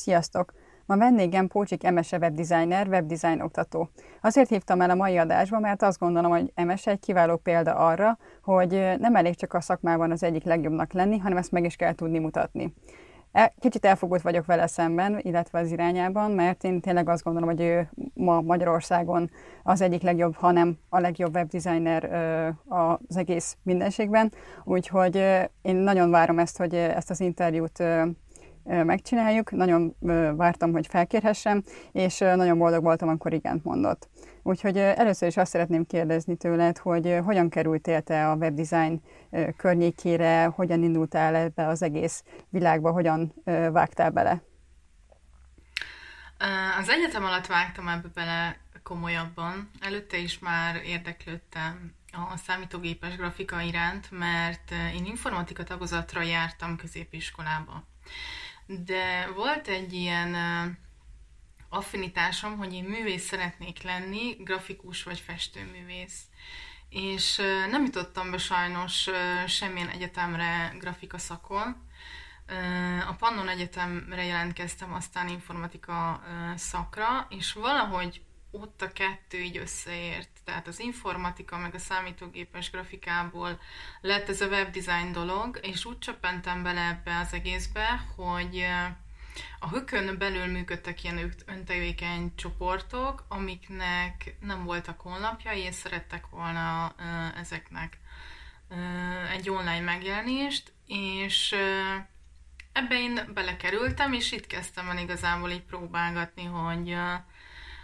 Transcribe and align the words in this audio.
Sziasztok! 0.00 0.52
Ma 0.86 0.96
vendégem 0.96 1.46
Pócsik 1.46 1.84
Emese 1.84 2.18
webdesigner, 2.18 2.88
webdesign 2.88 3.40
oktató. 3.40 3.88
Azért 4.22 4.48
hívtam 4.48 4.80
el 4.80 4.90
a 4.90 4.94
mai 4.94 5.16
adásba, 5.16 5.58
mert 5.58 5.82
azt 5.82 5.98
gondolom, 5.98 6.30
hogy 6.30 6.52
Emese 6.54 6.90
egy 6.90 7.00
kiváló 7.00 7.36
példa 7.36 7.74
arra, 7.74 8.18
hogy 8.42 8.70
nem 8.98 9.14
elég 9.14 9.34
csak 9.34 9.54
a 9.54 9.60
szakmában 9.60 10.10
az 10.10 10.22
egyik 10.22 10.44
legjobbnak 10.44 10.92
lenni, 10.92 11.18
hanem 11.18 11.38
ezt 11.38 11.52
meg 11.52 11.64
is 11.64 11.76
kell 11.76 11.94
tudni 11.94 12.18
mutatni. 12.18 12.74
E, 13.32 13.54
kicsit 13.58 13.84
elfogult 13.84 14.22
vagyok 14.22 14.46
vele 14.46 14.66
szemben, 14.66 15.18
illetve 15.22 15.58
az 15.58 15.70
irányában, 15.70 16.30
mert 16.30 16.64
én 16.64 16.80
tényleg 16.80 17.08
azt 17.08 17.22
gondolom, 17.22 17.48
hogy 17.48 17.60
ő 17.60 17.90
ma 18.14 18.40
Magyarországon 18.40 19.30
az 19.62 19.80
egyik 19.80 20.02
legjobb, 20.02 20.34
hanem 20.34 20.78
a 20.88 20.98
legjobb 20.98 21.34
webdesigner 21.34 22.04
az 22.68 23.16
egész 23.16 23.56
mindenségben. 23.62 24.32
Úgyhogy 24.64 25.16
én 25.62 25.76
nagyon 25.76 26.10
várom 26.10 26.38
ezt, 26.38 26.58
hogy 26.58 26.74
ezt 26.74 27.10
az 27.10 27.20
interjút 27.20 27.82
megcsináljuk. 28.64 29.50
Nagyon 29.50 29.96
vártam, 30.36 30.72
hogy 30.72 30.86
felkérhessem, 30.86 31.62
és 31.92 32.18
nagyon 32.18 32.58
boldog 32.58 32.82
voltam, 32.82 33.08
amikor 33.08 33.32
igent 33.32 33.64
mondott. 33.64 34.08
Úgyhogy 34.42 34.76
először 34.76 35.28
is 35.28 35.36
azt 35.36 35.50
szeretném 35.50 35.86
kérdezni 35.86 36.36
tőled, 36.36 36.78
hogy 36.78 37.18
hogyan 37.24 37.48
kerültél 37.48 38.00
te 38.00 38.30
a 38.30 38.34
webdesign 38.34 39.02
környékére, 39.56 40.44
hogyan 40.44 40.82
indultál 40.82 41.34
ebbe 41.34 41.66
az 41.66 41.82
egész 41.82 42.24
világba, 42.48 42.90
hogyan 42.90 43.34
vágtál 43.72 44.10
bele? 44.10 44.42
Az 46.80 46.88
egyetem 46.88 47.24
alatt 47.24 47.46
vágtam 47.46 47.88
ebbe 47.88 48.08
bele 48.14 48.56
komolyabban. 48.82 49.70
Előtte 49.80 50.16
is 50.16 50.38
már 50.38 50.76
érdeklődtem 50.84 51.94
a 52.12 52.36
számítógépes 52.36 53.16
grafika 53.16 53.60
iránt, 53.60 54.10
mert 54.10 54.70
én 54.94 55.04
informatika 55.04 55.64
tagozatra 55.64 56.22
jártam 56.22 56.76
középiskolába. 56.76 57.88
De 58.78 59.30
volt 59.34 59.68
egy 59.68 59.92
ilyen 59.92 60.36
affinitásom, 61.68 62.56
hogy 62.56 62.72
én 62.72 62.84
művész 62.84 63.24
szeretnék 63.24 63.82
lenni, 63.82 64.36
grafikus 64.38 65.02
vagy 65.02 65.20
festőművész. 65.20 66.22
És 66.88 67.36
nem 67.70 67.84
jutottam 67.84 68.30
be 68.30 68.38
sajnos 68.38 69.08
semmilyen 69.46 69.88
egyetemre 69.88 70.74
grafika 70.78 71.18
szakon. 71.18 71.88
A 73.08 73.12
Pannon 73.12 73.48
Egyetemre 73.48 74.24
jelentkeztem 74.24 74.92
aztán 74.92 75.28
informatika 75.28 76.22
szakra, 76.56 77.26
és 77.28 77.52
valahogy 77.52 78.22
ott 78.50 78.82
a 78.82 78.92
kettő 78.92 79.38
így 79.38 79.56
összeért. 79.56 80.28
Tehát 80.44 80.66
az 80.66 80.80
informatika 80.80 81.58
meg 81.58 81.74
a 81.74 81.78
számítógépes 81.78 82.70
grafikából 82.70 83.60
lett 84.00 84.28
ez 84.28 84.40
a 84.40 84.46
webdesign 84.46 85.12
dolog, 85.12 85.58
és 85.62 85.84
úgy 85.84 85.98
csöppentem 85.98 86.62
bele 86.62 86.80
ebbe 86.80 87.18
az 87.18 87.32
egészbe, 87.32 88.04
hogy 88.16 88.66
a 89.58 89.68
hökön 89.68 90.18
belül 90.18 90.46
működtek 90.46 91.04
ilyen 91.04 91.34
öntevékeny 91.46 92.34
csoportok, 92.34 93.24
amiknek 93.28 94.36
nem 94.40 94.64
voltak 94.64 95.00
honlapjai, 95.00 95.60
és 95.60 95.74
szerettek 95.74 96.26
volna 96.26 96.94
ezeknek 97.36 97.98
egy 99.32 99.50
online 99.50 99.80
megjelenést, 99.80 100.72
és 100.86 101.54
ebbe 102.72 102.94
én 102.94 103.30
belekerültem, 103.34 104.12
és 104.12 104.32
itt 104.32 104.46
kezdtem 104.46 104.88
el 104.88 104.98
igazából 104.98 105.50
így 105.50 105.62
próbálgatni, 105.62 106.44
hogy 106.44 106.96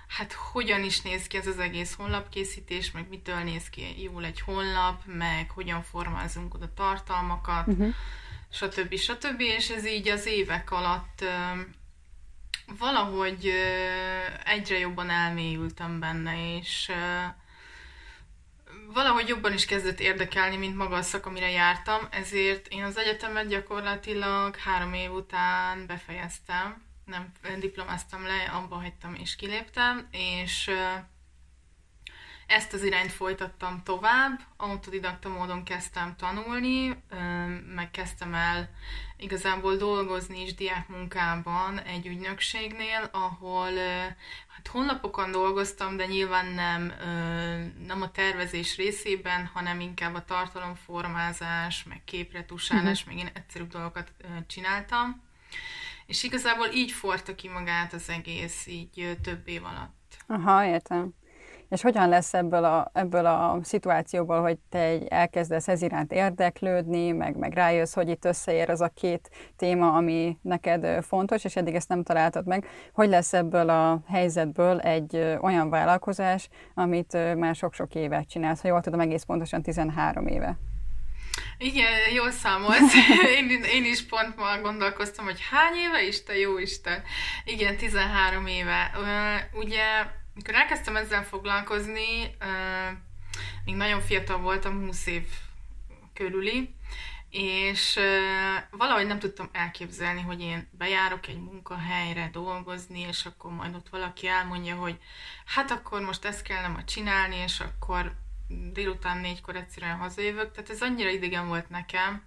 hát 0.09 0.33
hogyan 0.33 0.85
is 0.85 1.01
néz 1.01 1.27
ki 1.27 1.37
ez 1.37 1.47
az 1.47 1.59
egész 1.59 1.95
honlapkészítés, 1.95 2.91
meg 2.91 3.09
mitől 3.09 3.39
néz 3.39 3.69
ki 3.71 4.03
jól 4.03 4.25
egy 4.25 4.41
honlap, 4.41 5.03
meg 5.05 5.51
hogyan 5.51 5.83
formázunk 5.83 6.55
oda 6.55 6.75
tartalmakat, 6.75 7.67
uh-huh. 7.67 7.95
stb. 8.51 8.97
stb. 8.97 9.41
És 9.41 9.71
ez 9.71 9.87
így 9.87 10.09
az 10.09 10.27
évek 10.27 10.71
alatt 10.71 11.25
valahogy 12.79 13.53
egyre 14.45 14.79
jobban 14.79 15.11
elmélyültem 15.11 16.01
benne, 16.01 16.57
és 16.57 16.93
valahogy 18.93 19.29
jobban 19.29 19.53
is 19.53 19.65
kezdett 19.65 20.01
érdekelni, 20.01 20.57
mint 20.57 20.77
maga 20.77 20.97
a 20.97 21.03
szak, 21.03 21.27
amire 21.27 21.51
jártam, 21.51 22.09
ezért 22.11 22.69
én 22.69 22.83
az 22.83 22.99
egyetemet 22.99 23.49
gyakorlatilag 23.49 24.57
három 24.57 24.95
év 24.95 25.13
után 25.13 25.87
befejeztem, 25.87 26.86
nem 27.07 27.33
diplomáztam 27.59 28.23
le, 28.23 28.51
abba 28.53 28.75
hagytam 28.77 29.15
és 29.15 29.37
kiléptem, 29.37 30.09
és 30.11 30.71
ezt 32.47 32.73
az 32.73 32.83
irányt 32.83 33.13
folytattam 33.13 33.83
tovább, 33.83 34.41
autodidakta 34.57 35.29
módon 35.29 35.65
kezdtem 35.65 36.17
tanulni, 36.17 37.03
meg 37.75 37.91
kezdtem 37.91 38.35
el 38.35 38.71
igazából 39.17 39.77
dolgozni 39.77 40.43
is 40.43 40.55
diákmunkában 40.55 41.81
egy 41.81 42.07
ügynökségnél, 42.07 43.09
ahol 43.13 43.73
hát 44.49 44.67
honlapokon 44.71 45.31
dolgoztam, 45.31 45.97
de 45.97 46.07
nyilván 46.07 46.47
nem, 46.47 46.93
nem 47.87 48.03
a 48.03 48.11
tervezés 48.11 48.77
részében, 48.77 49.47
hanem 49.47 49.81
inkább 49.81 50.15
a 50.15 50.25
tartalomformázás, 50.25 51.85
meg 51.85 52.05
képretusálás, 52.05 53.01
uh-huh. 53.01 53.15
meg 53.15 53.25
én 53.25 53.31
egyszerűbb 53.35 53.71
dolgokat 53.71 54.13
csináltam. 54.47 55.25
És 56.07 56.23
igazából 56.23 56.67
így 56.75 56.91
forta 56.91 57.35
ki 57.35 57.49
magát 57.49 57.93
az 57.93 58.09
egész, 58.09 58.67
így 58.67 59.19
több 59.23 59.49
év 59.49 59.65
alatt. 59.65 60.17
Aha, 60.27 60.65
értem. 60.65 61.15
És 61.69 61.83
hogyan 61.83 62.09
lesz 62.09 62.35
ebből 62.35 62.65
a, 62.65 62.91
ebből 62.93 63.27
a 63.27 63.59
szituációból, 63.63 64.41
hogy 64.41 64.59
te 64.69 64.99
elkezdesz 65.09 65.69
ez 65.69 65.83
iránt 65.83 66.13
érdeklődni, 66.13 67.11
meg, 67.11 67.37
meg 67.37 67.53
rájössz, 67.53 67.95
hogy 67.95 68.09
itt 68.09 68.25
összeér 68.25 68.71
az 68.71 68.81
a 68.81 68.89
két 68.89 69.31
téma, 69.57 69.93
ami 69.93 70.39
neked 70.43 71.05
fontos, 71.05 71.45
és 71.45 71.57
eddig 71.57 71.75
ezt 71.75 71.89
nem 71.89 72.03
találtad 72.03 72.47
meg. 72.47 72.67
Hogy 72.93 73.09
lesz 73.09 73.33
ebből 73.33 73.69
a 73.69 74.01
helyzetből 74.07 74.81
egy 74.81 75.17
olyan 75.41 75.71
vállalkozás, 75.71 76.49
amit 76.75 77.37
már 77.37 77.55
sok-sok 77.55 77.95
évet 77.95 78.29
csinálsz, 78.29 78.63
ha 78.63 78.69
jól 78.69 78.81
tudom, 78.81 79.01
egész 79.01 79.23
pontosan 79.23 79.63
13 79.63 80.27
éve? 80.27 80.59
Igen, 81.59 82.11
jól 82.13 82.31
számolsz. 82.31 82.95
Én, 83.37 83.65
én 83.65 83.85
is 83.85 84.07
pont 84.07 84.37
ma 84.37 84.61
gondolkoztam, 84.61 85.25
hogy 85.25 85.41
hány 85.51 85.75
éve 85.75 86.03
is, 86.03 86.23
te 86.23 86.39
jó 86.39 86.59
Isten. 86.59 87.03
Igen, 87.45 87.77
13 87.77 88.47
éve. 88.47 88.93
Ugye, 89.53 90.07
mikor 90.35 90.55
elkezdtem 90.55 90.97
ezzel 90.97 91.25
foglalkozni, 91.25 92.37
még 93.65 93.75
nagyon 93.75 94.01
fiatal 94.01 94.39
voltam, 94.39 94.87
20 94.87 95.07
év 95.07 95.23
körüli, 96.15 96.75
és 97.31 97.99
valahogy 98.71 99.07
nem 99.07 99.19
tudtam 99.19 99.49
elképzelni, 99.53 100.21
hogy 100.21 100.41
én 100.41 100.69
bejárok 100.71 101.27
egy 101.27 101.41
munkahelyre 101.41 102.29
dolgozni, 102.33 103.01
és 103.01 103.25
akkor 103.25 103.51
majd 103.53 103.75
ott 103.75 103.89
valaki 103.89 104.27
elmondja, 104.27 104.75
hogy 104.75 104.99
hát 105.45 105.71
akkor 105.71 106.01
most 106.01 106.25
ezt 106.25 106.43
kellene 106.43 106.69
ma 106.69 106.85
csinálni, 106.85 107.37
és 107.37 107.61
akkor 107.61 108.13
délután 108.49 109.19
négykor 109.19 109.57
egyszerűen 109.57 109.97
hazajövök, 109.97 110.53
tehát 110.53 110.71
ez 110.71 110.83
annyira 110.83 111.11
idegen 111.11 111.49
volt 111.49 111.69
nekem, 111.69 112.25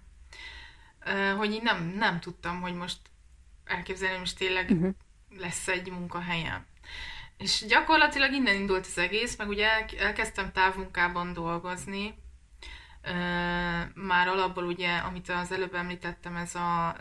hogy 1.36 1.52
én 1.52 1.62
nem, 1.62 1.82
nem 1.84 2.20
tudtam, 2.20 2.60
hogy 2.60 2.74
most 2.74 2.98
elképzelni, 3.64 4.10
hogy 4.12 4.20
most 4.22 4.38
tényleg 4.38 4.70
uh-huh. 4.70 4.94
lesz 5.38 5.68
egy 5.68 5.90
munkahelyem. 5.90 6.66
És 7.36 7.64
gyakorlatilag 7.68 8.32
innen 8.32 8.54
indult 8.54 8.86
az 8.86 8.98
egész, 8.98 9.36
meg 9.36 9.48
ugye 9.48 9.68
elkezdtem 9.98 10.52
távmunkában 10.52 11.32
dolgozni, 11.32 12.14
már 13.94 14.28
alapból 14.28 14.64
ugye, 14.64 14.96
amit 14.96 15.28
az 15.28 15.52
előbb 15.52 15.74
említettem, 15.74 16.36
ez 16.36 16.54
a 16.54 16.96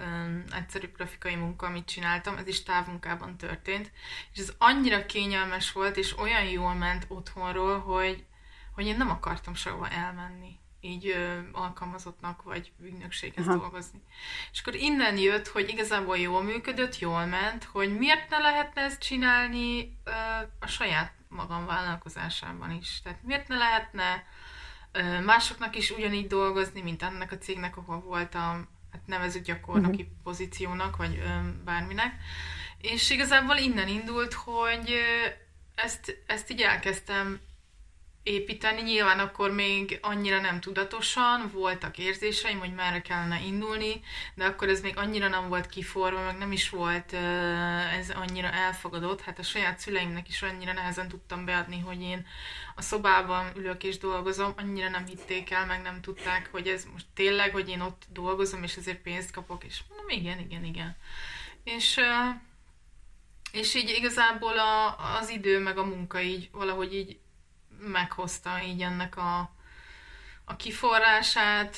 egyszerű 0.56 0.88
grafikai 0.96 1.36
munka, 1.36 1.66
amit 1.66 1.86
csináltam, 1.86 2.38
ez 2.38 2.48
is 2.48 2.64
távmunkában 2.64 3.38
történt, 3.38 3.92
és 4.34 4.40
ez 4.40 4.54
annyira 4.58 5.06
kényelmes 5.06 5.72
volt, 5.72 5.98
és 5.98 6.18
olyan 6.18 6.44
jól 6.44 6.74
ment 6.74 7.06
otthonról, 7.08 7.80
hogy 7.80 8.26
hogy 8.80 8.88
én 8.88 8.98
nem 8.98 9.10
akartam 9.10 9.54
sehova 9.54 9.90
elmenni 9.90 10.60
így 10.82 11.08
ö, 11.08 11.40
alkalmazottnak 11.52 12.44
vagy 12.44 12.72
ügynökséghez 12.82 13.48
Aha. 13.48 13.58
dolgozni. 13.58 14.02
És 14.52 14.60
akkor 14.60 14.76
innen 14.76 15.18
jött, 15.18 15.48
hogy 15.48 15.70
igazából 15.70 16.18
jól 16.18 16.44
működött, 16.44 17.00
jól 17.00 17.26
ment, 17.26 17.64
hogy 17.64 17.98
miért 17.98 18.30
ne 18.30 18.38
lehetne 18.38 18.82
ezt 18.82 19.02
csinálni 19.02 19.98
ö, 20.04 20.12
a 20.60 20.68
saját 20.68 21.14
magam 21.28 21.66
vállalkozásában 21.66 22.72
is. 22.72 23.02
Tehát 23.04 23.24
miért 23.24 23.48
ne 23.48 23.58
lehetne 23.58 24.26
ö, 24.92 25.22
másoknak 25.22 25.76
is 25.76 25.92
ugyanígy 25.92 26.28
dolgozni, 26.28 26.82
mint 26.82 27.04
ennek 27.04 27.32
a 27.32 27.38
cégnek, 27.38 27.78
ahol 27.78 28.00
voltam, 28.00 28.68
hát 28.92 29.02
nevezük 29.06 29.44
gyakornoki 29.44 30.02
uh-huh. 30.02 30.18
pozíciónak, 30.24 30.96
vagy 30.96 31.18
ö, 31.24 31.50
bárminek. 31.64 32.14
És 32.82 33.10
igazából 33.10 33.56
innen 33.56 33.88
indult, 33.88 34.34
hogy 34.34 34.92
ö, 34.92 35.28
ezt, 35.76 36.24
ezt 36.26 36.52
így 36.52 36.62
elkezdtem 36.62 37.40
építeni. 38.30 38.82
Nyilván 38.82 39.20
akkor 39.20 39.52
még 39.52 40.00
annyira 40.02 40.40
nem 40.40 40.60
tudatosan, 40.60 41.52
voltak 41.54 41.98
érzéseim, 41.98 42.60
hogy 42.60 42.74
merre 42.74 43.02
kellene 43.02 43.42
indulni, 43.42 44.02
de 44.36 44.46
akkor 44.46 44.70
ez 44.70 44.82
még 44.82 44.98
annyira 44.98 45.28
nem 45.28 45.48
volt 45.48 45.68
kiforva, 45.68 46.24
meg 46.24 46.38
nem 46.38 46.52
is 46.52 46.70
volt 46.70 47.14
ez 48.00 48.10
annyira 48.10 48.52
elfogadott. 48.52 49.22
Hát 49.22 49.40
a 49.40 49.44
saját 49.44 49.80
szüleimnek 49.80 50.28
is 50.28 50.42
annyira 50.42 50.74
nehezen 50.74 51.08
tudtam 51.08 51.46
beadni, 51.46 51.80
hogy 51.80 52.02
én 52.02 52.26
a 52.76 52.82
szobában 52.82 53.52
ülök 53.56 53.84
és 53.84 53.98
dolgozom, 53.98 54.54
annyira 54.58 54.90
nem 54.90 55.06
hitték 55.06 55.52
el, 55.52 55.66
meg 55.66 55.82
nem 55.82 56.02
tudták, 56.02 56.50
hogy 56.52 56.68
ez 56.68 56.88
most 56.94 57.06
tényleg, 57.14 57.52
hogy 57.52 57.70
én 57.70 57.82
ott 57.82 58.04
dolgozom, 58.14 58.64
és 58.64 58.76
ezért 58.76 59.02
pénzt 59.02 59.32
kapok, 59.32 59.64
és 59.64 59.82
mondom, 59.90 60.10
igen, 60.10 60.40
igen, 60.40 60.64
igen. 60.64 60.98
És 61.64 62.00
és 63.52 63.76
így 63.76 63.90
igazából 63.90 64.60
a, 64.60 64.96
az 65.20 65.30
idő 65.30 65.60
meg 65.60 65.78
a 65.78 65.86
munka 65.86 66.22
így 66.22 66.50
valahogy 66.52 66.94
így 66.94 67.18
meghozta 67.80 68.50
így 68.68 68.82
ennek 68.82 69.18
a, 69.18 69.52
a 70.46 70.56
kiforrását, 70.56 71.78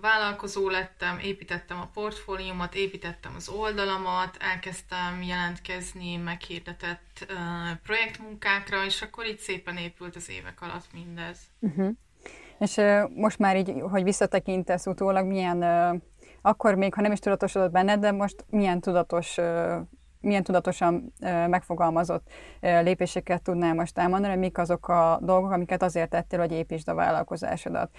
vállalkozó 0.00 0.68
lettem, 0.68 1.18
építettem 1.18 1.80
a 1.80 1.90
portfóliómat, 1.94 2.74
építettem 2.74 3.32
az 3.36 3.48
oldalamat, 3.48 4.36
elkezdtem 4.40 5.22
jelentkezni 5.22 6.16
meghirdetett 6.16 7.26
projektmunkákra, 7.82 8.84
és 8.84 9.02
akkor 9.02 9.26
így 9.26 9.38
szépen 9.38 9.76
épült 9.76 10.16
az 10.16 10.30
évek 10.30 10.60
alatt 10.62 10.92
mindez. 10.92 11.38
Uh-huh. 11.58 11.90
És 12.58 12.80
most 13.14 13.38
már 13.38 13.56
így, 13.56 13.72
hogy 13.90 14.02
visszatekintesz 14.02 14.86
utólag, 14.86 15.26
milyen, 15.26 15.62
akkor 16.42 16.74
még, 16.74 16.94
ha 16.94 17.00
nem 17.00 17.12
is 17.12 17.18
tudatosodott 17.18 17.70
benned, 17.70 18.00
de 18.00 18.12
most 18.12 18.44
milyen 18.50 18.80
tudatos 18.80 19.36
milyen 20.24 20.42
tudatosan 20.42 21.12
megfogalmazott 21.48 22.32
lépéseket 22.60 23.42
tudnál 23.42 23.74
most 23.74 23.98
elmondani, 23.98 24.36
mik 24.36 24.58
azok 24.58 24.88
a 24.88 25.18
dolgok, 25.22 25.50
amiket 25.50 25.82
azért 25.82 26.10
tettél, 26.10 26.38
hogy 26.38 26.52
építsd 26.52 26.88
a 26.88 26.94
vállalkozásodat. 26.94 27.96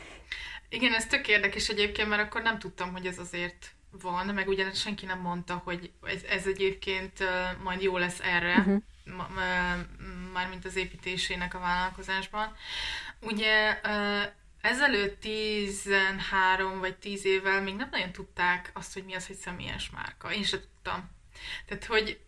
Igen, 0.70 0.94
ez 0.94 1.06
tök 1.06 1.28
érdekes 1.28 1.70
egyébként, 1.70 2.10
mert 2.10 2.22
akkor 2.22 2.42
nem 2.42 2.60
tudtam, 2.60 2.92
hogy 2.92 3.06
ez 3.06 3.18
azért 3.18 3.76
van, 4.02 4.26
meg 4.26 4.48
ugyanis 4.48 4.80
senki 4.80 5.06
nem 5.06 5.20
mondta, 5.20 5.62
hogy 5.64 5.92
ez, 6.04 6.24
ez 6.30 6.48
egyébként 6.48 7.24
majd 7.64 7.82
jó 7.82 7.98
lesz 7.98 8.20
erre, 8.20 8.58
uh-huh. 8.58 8.82
mármint 10.34 10.66
az 10.66 10.76
építésének 10.76 11.54
a 11.54 11.60
vállalkozásban. 11.60 12.54
Ugye 13.22 13.80
ezelőtt 14.62 15.20
13 15.20 16.80
vagy 16.80 16.96
10 16.96 17.26
évvel 17.26 17.62
még 17.62 17.76
nem 17.76 17.88
nagyon 17.92 18.12
tudták 18.12 18.72
azt, 18.74 18.94
hogy 18.94 19.04
mi 19.06 19.14
az, 19.14 19.28
hogy 19.28 19.36
személyes 19.36 19.90
márka. 19.90 20.34
Én 20.34 20.44
sem 20.44 20.60
tudtam. 20.60 21.10
Tehát, 21.66 21.86
hogy 21.86 22.20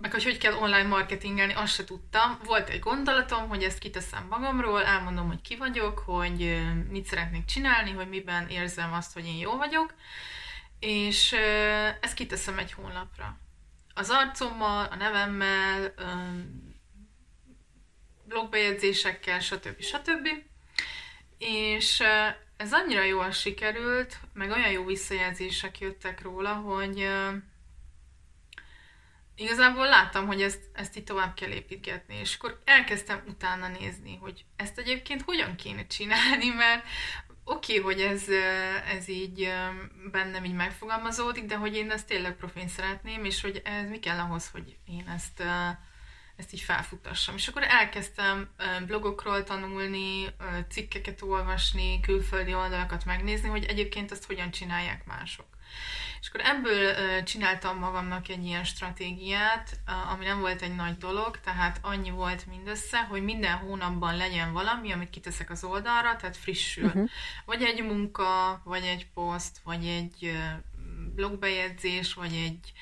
meg 0.00 0.12
hogy 0.12 0.24
hogy 0.24 0.38
kell 0.38 0.54
online 0.54 0.88
marketingelni, 0.88 1.52
azt 1.52 1.74
se 1.74 1.84
tudtam. 1.84 2.38
Volt 2.44 2.68
egy 2.68 2.80
gondolatom, 2.80 3.48
hogy 3.48 3.62
ezt 3.62 3.78
kiteszem 3.78 4.26
magamról, 4.30 4.84
elmondom, 4.84 5.26
hogy 5.26 5.40
ki 5.40 5.56
vagyok, 5.56 5.98
hogy 5.98 6.62
mit 6.88 7.06
szeretnék 7.06 7.44
csinálni, 7.44 7.90
hogy 7.90 8.08
miben 8.08 8.48
érzem 8.48 8.92
azt, 8.92 9.12
hogy 9.12 9.26
én 9.26 9.38
jó 9.38 9.56
vagyok, 9.56 9.94
és 10.78 11.32
ezt 12.00 12.14
kiteszem 12.14 12.58
egy 12.58 12.72
honlapra. 12.72 13.38
Az 13.94 14.10
arcommal, 14.10 14.84
a 14.84 14.96
nevemmel, 14.96 15.94
blogbejegyzésekkel, 18.24 19.40
stb. 19.40 19.80
stb. 19.80 20.28
És 21.38 22.02
ez 22.56 22.72
annyira 22.72 23.02
jól 23.02 23.30
sikerült, 23.30 24.18
meg 24.32 24.50
olyan 24.50 24.70
jó 24.70 24.84
visszajelzések 24.84 25.78
jöttek 25.78 26.22
róla, 26.22 26.52
hogy 26.54 27.08
igazából 29.36 29.86
láttam, 29.86 30.26
hogy 30.26 30.42
ezt, 30.42 30.60
ezt 30.72 30.96
itt 30.96 31.06
tovább 31.06 31.34
kell 31.34 31.50
építgetni, 31.50 32.14
és 32.14 32.34
akkor 32.34 32.62
elkezdtem 32.64 33.22
utána 33.28 33.68
nézni, 33.68 34.18
hogy 34.20 34.44
ezt 34.56 34.78
egyébként 34.78 35.22
hogyan 35.22 35.56
kéne 35.56 35.86
csinálni, 35.86 36.48
mert 36.48 36.84
oké, 37.44 37.78
okay, 37.78 37.92
hogy 37.92 38.02
ez, 38.02 38.28
ez 38.96 39.08
így 39.08 39.52
bennem 40.10 40.44
így 40.44 40.54
megfogalmazódik, 40.54 41.44
de 41.44 41.56
hogy 41.56 41.74
én 41.74 41.90
ezt 41.90 42.06
tényleg 42.06 42.36
profén 42.36 42.68
szeretném, 42.68 43.24
és 43.24 43.40
hogy 43.40 43.62
ez 43.64 43.88
mi 43.88 43.98
kell 43.98 44.18
ahhoz, 44.18 44.50
hogy 44.50 44.76
én 44.86 45.08
ezt, 45.14 45.42
ezt 46.36 46.52
így 46.52 46.60
felfutassam. 46.60 47.34
És 47.34 47.48
akkor 47.48 47.62
elkezdtem 47.62 48.50
blogokról 48.86 49.44
tanulni, 49.44 50.26
cikkeket 50.68 51.22
olvasni, 51.22 52.00
külföldi 52.00 52.54
oldalakat 52.54 53.04
megnézni, 53.04 53.48
hogy 53.48 53.64
egyébként 53.64 54.12
ezt 54.12 54.26
hogyan 54.26 54.50
csinálják 54.50 55.04
mások. 55.04 55.46
És 56.20 56.28
akkor 56.28 56.40
ebből 56.44 57.22
csináltam 57.22 57.78
magamnak 57.78 58.28
egy 58.28 58.44
ilyen 58.44 58.64
stratégiát, 58.64 59.78
ami 60.12 60.24
nem 60.24 60.40
volt 60.40 60.62
egy 60.62 60.74
nagy 60.74 60.96
dolog, 60.96 61.40
tehát 61.40 61.78
annyi 61.82 62.10
volt 62.10 62.46
mindössze, 62.46 63.02
hogy 63.02 63.22
minden 63.22 63.56
hónapban 63.56 64.16
legyen 64.16 64.52
valami, 64.52 64.92
amit 64.92 65.10
kiteszek 65.10 65.50
az 65.50 65.64
oldalra, 65.64 66.16
tehát 66.16 66.36
frissül. 66.36 66.84
Uh-huh. 66.84 67.08
Vagy 67.44 67.62
egy 67.62 67.82
munka, 67.82 68.60
vagy 68.64 68.82
egy 68.82 69.06
poszt, 69.14 69.58
vagy 69.64 69.86
egy 69.86 70.38
blogbejegyzés, 71.14 72.14
vagy 72.14 72.32
egy 72.32 72.72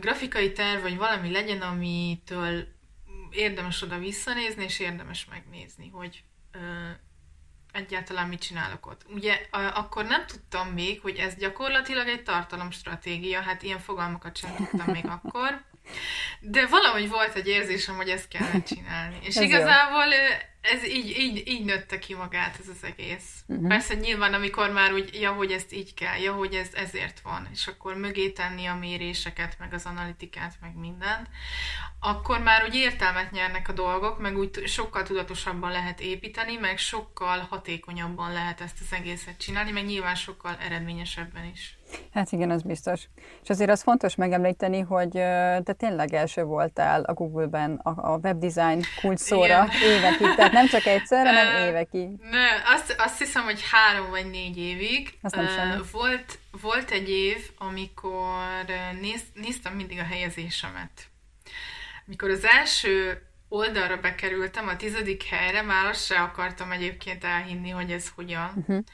grafikai 0.00 0.52
terv, 0.52 0.82
vagy 0.82 0.96
valami 0.96 1.30
legyen, 1.30 1.60
amitől 1.60 2.66
érdemes 3.30 3.82
oda 3.82 3.98
visszanézni, 3.98 4.64
és 4.64 4.78
érdemes 4.78 5.24
megnézni, 5.24 5.88
hogy 5.88 6.24
egyáltalán 7.72 8.28
mit 8.28 8.40
csinálok 8.40 8.86
ott. 8.86 9.02
Ugye 9.14 9.40
akkor 9.50 10.04
nem 10.04 10.26
tudtam 10.26 10.68
még, 10.68 11.00
hogy 11.00 11.16
ez 11.16 11.34
gyakorlatilag 11.34 12.08
egy 12.08 12.22
tartalomstratégia, 12.22 13.40
hát 13.40 13.62
ilyen 13.62 13.78
fogalmakat 13.78 14.36
sem 14.36 14.54
tudtam 14.56 14.92
még 14.92 15.06
akkor, 15.22 15.64
de 16.40 16.66
valahogy 16.66 17.08
volt 17.08 17.34
egy 17.34 17.48
érzésem, 17.48 17.96
hogy 17.96 18.08
ezt 18.08 18.28
kellene 18.28 18.62
csinálni. 18.62 19.18
És 19.22 19.36
ez 19.36 19.42
igazából 19.42 20.04
jó 20.06 20.51
ez 20.62 20.86
így, 20.86 21.18
így, 21.18 21.48
így 21.48 21.64
nőtte 21.64 21.98
ki 21.98 22.14
magát 22.14 22.58
ez 22.60 22.68
az 22.68 22.84
egész. 22.84 23.44
Uh-huh. 23.46 23.68
Persze 23.68 23.94
nyilván, 23.94 24.34
amikor 24.34 24.70
már 24.70 24.92
úgy, 24.92 25.20
ja, 25.20 25.32
hogy 25.32 25.52
ezt 25.52 25.72
így 25.72 25.94
kell, 25.94 26.18
ja, 26.18 26.32
hogy 26.32 26.54
ez 26.54 26.68
ezért 26.74 27.20
van, 27.20 27.48
és 27.52 27.66
akkor 27.66 27.96
mögé 27.96 28.30
tenni 28.30 28.66
a 28.66 28.74
méréseket, 28.74 29.58
meg 29.58 29.72
az 29.72 29.86
analitikát, 29.86 30.54
meg 30.60 30.76
mindent, 30.76 31.28
akkor 32.00 32.40
már 32.40 32.64
úgy 32.64 32.74
értelmet 32.74 33.30
nyernek 33.30 33.68
a 33.68 33.72
dolgok, 33.72 34.18
meg 34.18 34.36
úgy 34.38 34.66
sokkal 34.66 35.02
tudatosabban 35.02 35.70
lehet 35.70 36.00
építeni, 36.00 36.56
meg 36.56 36.78
sokkal 36.78 37.46
hatékonyabban 37.50 38.32
lehet 38.32 38.60
ezt 38.60 38.80
az 38.80 38.92
egészet 38.92 39.38
csinálni, 39.38 39.70
meg 39.70 39.84
nyilván 39.84 40.14
sokkal 40.14 40.56
eredményesebben 40.60 41.44
is. 41.44 41.76
Hát 42.12 42.32
igen, 42.32 42.50
az 42.50 42.62
biztos. 42.62 43.08
És 43.42 43.48
azért 43.48 43.70
az 43.70 43.82
fontos 43.82 44.14
megemlíteni, 44.14 44.80
hogy 44.80 45.10
te 45.62 45.72
tényleg 45.76 46.14
első 46.14 46.42
voltál 46.42 47.02
a 47.02 47.12
Google-ben 47.12 47.74
a, 47.74 48.12
a 48.12 48.18
webdesign 48.22 48.80
kulcs 49.00 49.18
szóra 49.18 49.68
évekig, 49.82 50.34
tehát 50.34 50.52
nem 50.52 50.66
csak 50.66 50.84
egyszer, 50.84 51.26
hanem 51.26 51.68
évekig. 51.68 52.08
Ne, 52.30 52.74
azt, 52.74 52.94
azt 52.98 53.18
hiszem, 53.18 53.42
hogy 53.42 53.60
három 53.70 54.10
vagy 54.10 54.30
négy 54.30 54.58
évig. 54.58 55.18
Azt 55.22 55.34
nem 55.34 55.80
uh, 55.80 55.86
volt, 55.92 56.38
volt 56.60 56.90
egy 56.90 57.10
év, 57.10 57.50
amikor 57.58 58.64
néz, 59.00 59.22
néztem 59.34 59.74
mindig 59.74 59.98
a 59.98 60.04
helyezésemet. 60.04 60.90
Mikor 62.04 62.30
az 62.30 62.44
első 62.44 63.22
oldalra 63.48 63.96
bekerültem, 63.96 64.68
a 64.68 64.76
tizedik 64.76 65.22
helyre, 65.22 65.62
már 65.62 65.86
azt 65.86 66.04
se 66.04 66.20
akartam 66.20 66.72
egyébként 66.72 67.24
elhinni, 67.24 67.70
hogy 67.70 67.90
ez 67.90 68.08
hogyan. 68.14 68.52
Uh-huh. 68.56 68.84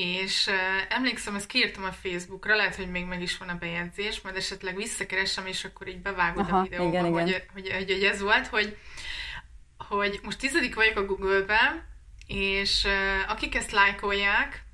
És 0.00 0.46
uh, 0.46 0.54
emlékszem, 0.88 1.34
ezt 1.34 1.46
kiírtam 1.46 1.84
a 1.84 1.92
Facebookra, 1.92 2.56
lehet, 2.56 2.76
hogy 2.76 2.90
még 2.90 3.04
meg 3.04 3.22
is 3.22 3.36
van 3.38 3.48
a 3.48 3.54
bejegyzés, 3.54 4.20
majd 4.20 4.36
esetleg 4.36 4.76
visszakeresem, 4.76 5.46
és 5.46 5.64
akkor 5.64 5.88
így 5.88 6.00
bevágod 6.00 6.46
Aha, 6.48 6.58
a 6.58 6.62
videóba, 6.62 6.88
igen, 6.88 7.12
hogy, 7.12 7.28
igen. 7.28 7.42
Hogy, 7.52 7.72
hogy, 7.72 7.92
hogy 7.92 8.04
ez 8.04 8.20
volt, 8.20 8.46
hogy, 8.46 8.76
hogy 9.78 10.20
most 10.22 10.38
tizedik 10.38 10.74
vagyok 10.74 10.96
a 10.96 11.04
Google-ben, 11.04 11.84
és 12.26 12.84
uh, 12.84 13.30
akik 13.30 13.54
ezt 13.54 13.70
lájkolják, 13.70 14.64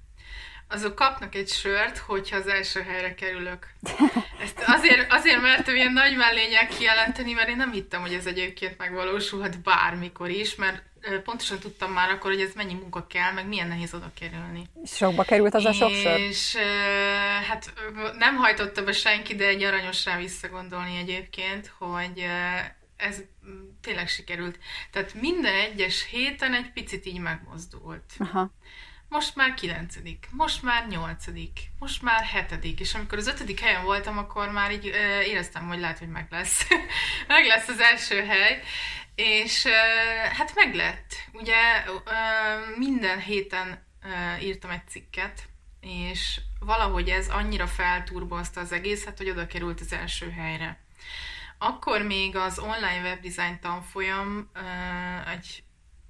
azok 0.69 0.95
kapnak 0.95 1.35
egy 1.35 1.49
sört, 1.49 1.99
hogyha 1.99 2.37
az 2.37 2.47
első 2.47 2.83
helyre 2.83 3.15
kerülök. 3.15 3.69
Ezt 4.45 4.63
azért, 4.67 5.13
azért 5.13 5.41
mertem 5.41 5.75
ilyen 5.75 5.93
nagy 5.93 6.17
mellények 6.17 6.69
kijelenteni, 6.69 7.33
mert 7.33 7.49
én 7.49 7.57
nem 7.57 7.73
hittem, 7.73 8.01
hogy 8.01 8.15
ez 8.15 8.27
egyébként 8.27 8.79
megvalósulhat 8.79 9.61
bármikor 9.61 10.31
is, 10.31 10.55
mert 10.55 10.83
pontosan 11.25 11.59
tudtam 11.59 11.93
már 11.93 12.11
akkor, 12.11 12.31
hogy 12.31 12.41
ez 12.41 12.55
mennyi 12.55 12.75
munka 12.75 13.07
kell, 13.07 13.33
meg 13.33 13.47
milyen 13.47 13.69
nehéz 13.69 13.95
oda 13.95 14.11
kerülni. 14.19 14.69
Sokba 14.85 15.23
került 15.23 15.55
az 15.55 15.65
a 15.65 15.73
sok 15.73 15.91
sör? 15.91 16.21
És 16.21 16.57
hát 17.49 17.73
nem 18.19 18.37
hajtotta 18.37 18.85
be 18.85 18.93
senki, 18.93 19.35
de 19.35 19.47
egy 19.47 19.63
aranyosra 19.63 20.17
visszagondolni 20.17 20.97
egyébként, 20.97 21.73
hogy 21.79 22.27
ez 22.97 23.23
tényleg 23.81 24.09
sikerült. 24.09 24.59
Tehát 24.91 25.15
minden 25.15 25.55
egyes 25.55 26.07
héten 26.11 26.55
egy 26.55 26.71
picit 26.73 27.07
így 27.07 27.19
megmozdult. 27.19 28.13
Aha 28.19 28.53
most 29.15 29.37
már 29.37 29.55
kilencedik, 29.55 30.29
most 30.31 30.63
már 30.63 30.87
nyolcadik, 30.89 31.61
most 31.79 32.03
már 32.03 32.25
hetedik, 32.25 32.81
és 32.81 32.95
amikor 32.95 33.19
az 33.19 33.27
ötödik 33.27 33.61
helyen 33.61 33.85
voltam, 33.85 34.19
akkor 34.19 34.51
már 34.51 34.73
így 34.73 34.87
ö, 34.87 35.21
éreztem, 35.21 35.67
hogy 35.67 35.79
lehet, 35.79 35.99
hogy 35.99 36.09
meg 36.09 36.27
lesz. 36.31 36.67
meg 37.29 37.47
lesz 37.47 37.69
az 37.69 37.81
első 37.81 38.25
hely, 38.25 38.63
és 39.15 39.67
hát 40.33 40.55
meg 40.55 40.75
lett. 40.75 41.15
Ugye 41.33 41.85
minden 42.77 43.21
héten 43.21 43.85
írtam 44.41 44.71
egy 44.71 44.89
cikket, 44.89 45.43
és 45.81 46.41
valahogy 46.61 47.09
ez 47.09 47.29
annyira 47.29 47.67
felturbozta 47.67 48.61
az 48.61 48.73
egészet, 48.73 49.19
hogy 49.19 49.31
oda 49.31 49.47
került 49.47 49.81
az 49.81 49.93
első 49.93 50.31
helyre. 50.31 50.83
Akkor 51.59 52.03
még 52.03 52.37
az 52.37 52.59
online 52.59 53.01
webdesign 53.03 53.59
tanfolyam 53.61 54.51
egy 55.33 55.63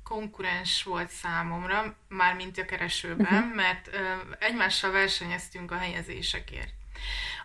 konkurens 0.02 0.82
volt 0.82 1.10
számomra, 1.10 1.96
mármint 2.08 2.58
a 2.58 2.64
keresőben, 2.64 3.42
uh-huh. 3.42 3.54
mert 3.54 3.90
egymással 4.38 4.90
versenyeztünk 4.90 5.70
a 5.70 5.78
helyezésekért. 5.78 6.72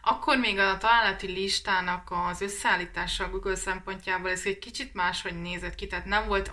Akkor 0.01 0.37
még 0.37 0.59
a 0.59 0.77
találati 0.77 1.27
listának 1.27 2.07
az 2.11 2.41
összeállítása 2.41 3.23
a 3.23 3.29
Google 3.29 3.55
szempontjából 3.55 4.29
ez 4.29 4.41
egy 4.45 4.59
kicsit 4.59 4.93
máshogy 4.93 5.41
nézett 5.41 5.75
ki, 5.75 5.87
tehát 5.87 6.05
nem 6.05 6.27
volt, 6.27 6.51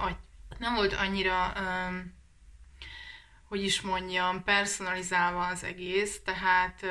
nem 0.58 0.74
volt 0.74 0.92
annyira 0.92 1.52
ö, 1.56 1.98
hogy 3.48 3.62
is 3.62 3.80
mondjam, 3.80 4.42
personalizálva 4.44 5.46
az 5.46 5.64
egész, 5.64 6.20
tehát 6.24 6.84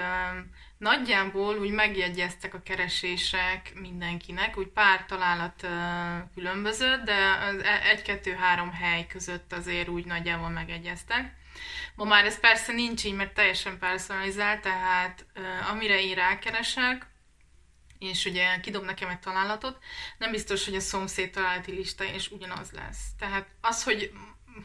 nagyjából 0.78 1.58
úgy 1.58 1.72
megjegyeztek 1.72 2.54
a 2.54 2.62
keresések 2.62 3.72
mindenkinek, 3.74 4.58
úgy 4.58 4.68
pár 4.68 5.06
találat 5.06 5.68
különbözött, 6.34 7.04
de 7.04 7.14
e, 7.14 7.82
egy-kettő-három 7.90 8.72
hely 8.72 9.08
között 9.08 9.54
azért 9.54 9.88
úgy 9.88 10.06
nagyjából 10.06 10.50
megegyeztek. 10.50 11.34
Ma 11.96 12.04
már 12.04 12.26
ez 12.26 12.40
persze 12.40 12.74
nincs 12.74 13.04
így, 13.04 13.14
mert 13.14 13.34
teljesen 13.34 13.80
personalizált, 13.80 14.62
tehát 14.62 15.26
amire 15.72 16.02
én 16.02 16.16
rákeresek, 16.16 17.08
és 18.00 18.26
ugye 18.26 18.60
kidob 18.60 18.84
nekem 18.84 19.10
egy 19.10 19.20
találatot, 19.20 19.78
nem 20.18 20.32
biztos, 20.32 20.66
hogy 20.66 20.76
a 20.76 20.80
szomszéd 20.80 21.32
találati 21.32 21.72
lista 21.72 22.04
és 22.04 22.32
ugyanaz 22.32 22.72
lesz. 22.72 23.04
Tehát 23.20 23.48
az, 23.62 23.84
hogy 23.84 24.12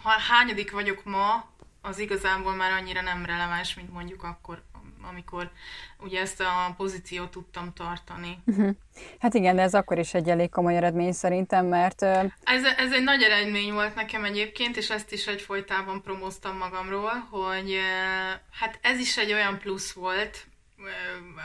ha 0.02 0.10
hányadik 0.10 0.70
vagyok 0.70 1.04
ma, 1.04 1.50
az 1.80 1.98
igazából 1.98 2.54
már 2.54 2.72
annyira 2.72 3.00
nem 3.00 3.24
releváns, 3.24 3.74
mint 3.74 3.92
mondjuk 3.92 4.22
akkor, 4.22 4.64
amikor 5.08 5.50
ugye 5.98 6.20
ezt 6.20 6.40
a 6.40 6.74
pozíciót 6.76 7.30
tudtam 7.30 7.72
tartani. 7.72 8.38
Uh-huh. 8.44 8.70
Hát 9.18 9.34
igen, 9.34 9.56
de 9.56 9.62
ez 9.62 9.74
akkor 9.74 9.98
is 9.98 10.14
egy 10.14 10.28
elég 10.28 10.50
komoly 10.50 10.76
eredmény 10.76 11.12
szerintem, 11.12 11.66
mert... 11.66 12.02
Ez, 12.02 12.64
ez 12.76 12.92
egy 12.92 13.02
nagy 13.02 13.22
eredmény 13.22 13.72
volt 13.72 13.94
nekem 13.94 14.24
egyébként, 14.24 14.76
és 14.76 14.90
ezt 14.90 15.12
is 15.12 15.26
egyfolytában 15.26 16.02
promóztam 16.02 16.56
magamról, 16.56 17.26
hogy 17.30 17.78
hát 18.50 18.78
ez 18.82 18.98
is 18.98 19.16
egy 19.16 19.32
olyan 19.32 19.58
plusz 19.58 19.92
volt 19.92 20.46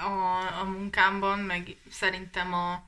a, 0.05 0.59
a 0.61 0.63
munkámban, 0.63 1.39
meg 1.39 1.75
szerintem 1.91 2.53
a, 2.53 2.83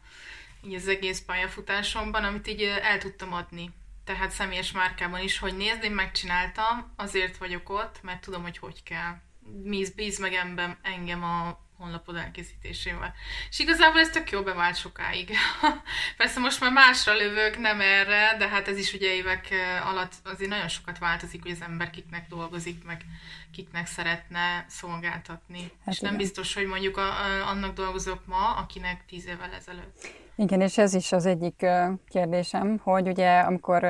így 0.65 0.75
az 0.75 0.87
egész 0.87 1.19
pályafutásomban, 1.19 2.23
amit 2.23 2.47
így 2.47 2.61
el 2.61 2.97
tudtam 2.97 3.33
adni 3.33 3.71
tehát 4.07 4.31
személyes 4.31 4.71
márkában 4.71 5.21
is, 5.21 5.39
hogy 5.39 5.57
nézd, 5.57 5.83
én 5.83 5.91
megcsináltam, 5.91 6.93
azért 6.95 7.37
vagyok 7.37 7.69
ott, 7.69 7.99
mert 8.01 8.21
tudom, 8.21 8.41
hogy 8.41 8.57
hogy 8.57 8.83
kell. 8.83 9.15
Bíz, 9.47 9.89
bíz 9.89 10.19
meg 10.19 10.33
engem, 10.33 10.77
engem 10.81 11.23
a 11.23 11.65
honlapod 11.77 12.15
elkészítésével. 12.15 13.13
És 13.49 13.59
igazából 13.59 13.99
ez 13.99 14.09
tök 14.09 14.31
jó 14.31 14.43
bevált 14.43 14.77
sokáig. 14.77 15.31
Persze 16.17 16.39
most 16.39 16.59
már 16.59 16.71
másra 16.71 17.13
lövök, 17.13 17.57
nem 17.57 17.81
erre, 17.81 18.35
de 18.37 18.47
hát 18.47 18.67
ez 18.67 18.77
is 18.77 18.93
ugye 18.93 19.13
évek 19.13 19.47
alatt 19.83 20.13
azért 20.23 20.49
nagyon 20.49 20.67
sokat 20.67 20.97
változik, 20.97 21.41
hogy 21.41 21.51
az 21.51 21.61
ember 21.61 21.89
kiknek 21.89 22.27
dolgozik, 22.27 22.83
meg 22.83 23.05
kiknek 23.51 23.87
szeretne 23.87 24.65
szolgáltatni. 24.69 25.61
Hát 25.61 25.93
és 25.93 25.99
igen. 25.99 26.09
nem 26.09 26.17
biztos, 26.17 26.53
hogy 26.53 26.65
mondjuk 26.65 26.97
a, 26.97 27.07
a, 27.07 27.47
annak 27.47 27.73
dolgozok 27.73 28.25
ma, 28.25 28.55
akinek 28.55 29.05
tíz 29.05 29.25
évvel 29.25 29.53
ezelőtt. 29.53 30.26
Igen, 30.39 30.61
és 30.61 30.77
ez 30.77 30.93
is 30.93 31.11
az 31.11 31.25
egyik 31.25 31.65
kérdésem, 32.07 32.79
hogy 32.83 33.07
ugye 33.07 33.39
amikor 33.39 33.87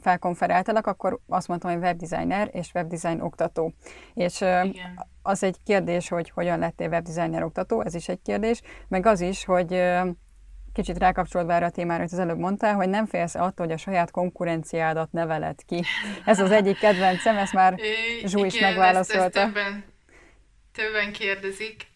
felkonferáltalak, 0.00 0.86
akkor 0.86 1.18
azt 1.28 1.48
mondtam, 1.48 1.70
hogy 1.70 1.80
webdesigner 1.80 2.48
és 2.52 2.70
webdesign 2.74 3.20
oktató. 3.20 3.72
És 4.14 4.40
Igen. 4.40 5.06
az 5.22 5.42
egy 5.42 5.56
kérdés, 5.64 6.08
hogy 6.08 6.30
hogyan 6.30 6.58
lettél 6.58 6.88
webdesigner 6.88 7.42
oktató, 7.42 7.80
ez 7.80 7.94
is 7.94 8.08
egy 8.08 8.20
kérdés, 8.22 8.62
meg 8.88 9.06
az 9.06 9.20
is, 9.20 9.44
hogy 9.44 9.82
kicsit 10.72 10.98
rákapcsolódva 10.98 11.52
erre 11.52 11.66
a 11.66 11.70
témára, 11.70 12.02
hogy 12.02 12.12
az 12.12 12.18
előbb 12.18 12.38
mondtál, 12.38 12.74
hogy 12.74 12.88
nem 12.88 13.06
félsz 13.06 13.34
attól, 13.34 13.66
hogy 13.66 13.74
a 13.74 13.76
saját 13.76 14.10
konkurenciádat 14.10 15.12
neveled 15.12 15.64
ki. 15.66 15.84
Ez 16.24 16.40
az 16.40 16.50
egyik 16.50 16.78
kedvencem, 16.78 17.36
ezt 17.36 17.52
már 17.52 17.78
Zsú 18.24 18.44
is 18.44 18.60
megválaszolta. 18.60 19.24
Ezt, 19.24 19.36
ezt 19.36 19.46
többen, 19.46 19.84
Többen 20.80 21.12
kérdezik. 21.12 21.86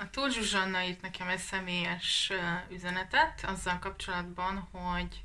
A 0.00 0.10
Tóth 0.10 0.34
Zsuzsanna 0.34 0.82
írt 0.82 1.00
nekem 1.00 1.28
egy 1.28 1.38
személyes 1.38 2.32
üzenetet 2.70 3.44
azzal 3.46 3.78
kapcsolatban, 3.78 4.68
hogy 4.72 5.22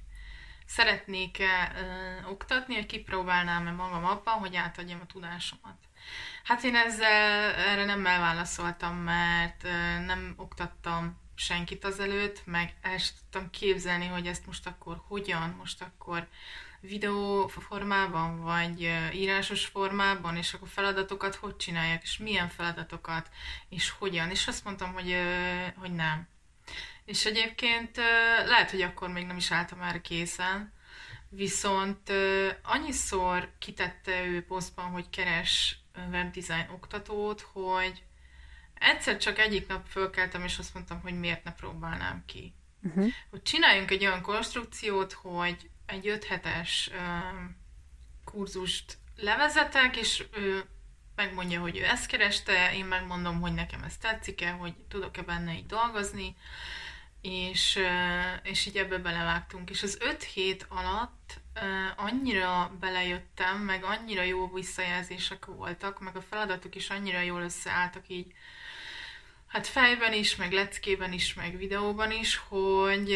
szeretnék-e 0.66 1.72
oktatni, 2.30 2.76
hogy 2.76 2.86
kipróbálnám-e 2.86 3.72
magam 3.72 4.06
abban, 4.06 4.34
hogy 4.34 4.56
átadjam 4.56 5.00
a 5.02 5.06
tudásomat. 5.06 5.78
Hát 6.44 6.64
én 6.64 6.76
ezzel 6.76 7.54
erre 7.54 7.86
nem 7.86 8.06
elválaszoltam, 8.06 8.96
mert 8.96 9.64
nem 10.06 10.34
oktattam 10.38 11.20
senkit 11.36 11.86
azelőtt, 11.86 12.46
meg 12.46 12.74
el 12.82 12.98
sem 12.98 13.16
tudtam 13.20 13.50
képzelni, 13.50 14.06
hogy 14.06 14.28
ezt 14.28 14.46
most 14.46 14.68
akkor 14.68 15.02
hogyan, 15.08 15.56
most 15.58 15.82
akkor 15.82 16.28
videó 16.82 17.48
formában, 17.48 18.42
vagy 18.42 18.92
írásos 19.14 19.66
formában, 19.66 20.36
és 20.36 20.54
akkor 20.54 20.68
feladatokat 20.68 21.36
hogy 21.36 21.56
csinálják, 21.56 22.04
és 22.04 22.18
milyen 22.18 22.50
feladatokat, 22.50 23.30
és 23.70 23.90
hogyan. 23.90 24.30
És 24.30 24.48
azt 24.48 24.64
mondtam, 24.64 24.94
hogy, 24.94 25.16
hogy 25.76 25.92
nem. 25.92 26.28
És 27.06 27.26
egyébként 27.26 27.98
lehet, 28.46 28.72
hogy 28.72 28.82
akkor 28.82 29.10
még 29.10 29.26
nem 29.26 29.38
is 29.38 29.52
álltam 29.52 29.82
erre 29.82 30.02
készen, 30.02 30.74
viszont 31.30 32.12
annyiszor 32.64 33.52
kitette 33.60 34.26
ő 34.26 34.44
posztban, 34.46 34.86
hogy 34.86 35.10
keres 35.10 35.80
webdesign 36.12 36.72
oktatót, 36.72 37.42
hogy 37.42 38.04
egyszer 38.74 39.18
csak 39.18 39.40
egyik 39.40 39.68
nap 39.68 39.88
fölkeltem, 39.88 40.44
és 40.44 40.58
azt 40.58 40.74
mondtam, 40.74 41.02
hogy 41.02 41.20
miért 41.20 41.44
ne 41.44 41.54
próbálnám 41.54 42.24
ki. 42.26 42.54
Uh-huh. 42.84 43.12
Hogy 43.30 43.42
csináljunk 43.42 43.92
egy 43.92 44.06
olyan 44.06 44.22
konstrukciót, 44.22 45.14
hogy 45.14 45.70
egy 45.86 46.08
öt 46.08 46.24
hetes 46.24 46.90
kurzust 48.24 48.98
levezetek, 49.16 49.98
és 49.98 50.26
ő 50.34 50.64
megmondja, 51.16 51.62
hogy 51.62 51.78
ő 51.78 51.84
ezt 51.84 52.06
kereste, 52.06 52.74
én 52.74 52.86
megmondom, 52.86 53.42
hogy 53.42 53.54
nekem 53.54 53.84
ez 53.84 53.98
tetszik-e, 53.98 54.52
hogy 54.52 54.74
tudok-e 54.88 55.22
benne 55.22 55.54
így 55.54 55.66
dolgozni, 55.66 56.36
és, 57.22 57.80
és 58.44 58.66
így 58.66 58.78
ebbe 58.78 58.98
belevágtunk. 58.98 59.70
És 59.70 59.84
az 59.84 59.98
öt 60.02 60.24
hét 60.24 60.66
alatt 60.70 61.40
annyira 61.96 62.76
belejöttem, 62.80 63.58
meg 63.58 63.84
annyira 63.84 64.22
jó 64.22 64.54
visszajelzések 64.54 65.46
voltak, 65.46 66.00
meg 66.00 66.16
a 66.16 66.22
feladatok 66.22 66.76
is 66.76 66.90
annyira 66.90 67.20
jól 67.20 67.42
összeálltak 67.42 68.08
így, 68.08 68.34
hát 69.50 69.68
fejben 69.68 70.14
is, 70.14 70.36
meg 70.36 70.52
leckében 70.52 71.12
is, 71.12 71.34
meg 71.34 71.58
videóban 71.58 72.12
is, 72.12 72.36
hogy 72.36 73.16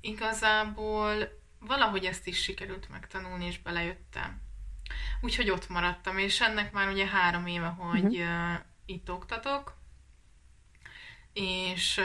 igazából 0.00 1.42
valahogy 1.58 2.04
ezt 2.04 2.26
is 2.26 2.42
sikerült 2.42 2.88
megtanulni, 2.90 3.46
és 3.46 3.58
belejöttem. 3.58 4.42
Úgyhogy 5.20 5.50
ott 5.50 5.68
maradtam, 5.68 6.18
és 6.18 6.40
ennek 6.40 6.72
már 6.72 6.88
ugye 6.88 7.06
három 7.06 7.46
éve, 7.46 7.66
hogy 7.66 8.16
uh-huh. 8.16 8.52
uh, 8.52 8.60
itt 8.86 9.10
oktatok, 9.10 9.76
és 11.32 11.98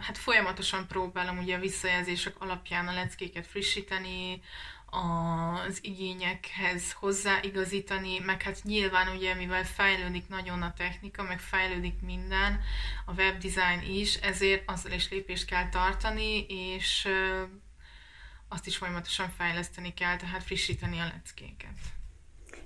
hát 0.00 0.18
folyamatosan 0.18 0.86
próbálom 0.86 1.38
ugye 1.38 1.56
a 1.56 1.60
visszajelzések 1.60 2.40
alapján 2.40 2.88
a 2.88 2.92
leckéket 2.92 3.46
frissíteni, 3.46 4.42
az 4.90 5.78
igényekhez 5.84 6.92
hozzáigazítani, 6.92 8.18
meg 8.18 8.42
hát 8.42 8.62
nyilván 8.62 9.16
ugye, 9.16 9.34
mivel 9.34 9.64
fejlődik 9.64 10.28
nagyon 10.28 10.62
a 10.62 10.72
technika, 10.72 11.22
meg 11.22 11.40
fejlődik 11.40 12.00
minden, 12.00 12.60
a 13.06 13.12
webdesign 13.12 13.80
is, 13.90 14.14
ezért 14.14 14.70
azzal 14.70 14.92
is 14.92 15.10
lépést 15.10 15.46
kell 15.46 15.68
tartani, 15.68 16.46
és 16.48 17.08
azt 18.48 18.66
is 18.66 18.76
folyamatosan 18.76 19.30
fejleszteni 19.30 19.94
kell, 19.94 20.16
tehát 20.16 20.42
frissíteni 20.42 20.98
a 20.98 21.04
leckéket. 21.04 21.97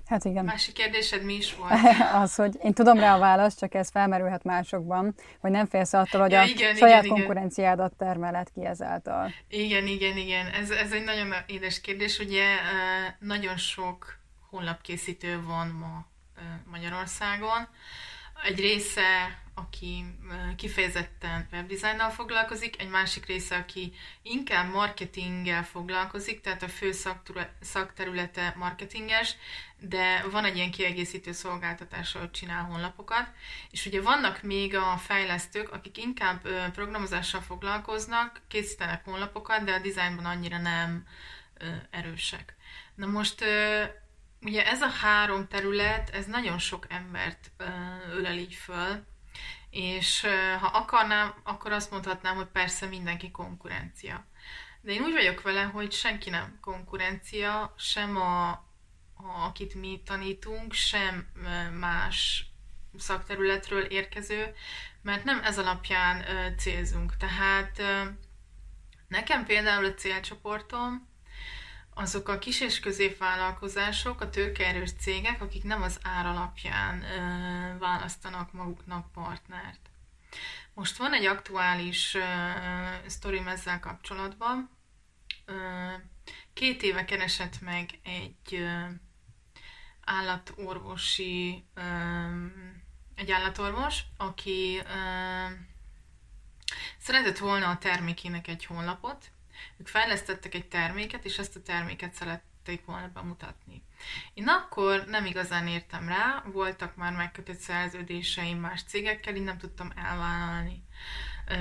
Hát 0.05 0.25
igen. 0.25 0.45
Másik 0.45 0.73
kérdésed 0.73 1.23
mi 1.23 1.33
is 1.33 1.55
volt? 1.55 1.71
az, 2.23 2.35
hogy 2.35 2.57
én 2.63 2.73
tudom 2.73 2.99
rá 2.99 3.15
a 3.15 3.19
választ, 3.19 3.59
csak 3.59 3.73
ez 3.73 3.89
felmerülhet 3.89 4.43
másokban, 4.43 5.15
hogy 5.39 5.51
nem 5.51 5.65
félsz 5.65 5.93
attól, 5.93 6.21
hogy 6.21 6.31
ja, 6.31 6.41
a 6.41 6.45
igen, 6.45 6.75
saját 6.75 7.03
igen, 7.03 7.15
konkurenciádat 7.17 7.93
termeled 7.97 8.47
ki 8.53 8.65
ezáltal. 8.65 9.33
Igen, 9.49 9.87
igen, 9.87 10.17
igen. 10.17 10.47
Ez, 10.47 10.69
ez 10.69 10.91
egy 10.91 11.03
nagyon 11.03 11.33
édes 11.45 11.81
kérdés. 11.81 12.19
Ugye 12.19 12.45
nagyon 13.19 13.57
sok 13.57 14.17
honlapkészítő 14.49 15.43
van 15.43 15.67
ma 15.67 16.05
Magyarországon. 16.71 17.67
Egy 18.43 18.59
része 18.59 19.41
aki 19.55 20.05
kifejezetten 20.55 21.47
webdesignnal 21.51 22.09
foglalkozik, 22.09 22.81
egy 22.81 22.89
másik 22.89 23.25
része, 23.25 23.55
aki 23.55 23.93
inkább 24.21 24.71
marketinggel 24.71 25.63
foglalkozik, 25.63 26.41
tehát 26.41 26.63
a 26.63 26.67
fő 26.67 26.91
szakterülete 27.61 28.53
marketinges, 28.57 29.35
de 29.79 30.23
van 30.31 30.45
egy 30.45 30.55
ilyen 30.55 30.71
kiegészítő 30.71 31.31
szolgáltatás, 31.31 32.15
ahol 32.15 32.31
csinál 32.31 32.63
honlapokat, 32.63 33.27
és 33.71 33.85
ugye 33.85 34.01
vannak 34.01 34.41
még 34.41 34.75
a 34.75 34.97
fejlesztők, 34.97 35.71
akik 35.71 35.97
inkább 35.97 36.47
programozással 36.71 37.41
foglalkoznak, 37.41 38.41
készítenek 38.47 39.05
honlapokat, 39.05 39.63
de 39.63 39.73
a 39.73 39.79
dizájnban 39.79 40.25
annyira 40.25 40.57
nem 40.57 41.07
erősek. 41.89 42.55
Na 42.95 43.05
most 43.05 43.45
ugye 44.41 44.67
ez 44.67 44.81
a 44.81 44.89
három 44.89 45.47
terület, 45.47 46.09
ez 46.09 46.25
nagyon 46.25 46.59
sok 46.59 46.85
embert 46.89 47.51
ölel 48.11 48.37
így 48.37 48.53
föl, 48.53 49.11
és 49.73 50.25
ha 50.59 50.67
akarnám, 50.67 51.33
akkor 51.43 51.71
azt 51.71 51.91
mondhatnám, 51.91 52.35
hogy 52.35 52.47
persze 52.47 52.85
mindenki 52.85 53.31
konkurencia. 53.31 54.25
De 54.81 54.91
én 54.91 55.01
úgy 55.01 55.11
vagyok 55.11 55.41
vele, 55.41 55.61
hogy 55.61 55.91
senki 55.91 56.29
nem 56.29 56.57
konkurencia, 56.61 57.73
sem 57.77 58.17
a, 58.17 58.49
a 58.49 59.43
akit 59.45 59.75
mi 59.75 60.01
tanítunk, 60.05 60.73
sem 60.73 61.27
más 61.79 62.45
szakterületről 62.97 63.83
érkező, 63.83 64.53
mert 65.01 65.23
nem 65.23 65.43
ez 65.43 65.59
alapján 65.59 66.25
célzunk. 66.57 67.17
Tehát 67.17 67.81
nekem 69.07 69.45
például 69.45 69.85
a 69.85 69.93
célcsoportom 69.93 71.07
azok 71.93 72.27
a 72.27 72.37
kis 72.37 72.61
és 72.61 72.79
középvállalkozások, 72.79 74.21
a 74.21 74.29
tőkeerős 74.29 74.91
cégek, 74.99 75.41
akik 75.41 75.63
nem 75.63 75.81
az 75.81 75.99
ár 76.03 76.25
alapján 76.25 77.01
ö, 77.01 77.77
választanak 77.77 78.53
maguknak 78.53 79.11
partnert. 79.11 79.89
Most 80.73 80.97
van 80.97 81.13
egy 81.13 81.25
aktuális 81.25 82.13
uh, 82.13 83.07
sztorim 83.07 83.47
ezzel 83.47 83.79
kapcsolatban. 83.79 84.69
Uh, 85.47 86.01
két 86.53 86.81
éve 86.83 87.05
keresett 87.05 87.61
meg 87.61 87.99
egy 88.03 88.51
uh, 88.51 88.89
állatorvosi, 90.03 91.63
uh, 91.75 92.51
egy 93.15 93.31
állatorvos, 93.31 93.99
aki 94.17 94.81
uh, 94.83 95.51
szeretett 96.97 97.37
volna 97.37 97.69
a 97.69 97.77
termékének 97.77 98.47
egy 98.47 98.65
honlapot. 98.65 99.31
Ők 99.77 99.87
fejlesztettek 99.87 100.53
egy 100.53 100.67
terméket, 100.67 101.25
és 101.25 101.37
ezt 101.37 101.55
a 101.55 101.61
terméket 101.61 102.13
szerették 102.13 102.85
volna 102.85 103.11
bemutatni. 103.13 103.83
Én 104.33 104.47
akkor 104.47 105.05
nem 105.05 105.25
igazán 105.25 105.67
értem 105.67 106.07
rá, 106.07 106.43
voltak 106.45 106.95
már 106.95 107.13
megkötött 107.13 107.59
szerződéseim 107.59 108.59
más 108.59 108.83
cégekkel, 108.83 109.35
így 109.35 109.43
nem 109.43 109.57
tudtam 109.57 109.91
elvállalni. 109.95 110.83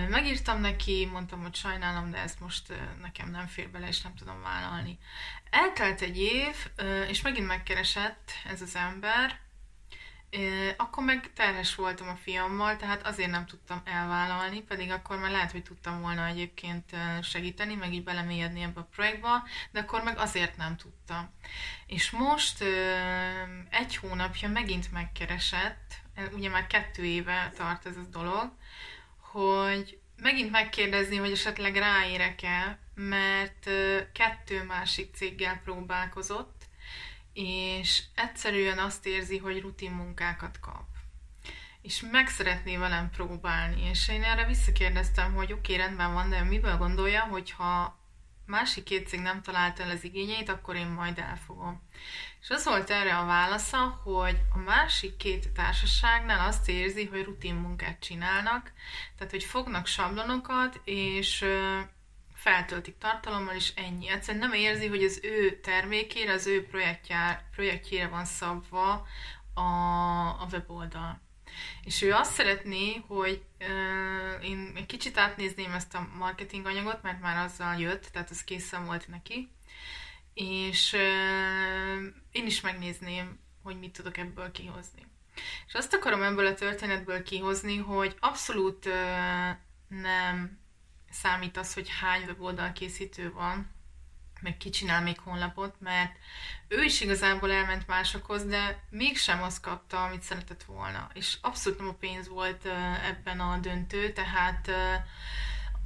Megírtam 0.09 0.61
neki, 0.61 1.09
mondtam, 1.13 1.43
hogy 1.43 1.55
sajnálom, 1.55 2.11
de 2.11 2.19
ezt 2.19 2.41
most 2.41 2.73
nekem 3.01 3.31
nem 3.31 3.47
fér 3.47 3.71
bele, 3.71 3.89
és 3.89 4.01
nem 4.01 4.15
tudom 4.15 4.43
vállalni. 4.43 4.99
Eltelt 5.51 6.01
egy 6.01 6.19
év, 6.19 6.71
és 7.09 7.23
megint 7.23 7.47
megkeresett 7.47 8.31
ez 8.45 8.63
az 8.63 8.77
ember, 8.77 9.41
akkor 10.77 11.05
meg 11.05 11.33
terhes 11.33 11.75
voltam 11.75 12.09
a 12.09 12.17
fiammal, 12.17 12.77
tehát 12.77 13.07
azért 13.07 13.31
nem 13.31 13.47
tudtam 13.47 13.83
elvállalni, 13.85 14.61
pedig 14.61 14.91
akkor 14.91 15.19
már 15.19 15.31
lehet, 15.31 15.51
hogy 15.51 15.63
tudtam 15.63 16.01
volna 16.01 16.27
egyébként 16.27 16.97
segíteni, 17.23 17.75
meg 17.75 17.93
így 17.93 18.05
belemélyedni 18.05 18.63
ebbe 18.63 18.81
a 18.81 18.89
projektbe, 18.95 19.43
de 19.71 19.81
akkor 19.81 20.03
meg 20.03 20.19
azért 20.19 20.57
nem 20.57 20.77
tudtam. 20.77 21.31
És 21.87 22.11
most 22.11 22.65
egy 23.71 23.97
hónapja 23.97 24.49
megint 24.49 24.93
megkeresett, 24.93 25.95
ugye 26.33 26.49
már 26.49 26.67
kettő 26.67 27.05
éve 27.05 27.53
tart 27.57 27.87
ez 27.87 27.97
a 27.97 28.09
dolog, 28.11 28.53
hogy 29.19 29.99
megint 30.17 30.51
megkérdezni, 30.51 31.17
hogy 31.17 31.33
esetleg 31.33 31.77
ráérek-e, 31.77 32.79
mert 32.95 33.71
kettő 34.13 34.63
másik 34.63 35.15
céggel 35.15 35.61
próbálkozott, 35.65 36.62
és 37.33 38.03
egyszerűen 38.15 38.79
azt 38.79 39.07
érzi, 39.07 39.39
hogy 39.39 39.61
rutin 39.61 39.91
munkákat 39.91 40.61
kap. 40.61 40.87
És 41.83 42.05
meg 42.11 42.29
szeretné 42.29 42.77
velem 42.77 43.11
próbálni, 43.11 43.89
és 43.89 44.09
én 44.09 44.23
erre 44.23 44.47
visszakérdeztem, 44.47 45.35
hogy 45.35 45.53
oké, 45.53 45.73
okay, 45.75 45.87
rendben 45.87 46.13
van, 46.13 46.31
de 46.31 46.43
miből 46.43 46.77
gondolja, 46.77 47.21
hogyha 47.21 48.01
másik 48.47 48.85
két 48.85 49.09
cég 49.09 49.21
nem 49.21 49.43
találta 49.43 49.83
el 49.83 49.91
az 49.91 50.05
igényeit, 50.05 50.49
akkor 50.49 50.77
én 50.77 50.87
majd 50.87 51.19
elfogom. 51.19 51.83
És 52.41 52.51
az 52.51 52.65
volt 52.65 52.91
erre 52.91 53.19
a 53.19 53.25
válasza, 53.25 54.01
hogy 54.05 54.37
a 54.55 54.59
másik 54.59 55.17
két 55.17 55.49
társaságnál 55.49 56.47
azt 56.47 56.69
érzi, 56.69 57.05
hogy 57.05 57.23
rutin 57.23 57.55
munkát 57.55 58.01
csinálnak, 58.01 58.73
tehát 59.17 59.33
hogy 59.33 59.45
fognak 59.45 59.87
sablonokat, 59.87 60.81
és 60.85 61.45
feltöltik 62.43 62.99
tartalommal, 62.99 63.55
és 63.55 63.73
ennyi. 63.75 64.09
Egyszerűen 64.09 64.49
nem 64.49 64.59
érzi, 64.59 64.87
hogy 64.87 65.05
az 65.05 65.21
ő 65.23 65.61
termékére, 65.61 66.33
az 66.33 66.47
ő 66.47 66.67
projektjá, 66.67 67.43
projektjére 67.51 68.09
van 68.09 68.25
szabva 68.25 69.07
a, 69.55 69.61
a 70.41 70.47
weboldal. 70.53 71.21
És 71.85 72.03
ő 72.03 72.13
azt 72.13 72.33
szeretné, 72.33 73.03
hogy 73.07 73.43
uh, 73.61 74.49
én 74.49 74.73
egy 74.77 74.87
kicsit 74.87 75.19
átnézném 75.19 75.73
ezt 75.73 75.95
a 75.95 76.09
marketing 76.19 76.67
anyagot, 76.67 77.03
mert 77.03 77.21
már 77.21 77.45
azzal 77.45 77.77
jött, 77.77 78.05
tehát 78.13 78.31
az 78.31 78.45
készen 78.45 78.85
volt 78.85 79.09
neki, 79.09 79.51
és 80.35 80.93
uh, 80.93 82.05
én 82.31 82.47
is 82.47 82.61
megnézném, 82.61 83.39
hogy 83.63 83.79
mit 83.79 83.93
tudok 83.93 84.17
ebből 84.17 84.51
kihozni. 84.51 85.07
És 85.67 85.75
azt 85.75 85.95
akarom 85.95 86.23
ebből 86.23 86.47
a 86.47 86.55
történetből 86.55 87.23
kihozni, 87.23 87.77
hogy 87.77 88.17
abszolút 88.21 88.87
uh, 88.87 88.93
nem 89.89 90.62
számít 91.13 91.57
az, 91.57 91.75
hogy 91.75 91.89
hány 92.01 92.23
weboldal 92.25 92.73
készítő 92.73 93.33
van, 93.33 93.71
meg 94.41 94.57
ki 94.57 94.71
csinál 94.71 95.03
még 95.03 95.21
honlapot, 95.21 95.75
mert 95.81 96.17
ő 96.69 96.83
is 96.83 97.01
igazából 97.01 97.53
elment 97.53 97.87
másokhoz, 97.87 98.45
de 98.45 98.85
mégsem 98.91 99.43
azt 99.43 99.61
kapta, 99.61 100.05
amit 100.05 100.23
szeretett 100.23 100.63
volna. 100.63 101.11
És 101.15 101.39
abszolút 101.41 101.79
nem 101.79 101.89
a 101.89 101.95
pénz 101.95 102.29
volt 102.29 102.65
ebben 103.05 103.41
a 103.41 103.59
döntő, 103.59 104.13
tehát 104.13 104.71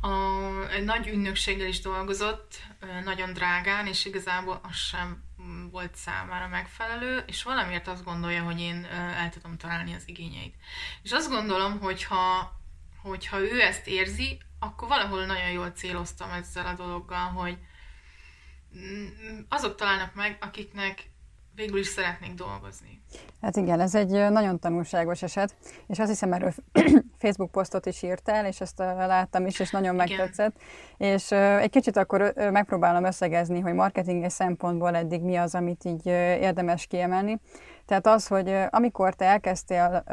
a, 0.01 0.71
egy 0.71 0.85
nagy 0.85 1.09
ügynökséggel 1.09 1.67
is 1.67 1.81
dolgozott, 1.81 2.61
nagyon 3.05 3.33
drágán, 3.33 3.87
és 3.87 4.05
igazából 4.05 4.61
az 4.63 4.77
sem 4.77 5.25
volt 5.71 5.95
számára 5.95 6.49
megfelelő, 6.49 7.25
és 7.27 7.43
valamiért 7.43 7.89
azt 7.89 8.05
gondolja, 8.05 8.43
hogy 8.43 8.61
én 8.61 8.85
el 8.91 9.31
tudom 9.31 9.57
találni 9.57 9.95
az 9.95 10.03
igényeit. 10.07 10.55
És 11.03 11.13
azt 11.13 11.29
gondolom, 11.29 11.79
hogy 11.81 12.05
ha, 12.05 12.56
hogyha 13.09 13.39
ő 13.39 13.61
ezt 13.61 13.87
érzi, 13.87 14.39
akkor 14.59 14.89
valahol 14.89 15.27
nagyon 15.27 15.51
jól 15.51 15.71
céloztam 15.71 16.31
ezzel 16.31 16.67
a 16.67 16.75
dologgal, 16.75 17.27
hogy 17.27 17.59
azok 19.49 19.75
találnak 19.75 20.15
meg, 20.15 20.39
akiknek 20.41 21.11
végül 21.55 21.79
is 21.79 21.87
szeretnék 21.87 22.35
dolgozni. 22.35 23.03
Hát 23.41 23.57
igen, 23.57 23.81
ez 23.81 23.95
egy 23.95 24.11
nagyon 24.11 24.59
tanulságos 24.59 25.23
eset, 25.23 25.55
és 25.87 25.99
azt 25.99 26.09
hiszem 26.09 26.33
erről 26.33 26.53
Facebook 27.23 27.51
posztot 27.51 27.87
is 27.87 28.03
írtál, 28.03 28.47
és 28.47 28.61
ezt 28.61 28.79
láttam 28.79 29.47
is, 29.47 29.61
és 29.61 29.71
nagyon 29.71 29.95
igen. 29.95 30.09
megtetszett. 30.09 30.57
És 30.97 31.31
egy 31.33 31.71
kicsit 31.71 31.97
akkor 31.97 32.33
megpróbálom 32.37 33.05
összegezni, 33.05 33.61
hogy 33.61 33.73
marketinges 33.73 34.33
szempontból 34.33 34.97
eddig 34.97 35.23
mi 35.23 35.37
az, 35.37 35.55
amit 35.55 35.85
így 35.85 36.07
érdemes 36.07 36.87
kiemelni. 36.87 37.41
Tehát 37.87 38.07
az, 38.07 38.27
hogy 38.27 38.55
amikor 38.71 39.15
te 39.15 39.25
elkezdtél 39.25 40.05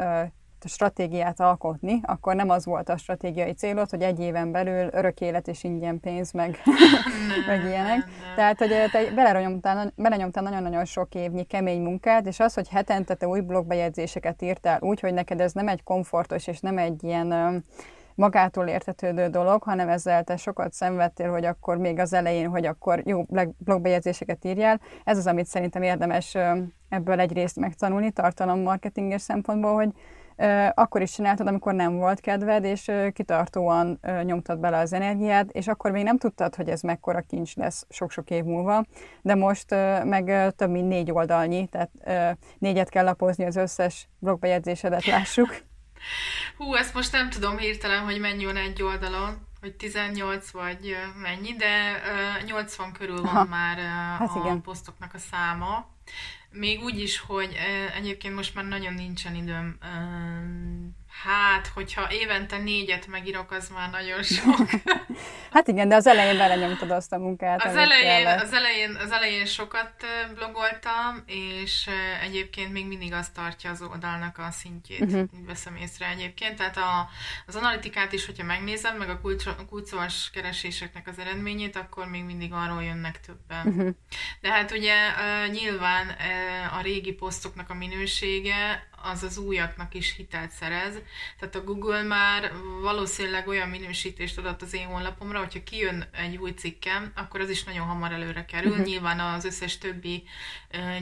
stratégiát 0.68 1.40
alkotni, 1.40 2.00
akkor 2.02 2.34
nem 2.34 2.50
az 2.50 2.64
volt 2.64 2.88
a 2.88 2.96
stratégiai 2.96 3.52
célod, 3.52 3.90
hogy 3.90 4.02
egy 4.02 4.20
éven 4.20 4.52
belül 4.52 4.88
örök 4.92 5.20
élet 5.20 5.48
és 5.48 5.64
ingyen 5.64 6.00
pénz, 6.00 6.32
meg, 6.32 6.58
meg 7.48 7.64
ilyenek. 7.64 8.04
Tehát, 8.36 8.58
hogy 8.58 8.70
te 8.92 9.14
belenyomtál, 9.14 9.92
belenyomtál 9.96 10.42
nagyon-nagyon 10.42 10.84
sok 10.84 11.14
évnyi 11.14 11.44
kemény 11.44 11.82
munkát, 11.82 12.26
és 12.26 12.40
az, 12.40 12.54
hogy 12.54 12.68
hetente 12.68 13.14
te 13.14 13.28
új 13.28 13.40
blogbejegyzéseket 13.40 14.42
írtál 14.42 14.78
úgy, 14.80 15.00
hogy 15.00 15.14
neked 15.14 15.40
ez 15.40 15.52
nem 15.52 15.68
egy 15.68 15.82
komfortos 15.82 16.46
és 16.46 16.60
nem 16.60 16.78
egy 16.78 17.04
ilyen 17.04 17.64
magától 18.14 18.66
értetődő 18.66 19.28
dolog, 19.28 19.62
hanem 19.62 19.88
ezzel 19.88 20.24
te 20.24 20.36
sokat 20.36 20.72
szenvedtél, 20.72 21.30
hogy 21.30 21.44
akkor 21.44 21.76
még 21.76 21.98
az 21.98 22.12
elején, 22.12 22.48
hogy 22.48 22.66
akkor 22.66 23.02
jó 23.04 23.24
blogbejegyzéseket 23.58 24.44
írjál. 24.44 24.80
Ez 25.04 25.18
az, 25.18 25.26
amit 25.26 25.46
szerintem 25.46 25.82
érdemes 25.82 26.36
ebből 26.88 27.20
egyrészt 27.20 27.58
megtanulni 27.58 28.10
tartalommarketinges 28.10 29.22
szempontból, 29.22 29.74
hogy 29.74 29.92
akkor 30.74 31.02
is 31.02 31.12
csináltad, 31.12 31.46
amikor 31.46 31.74
nem 31.74 31.96
volt 31.96 32.20
kedved, 32.20 32.64
és 32.64 32.90
kitartóan 33.12 34.00
nyomtad 34.22 34.58
bele 34.58 34.78
az 34.78 34.92
energiát, 34.92 35.50
és 35.50 35.66
akkor 35.66 35.90
még 35.90 36.04
nem 36.04 36.18
tudtad, 36.18 36.54
hogy 36.54 36.68
ez 36.68 36.80
mekkora 36.80 37.20
kincs 37.20 37.54
lesz 37.54 37.86
sok-sok 37.88 38.30
év 38.30 38.44
múlva, 38.44 38.84
de 39.22 39.34
most 39.34 39.70
meg 40.04 40.54
több 40.56 40.70
mint 40.70 40.88
négy 40.88 41.10
oldalnyi, 41.10 41.66
tehát 41.66 41.90
négyet 42.58 42.88
kell 42.88 43.04
lapozni 43.04 43.44
az 43.44 43.56
összes 43.56 44.08
blogbejegyzésedet, 44.18 45.04
lássuk. 45.04 45.56
Hú, 46.56 46.74
ezt 46.74 46.94
most 46.94 47.12
nem 47.12 47.30
tudom 47.30 47.58
hirtelen, 47.58 48.04
hogy 48.04 48.20
mennyi 48.20 48.44
van 48.44 48.56
egy 48.56 48.82
oldalon, 48.82 49.46
hogy 49.60 49.74
18 49.74 50.50
vagy 50.50 50.96
mennyi, 51.22 51.52
de 51.52 52.00
80 52.46 52.92
körül 52.92 53.22
van 53.22 53.26
Aha. 53.26 53.44
már 53.44 53.78
hát 54.18 54.30
a 54.34 54.40
igen. 54.44 54.62
posztoknak 54.62 55.14
a 55.14 55.18
száma. 55.18 55.86
Még 56.56 56.80
úgy 56.82 57.00
is, 57.00 57.18
hogy 57.18 57.56
egyébként 57.96 58.34
most 58.34 58.54
már 58.54 58.64
nagyon 58.64 58.94
nincsen 58.94 59.34
időm. 59.34 59.78
Hát, 61.22 61.66
hogyha 61.66 62.12
évente 62.12 62.58
négyet 62.58 63.06
megírok, 63.06 63.50
az 63.50 63.68
már 63.68 63.90
nagyon 63.90 64.22
sok. 64.22 64.70
hát 65.54 65.68
igen, 65.68 65.88
de 65.88 65.94
az 65.94 66.06
elején 66.06 66.36
belenyomtad 66.36 66.90
azt 66.90 67.12
a 67.12 67.18
munkát. 67.18 67.64
Az 67.64 67.76
elején, 67.76 68.26
az, 68.26 68.52
elején, 68.52 68.94
az 68.94 69.10
elején 69.10 69.44
sokat 69.44 69.92
blogoltam, 70.34 71.22
és 71.26 71.90
egyébként 72.22 72.72
még 72.72 72.86
mindig 72.86 73.12
azt 73.12 73.34
tartja 73.34 73.70
az 73.70 73.82
oldalnak 73.82 74.38
a 74.38 74.50
szintjét, 74.50 75.00
uh-huh. 75.00 75.28
veszem 75.46 75.76
észre 75.76 76.08
egyébként. 76.08 76.56
Tehát 76.56 76.76
a, 76.76 77.08
az 77.46 77.56
analitikát 77.56 78.12
is, 78.12 78.26
hogyha 78.26 78.44
megnézem, 78.44 78.96
meg 78.96 79.08
a 79.08 79.20
kulcsos 79.68 80.30
kereséseknek 80.30 81.08
az 81.08 81.18
eredményét, 81.18 81.76
akkor 81.76 82.06
még 82.06 82.24
mindig 82.24 82.52
arról 82.52 82.82
jönnek 82.82 83.20
többen. 83.20 83.66
Uh-huh. 83.66 83.94
De 84.40 84.52
hát 84.52 84.70
ugye 84.70 84.94
nyilván 85.50 86.16
a 86.78 86.80
régi 86.82 87.12
posztoknak 87.12 87.70
a 87.70 87.74
minősége 87.74 88.92
az 89.12 89.22
az 89.22 89.38
újaknak 89.38 89.94
is 89.94 90.14
hitelt 90.16 90.50
szerez. 90.50 90.94
Tehát 91.38 91.54
a 91.54 91.64
Google 91.64 92.02
már 92.02 92.52
valószínűleg 92.80 93.48
olyan 93.48 93.68
minősítést 93.68 94.38
adott 94.38 94.62
az 94.62 94.74
én 94.74 94.86
honlapomra, 94.86 95.38
hogyha 95.38 95.62
kijön 95.62 96.08
egy 96.12 96.36
új 96.36 96.50
cikkem, 96.50 97.12
akkor 97.16 97.40
az 97.40 97.50
is 97.50 97.64
nagyon 97.64 97.86
hamar 97.86 98.12
előre 98.12 98.44
kerül. 98.44 98.70
Uh-huh. 98.70 98.86
Nyilván 98.86 99.20
az 99.20 99.44
összes 99.44 99.78
többi 99.78 100.22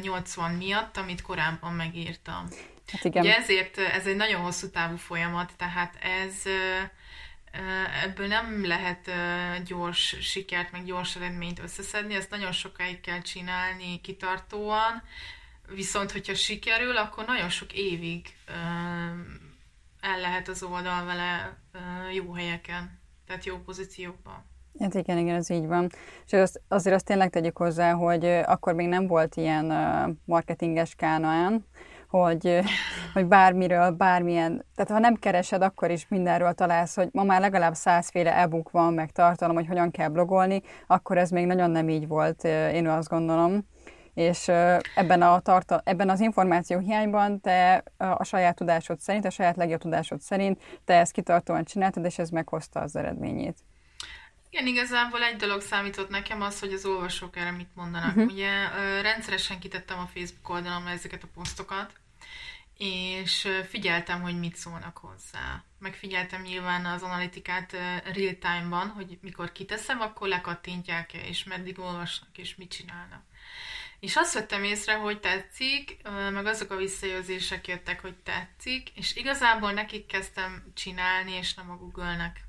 80 0.03 0.55
miatt, 0.55 0.97
amit 0.97 1.23
korábban 1.23 1.73
megírtam. 1.75 2.49
Hát 2.93 3.05
igen. 3.05 3.23
Ugye 3.23 3.37
ezért 3.37 3.79
ez 3.79 4.07
egy 4.07 4.17
nagyon 4.17 4.41
hosszú 4.41 4.71
távú 4.71 4.97
folyamat, 4.97 5.53
tehát 5.57 5.97
ez 6.01 6.35
ebből 8.03 8.27
nem 8.27 8.67
lehet 8.67 9.11
gyors 9.65 10.17
sikert, 10.21 10.73
meg 10.73 10.85
gyors 10.85 11.17
eredményt 11.17 11.59
összeszedni, 11.59 12.15
ezt 12.15 12.31
nagyon 12.31 12.53
sokáig 12.53 13.01
kell 13.01 13.21
csinálni 13.21 14.01
kitartóan, 14.01 15.03
viszont 15.69 16.13
hogyha 16.13 16.35
sikerül, 16.35 16.97
akkor 16.97 17.25
nagyon 17.27 17.49
sok 17.49 17.73
évig 17.73 18.27
el 20.01 20.21
lehet 20.21 20.49
az 20.49 20.63
oldal 20.63 21.05
vele 21.05 21.59
jó 22.13 22.33
helyeken, 22.33 23.01
tehát 23.27 23.45
jó 23.45 23.59
pozíciókban. 23.59 24.51
Hát 24.79 24.95
igen, 24.95 25.19
igen, 25.19 25.35
ez 25.35 25.51
így 25.51 25.67
van. 25.67 25.89
És 26.27 26.33
az, 26.33 26.61
azért 26.69 26.95
azt 26.95 27.05
tényleg 27.05 27.31
tegyük 27.31 27.57
hozzá, 27.57 27.93
hogy 27.93 28.25
akkor 28.27 28.75
még 28.75 28.89
nem 28.89 29.07
volt 29.07 29.37
ilyen 29.37 29.67
marketinges 30.25 30.95
kánoán, 30.95 31.67
hogy, 32.09 32.61
hogy 33.15 33.27
bármiről, 33.27 33.91
bármilyen, 33.91 34.65
tehát 34.75 34.91
ha 34.91 34.99
nem 34.99 35.15
keresed, 35.15 35.63
akkor 35.63 35.91
is 35.91 36.09
mindenről 36.09 36.53
találsz, 36.53 36.95
hogy 36.95 37.09
ma 37.13 37.23
már 37.23 37.41
legalább 37.41 37.75
százféle 37.75 38.37
e-book 38.37 38.71
van, 38.71 38.95
meg 38.95 39.11
tartalom, 39.11 39.57
hogy 39.57 39.67
hogyan 39.67 39.91
kell 39.91 40.09
blogolni, 40.09 40.63
akkor 40.87 41.19
ez 41.19 41.31
még 41.31 41.47
nagyon 41.47 41.71
nem 41.71 41.89
így 41.89 42.07
volt, 42.07 42.45
én 42.45 42.89
azt 42.89 43.09
gondolom. 43.09 43.71
És 44.15 44.49
ebben, 44.95 45.23
a 45.23 45.41
tartal- 45.41 45.89
ebben 45.89 46.09
az 46.09 46.21
információ 46.21 46.79
hiányban 46.79 47.41
te 47.41 47.85
a 47.97 48.25
saját 48.25 48.57
tudásod 48.57 49.01
szerint, 49.01 49.25
a 49.25 49.31
saját 49.31 49.57
legjobb 49.57 49.81
tudásod 49.81 50.21
szerint 50.21 50.63
te 50.85 50.95
ezt 50.95 51.13
kitartóan 51.13 51.65
csináltad, 51.65 52.05
és 52.05 52.19
ez 52.19 52.31
meghozta 52.31 52.81
az 52.81 52.97
eredményét. 52.97 53.59
Igen, 54.51 54.67
igazából 54.67 55.23
egy 55.23 55.37
dolog 55.37 55.61
számított 55.61 56.09
nekem 56.09 56.43
az, 56.43 56.61
hogy 56.61 56.73
az 56.73 56.85
olvasók 56.85 57.37
erre 57.37 57.51
mit 57.51 57.75
mondanak. 57.75 58.17
Uh-huh. 58.17 58.33
Ugye 58.33 58.51
rendszeresen 59.03 59.59
kitettem 59.59 59.99
a 59.99 60.11
Facebook 60.15 60.49
oldalon 60.49 60.87
ezeket 60.87 61.23
a 61.23 61.29
posztokat, 61.35 61.93
és 62.79 63.49
figyeltem, 63.69 64.23
hogy 64.23 64.39
mit 64.39 64.57
szólnak 64.57 64.97
hozzá. 64.97 65.63
Megfigyeltem 65.79 66.43
nyilván 66.43 66.85
az 66.85 67.03
analitikát 67.03 67.73
real 68.15 68.39
time-ban, 68.41 68.89
hogy 68.89 69.19
mikor 69.21 69.53
kiteszem, 69.53 70.01
akkor 70.01 70.29
lekattintják-e, 70.29 71.19
és 71.19 71.45
meddig 71.45 71.79
olvasnak, 71.79 72.39
és 72.39 72.57
mit 72.57 72.71
csinálnak. 72.71 73.23
És 74.03 74.17
azt 74.17 74.35
vettem 74.35 74.65
észre, 74.65 74.95
hogy 74.95 75.21
tetszik, 75.21 75.97
meg 76.33 76.47
azok 76.47 76.71
a 76.71 76.77
visszajelzések 76.77 77.69
jöttek, 77.69 78.01
hogy 78.01 78.15
tetszik, 78.15 78.89
és 78.95 79.17
igazából 79.17 79.73
nekik 79.73 80.07
kezdtem 80.07 80.73
csinálni, 80.75 81.33
és 81.33 81.55
nem 81.55 81.71
a 81.71 81.77
Google-nek. 81.77 82.45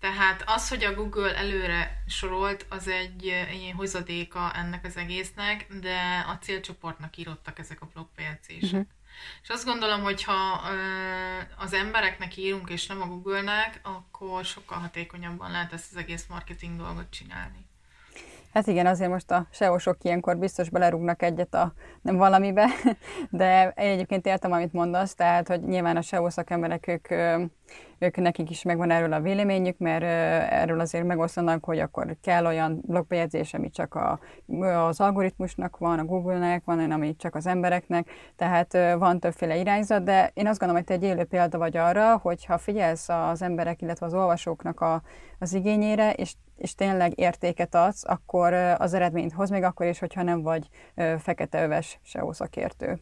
Tehát 0.00 0.42
az, 0.46 0.68
hogy 0.68 0.84
a 0.84 0.94
Google 0.94 1.36
előre 1.36 2.02
sorolt, 2.06 2.66
az 2.68 2.88
egy 2.88 3.24
ilyen 3.24 3.74
hozadéka 3.76 4.52
ennek 4.54 4.84
az 4.84 4.96
egésznek, 4.96 5.66
de 5.80 6.24
a 6.28 6.38
célcsoportnak 6.38 7.16
írottak 7.16 7.58
ezek 7.58 7.80
a 7.80 7.88
blogbejegyzések. 7.92 8.72
Uh-huh. 8.72 8.86
És 9.42 9.48
azt 9.48 9.64
gondolom, 9.64 10.02
hogy 10.02 10.22
ha 10.22 10.62
az 11.56 11.72
embereknek 11.72 12.36
írunk, 12.36 12.70
és 12.70 12.86
nem 12.86 13.02
a 13.02 13.06
Google-nek, 13.06 13.80
akkor 13.82 14.44
sokkal 14.44 14.78
hatékonyabban 14.78 15.50
lehet 15.50 15.72
ezt 15.72 15.90
az 15.90 15.96
egész 15.96 16.26
marketing 16.28 16.76
dolgot 16.76 17.10
csinálni. 17.10 17.66
Hát 18.56 18.66
igen, 18.66 18.86
azért 18.86 19.10
most 19.10 19.30
a 19.30 19.46
SEO-sok 19.50 19.96
ilyenkor 20.02 20.36
biztos 20.36 20.70
belerúgnak 20.70 21.22
egyet 21.22 21.54
a 21.54 21.72
nem 22.02 22.16
valamibe, 22.16 22.66
de 23.30 23.70
egyébként 23.70 24.26
értem, 24.26 24.52
amit 24.52 24.72
mondasz, 24.72 25.14
tehát, 25.14 25.48
hogy 25.48 25.62
nyilván 25.62 25.96
a 25.96 26.00
SEO 26.00 26.30
szakemberek, 26.30 26.86
ők, 26.86 27.10
ők 27.98 28.16
nekik 28.16 28.50
is 28.50 28.62
megvan 28.62 28.90
erről 28.90 29.12
a 29.12 29.20
véleményük, 29.20 29.78
mert 29.78 30.02
erről 30.52 30.80
azért 30.80 31.04
megosztanak, 31.04 31.64
hogy 31.64 31.78
akkor 31.78 32.16
kell 32.22 32.46
olyan 32.46 32.80
blogbejegyzés, 32.86 33.54
ami 33.54 33.70
csak 33.70 33.94
a, 33.94 34.20
az 34.86 35.00
algoritmusnak 35.00 35.78
van, 35.78 35.98
a 35.98 36.04
Google-nek 36.04 36.64
van, 36.64 36.78
olyan, 36.78 36.90
ami 36.90 37.16
csak 37.16 37.34
az 37.34 37.46
embereknek, 37.46 38.08
tehát 38.36 38.72
van 38.98 39.20
többféle 39.20 39.56
irányzat, 39.56 40.02
de 40.02 40.30
én 40.34 40.46
azt 40.46 40.58
gondolom, 40.58 40.84
hogy 40.84 40.98
te 40.98 41.06
egy 41.06 41.10
élő 41.10 41.24
példa 41.24 41.58
vagy 41.58 41.76
arra, 41.76 42.16
hogy 42.16 42.44
ha 42.44 42.58
figyelsz 42.58 43.08
az 43.08 43.42
emberek, 43.42 43.82
illetve 43.82 44.06
az 44.06 44.14
olvasóknak 44.14 44.80
a, 44.80 45.02
az 45.38 45.54
igényére, 45.54 46.12
és 46.12 46.34
és 46.56 46.74
tényleg 46.74 47.18
értéket 47.18 47.74
adsz, 47.74 48.04
akkor 48.04 48.52
az 48.52 48.94
eredményt 48.94 49.32
hoz, 49.32 49.50
még 49.50 49.62
akkor 49.62 49.86
is, 49.86 49.98
hogyha 49.98 50.22
nem 50.22 50.42
vagy 50.42 50.68
feketeöves 51.18 51.98
SEO 52.04 52.32
szakértő. 52.32 53.00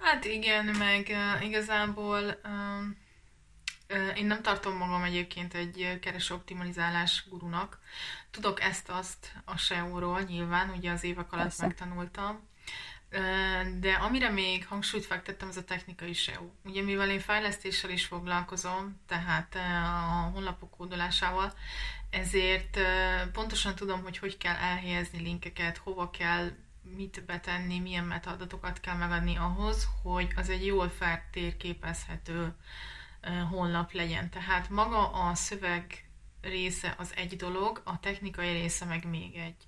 Hát 0.00 0.24
igen, 0.24 0.64
meg 0.64 1.12
igazából 1.42 2.20
én 4.16 4.26
nem 4.26 4.42
tartom 4.42 4.76
magam 4.76 5.02
egyébként 5.02 5.54
egy 5.54 5.98
kereső 6.00 6.34
optimalizálás 6.34 7.26
gurunak. 7.30 7.78
Tudok 8.30 8.62
ezt-azt 8.62 9.32
a 9.44 9.56
SEO-ról 9.56 10.20
nyilván, 10.20 10.70
ugye 10.70 10.90
az 10.90 11.04
évek 11.04 11.32
alatt 11.32 11.44
Persze. 11.44 11.66
megtanultam, 11.66 12.48
de 13.78 13.92
amire 13.92 14.28
még 14.28 14.66
hangsúlyt 14.66 15.06
fektettem, 15.06 15.48
az 15.48 15.56
a 15.56 15.64
technikai 15.64 16.12
SEO. 16.12 16.50
Ugye 16.64 16.82
mivel 16.82 17.10
én 17.10 17.20
fejlesztéssel 17.20 17.90
is 17.90 18.04
foglalkozom, 18.04 19.00
tehát 19.06 19.54
a 19.54 20.30
honlapok 20.32 20.70
kódolásával, 20.70 21.52
ezért 22.10 22.78
pontosan 23.32 23.74
tudom, 23.74 24.02
hogy 24.02 24.18
hogy 24.18 24.36
kell 24.38 24.54
elhelyezni 24.54 25.20
linkeket, 25.20 25.76
hova 25.76 26.10
kell 26.10 26.50
mit 26.82 27.24
betenni, 27.26 27.78
milyen 27.78 28.04
metadatokat 28.04 28.80
kell 28.80 28.96
megadni 28.96 29.36
ahhoz, 29.36 29.88
hogy 30.02 30.32
az 30.36 30.50
egy 30.50 30.66
jól 30.66 30.88
feltérképezhető 30.88 32.54
honlap 33.50 33.92
legyen. 33.92 34.30
Tehát 34.30 34.70
maga 34.70 35.10
a 35.12 35.34
szöveg 35.34 36.05
része 36.42 36.94
az 36.98 37.12
egy 37.16 37.36
dolog, 37.36 37.80
a 37.84 38.00
technikai 38.00 38.52
része 38.52 38.84
meg 38.84 39.08
még 39.08 39.34
egy. 39.34 39.66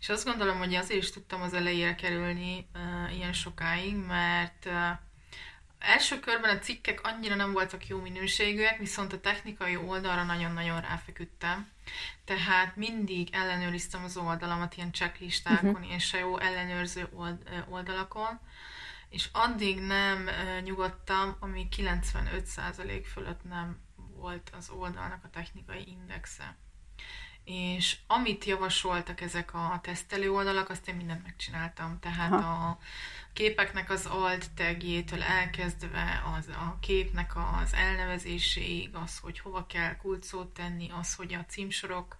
És 0.00 0.08
azt 0.08 0.24
gondolom, 0.24 0.58
hogy 0.58 0.74
azért 0.74 1.02
is 1.02 1.10
tudtam 1.10 1.42
az 1.42 1.54
elejére 1.54 1.94
kerülni 1.94 2.66
uh, 2.74 3.16
ilyen 3.16 3.32
sokáig, 3.32 3.94
mert 3.94 4.66
uh, 4.66 4.72
első 5.78 6.20
körben 6.20 6.56
a 6.56 6.58
cikkek 6.58 7.00
annyira 7.02 7.34
nem 7.34 7.52
voltak 7.52 7.86
jó 7.86 8.00
minőségűek, 8.00 8.78
viszont 8.78 9.12
a 9.12 9.20
technikai 9.20 9.76
oldalra 9.76 10.22
nagyon-nagyon 10.22 10.80
ráfeküdtem. 10.80 11.68
Tehát 12.24 12.76
mindig 12.76 13.28
ellenőriztem 13.32 14.04
az 14.04 14.16
oldalamat 14.16 14.76
ilyen 14.76 14.92
checklistákon, 14.92 15.70
uh-huh. 15.70 15.86
ilyen 15.86 16.00
jó 16.20 16.38
ellenőrző 16.38 17.08
old, 17.14 17.64
oldalakon, 17.68 18.40
és 19.08 19.28
addig 19.32 19.80
nem 19.80 20.26
uh, 20.26 20.62
nyugodtam, 20.62 21.36
amíg 21.40 21.66
95% 21.76 23.04
fölött 23.12 23.44
nem 23.44 23.78
volt 24.20 24.50
az 24.58 24.70
oldalnak 24.70 25.24
a 25.24 25.30
technikai 25.30 25.88
indexe. 25.88 26.56
És 27.44 27.96
amit 28.06 28.44
javasoltak 28.44 29.20
ezek 29.20 29.54
a 29.54 29.80
tesztelő 29.82 30.32
oldalak, 30.32 30.68
azt 30.68 30.88
én 30.88 30.94
mindent 30.94 31.22
megcsináltam. 31.22 31.98
Tehát 32.00 32.32
Aha. 32.32 32.68
a 32.68 32.78
képeknek 33.32 33.90
az 33.90 34.06
alt 34.06 34.50
tagjétől 34.50 35.22
elkezdve 35.22 36.22
az 36.36 36.48
a 36.48 36.76
képnek 36.80 37.32
az 37.36 37.74
elnevezéséig, 37.74 38.94
az, 38.94 39.18
hogy 39.18 39.38
hova 39.38 39.66
kell 39.66 39.96
kulcót 39.96 40.48
tenni, 40.48 40.90
az, 40.90 41.14
hogy 41.14 41.34
a 41.34 41.44
címsorok 41.44 42.16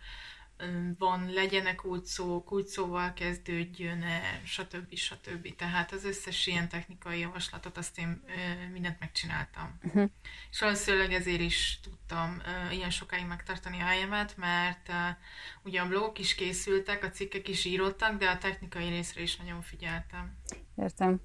van, 0.99 1.31
legyenek 1.33 1.75
kulcsszó, 1.75 2.43
kulcsszóval 2.43 3.13
kezdődjön, 3.13 4.05
stb. 4.45 4.95
stb. 4.95 5.57
Tehát 5.57 5.93
az 5.93 6.05
összes 6.05 6.47
ilyen 6.47 6.69
technikai 6.69 7.19
javaslatot 7.19 7.77
azt 7.77 7.99
én 7.99 8.23
mindent 8.73 9.01
megcsináltam. 9.01 9.79
Uh-huh. 9.83 10.11
És 10.51 10.61
valószínűleg 10.61 11.13
ezért 11.13 11.41
is 11.41 11.81
tudtam 11.83 12.43
ilyen 12.71 12.91
sokáig 12.91 13.27
megtartani 13.27 13.81
a 13.81 13.85
helyemet, 13.85 14.37
mert 14.37 14.93
ugye 15.63 15.81
a 15.81 15.89
blogok 15.89 16.19
is 16.19 16.35
készültek, 16.35 17.05
a 17.05 17.11
cikkek 17.11 17.49
is 17.49 17.65
írottak, 17.65 18.19
de 18.19 18.29
a 18.29 18.39
technikai 18.39 18.89
részre 18.89 19.23
is 19.23 19.37
nagyon 19.37 19.63
figyeltem. 19.63 20.37
Értem. 20.77 21.21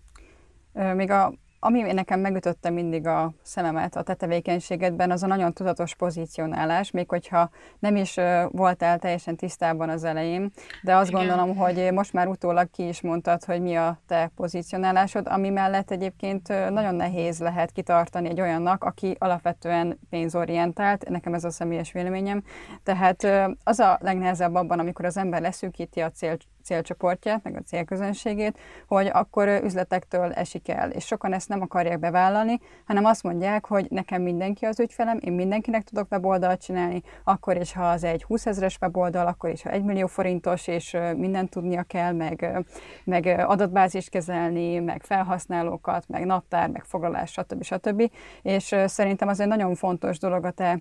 Még 0.71 1.10
a 1.10 1.34
ami 1.65 1.82
nekem 1.82 2.19
megütötte 2.19 2.69
mindig 2.69 3.08
a 3.08 3.34
szememet 3.41 3.95
a 3.95 4.01
te 4.01 4.13
tevékenységedben, 4.13 5.12
az 5.12 5.23
a 5.23 5.28
nagyon 5.28 5.54
tudatos 5.54 5.95
pozícionálás, 5.95 6.91
még 6.91 7.10
hogyha 7.10 7.49
nem 7.80 7.95
is 7.95 8.15
voltál 8.49 8.99
teljesen 8.99 9.36
tisztában 9.36 9.89
az 9.89 10.04
elején, 10.04 10.51
de 10.84 10.95
azt 10.95 11.10
Igen. 11.10 11.19
gondolom, 11.28 11.56
hogy 11.56 11.91
most 11.93 12.13
már 12.13 12.28
utólag 12.28 12.69
ki 12.71 12.88
is 12.88 13.01
mondtad, 13.01 13.43
hogy 13.43 13.62
mi 13.62 13.75
a 13.75 13.99
te 14.08 14.32
pozícionálásod, 14.36 15.28
ami 15.28 15.49
mellett 15.49 15.91
egyébként 15.91 16.47
nagyon 16.47 16.95
nehéz 16.95 17.39
lehet 17.39 17.71
kitartani 17.71 18.30
egy 18.30 18.41
olyannak, 18.41 18.84
aki 18.84 19.15
alapvetően 19.19 19.99
pénzorientált, 20.10 21.10
nekem 21.10 21.34
ez 21.34 21.43
a 21.43 21.49
személyes 21.49 21.91
véleményem, 21.91 22.43
tehát 22.84 23.28
az 23.63 23.80
a 23.80 23.97
legnehezebb 24.01 24.56
abban, 24.56 24.80
amikor 24.80 25.06
az 25.06 25.17
ember 25.17 25.41
leszűkíti 25.41 25.99
a 25.99 26.12
cél, 26.12 26.38
célcsoportját, 26.65 27.43
meg 27.43 27.56
a 27.56 27.62
célközönségét, 27.62 28.60
hogy 28.88 29.10
akkor 29.13 29.47
üzletektől 29.63 30.32
esik 30.32 30.69
el. 30.69 30.89
És 30.91 31.06
sokan 31.06 31.34
ezt 31.34 31.49
nem 31.49 31.62
akarják 31.62 31.99
bevállalni, 31.99 32.60
hanem 32.86 33.06
azt 33.06 33.23
mondják, 33.23 33.65
hogy 33.65 33.88
nekem 33.89 34.21
mindenki 34.21 34.65
az 34.65 34.80
ügyfelem, 34.80 35.19
én 35.21 35.34
mindenkinek 35.34 35.84
tudok 35.84 36.12
weboldalt 36.12 36.62
csinálni, 36.62 37.01
akkor 37.23 37.58
is, 37.58 37.73
ha 37.73 37.89
az 37.89 38.04
egy 38.04 38.23
20 38.23 38.45
ezeres 38.45 38.78
weboldal, 38.82 39.28
akkor 39.28 39.49
is, 39.49 39.63
ha 39.63 39.69
1 39.69 39.84
millió 39.84 40.08
forintos, 40.08 40.67
és 40.67 40.97
mindent 41.15 41.49
tudnia 41.49 41.84
kell, 41.84 42.12
meg, 42.12 42.65
meg 43.04 43.25
adatbázist 43.25 44.10
kezelni, 44.10 44.80
meg 44.80 45.04
felhasználókat, 45.04 46.08
meg 46.08 46.25
naptár, 46.25 46.69
meg 46.69 46.84
foglalás, 46.84 47.32
stb. 47.32 47.63
stb. 47.63 48.12
És 48.41 48.75
szerintem 48.86 49.28
az 49.28 49.39
egy 49.39 49.47
nagyon 49.47 49.75
fontos 49.75 50.19
dolog 50.19 50.45
a 50.45 50.51
te 50.51 50.80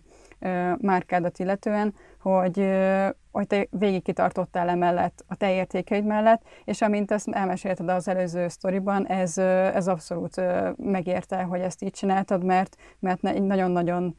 márkádat 0.78 1.38
illetően, 1.38 1.94
hogy, 2.18 2.70
hogy 3.32 3.46
te 3.46 3.66
végig 3.70 4.02
kitartottál 4.02 4.68
emellett, 4.68 5.24
a 5.26 5.36
te 5.36 5.54
értékeid 5.54 6.04
mellett, 6.04 6.42
és 6.64 6.80
amint 6.80 7.10
ezt 7.10 7.28
elmesélted 7.28 7.88
az 7.88 8.08
előző 8.08 8.48
sztoriban, 8.48 9.06
ez, 9.06 9.38
ez 9.38 9.88
abszolút 9.88 10.40
megérte, 10.76 11.42
hogy 11.42 11.60
ezt 11.60 11.82
így 11.82 11.92
csináltad, 11.92 12.44
mert, 12.44 12.76
mert 13.00 13.22
nagyon-nagyon 13.22 14.16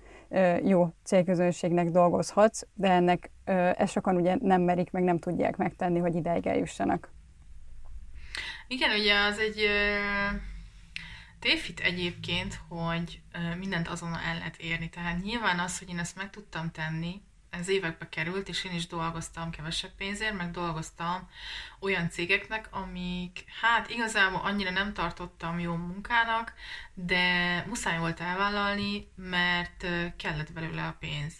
jó 0.63 0.87
célközönségnek 1.03 1.89
dolgozhatsz, 1.89 2.61
de 2.73 2.89
ennek 2.91 3.31
ezt 3.77 3.91
sokan 3.91 4.15
ugye 4.15 4.35
nem 4.41 4.61
merik, 4.61 4.91
meg 4.91 5.03
nem 5.03 5.19
tudják 5.19 5.57
megtenni, 5.57 5.99
hogy 5.99 6.15
ideig 6.15 6.47
eljussanak. 6.47 7.13
Igen, 8.67 8.89
ugye 8.99 9.13
az 9.29 9.39
egy 9.39 9.67
tévhit 11.45 11.79
egyébként, 11.79 12.59
hogy 12.67 13.19
mindent 13.57 13.87
azonnal 13.87 14.19
el 14.19 14.37
lehet 14.37 14.57
érni. 14.57 14.89
Tehát 14.89 15.23
nyilván 15.23 15.59
az, 15.59 15.79
hogy 15.79 15.89
én 15.89 15.99
ezt 15.99 16.15
meg 16.15 16.29
tudtam 16.29 16.71
tenni, 16.71 17.21
ez 17.49 17.67
évekbe 17.67 18.09
került, 18.09 18.47
és 18.47 18.63
én 18.63 18.73
is 18.73 18.87
dolgoztam 18.87 19.49
kevesebb 19.49 19.91
pénzért, 19.97 20.37
meg 20.37 20.51
dolgoztam 20.51 21.29
olyan 21.79 22.09
cégeknek, 22.09 22.67
amik 22.71 23.43
hát 23.61 23.89
igazából 23.89 24.41
annyira 24.43 24.69
nem 24.69 24.93
tartottam 24.93 25.59
jó 25.59 25.75
munkának, 25.75 26.53
de 26.93 27.63
muszáj 27.67 27.97
volt 27.97 28.19
elvállalni, 28.19 29.07
mert 29.15 29.85
kellett 30.17 30.53
belőle 30.53 30.83
a 30.85 30.97
pénz. 30.99 31.33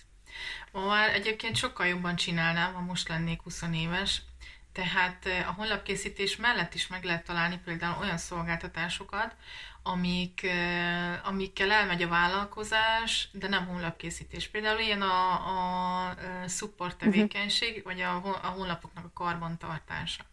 Ma 0.71 0.85
már 0.85 1.09
egyébként 1.09 1.55
sokkal 1.55 1.85
jobban 1.85 2.15
csinálnám, 2.15 2.73
ha 2.73 2.81
most 2.81 3.07
lennék 3.07 3.41
20 3.41 3.63
éves, 3.73 4.21
tehát 4.71 5.25
a 5.47 5.51
honlapkészítés 5.51 6.35
mellett 6.35 6.73
is 6.73 6.87
meg 6.87 7.03
lehet 7.03 7.25
találni 7.25 7.59
például 7.63 8.01
olyan 8.01 8.17
szolgáltatásokat, 8.17 9.35
amik, 9.87 10.47
amikkel 11.23 11.71
elmegy 11.71 12.01
a 12.01 12.07
vállalkozás, 12.07 13.29
de 13.31 13.47
nem 13.47 13.67
honlapkészítés. 13.67 14.47
Például 14.47 14.79
ilyen 14.79 15.01
a, 15.01 15.31
a 15.31 16.15
support 16.47 17.01
mhm. 17.01 17.11
tevékenység, 17.11 17.83
vagy 17.83 18.01
a, 18.01 18.15
a 18.15 18.47
honlapoknak 18.47 19.05
a 19.05 19.11
karbantartása. 19.13 20.23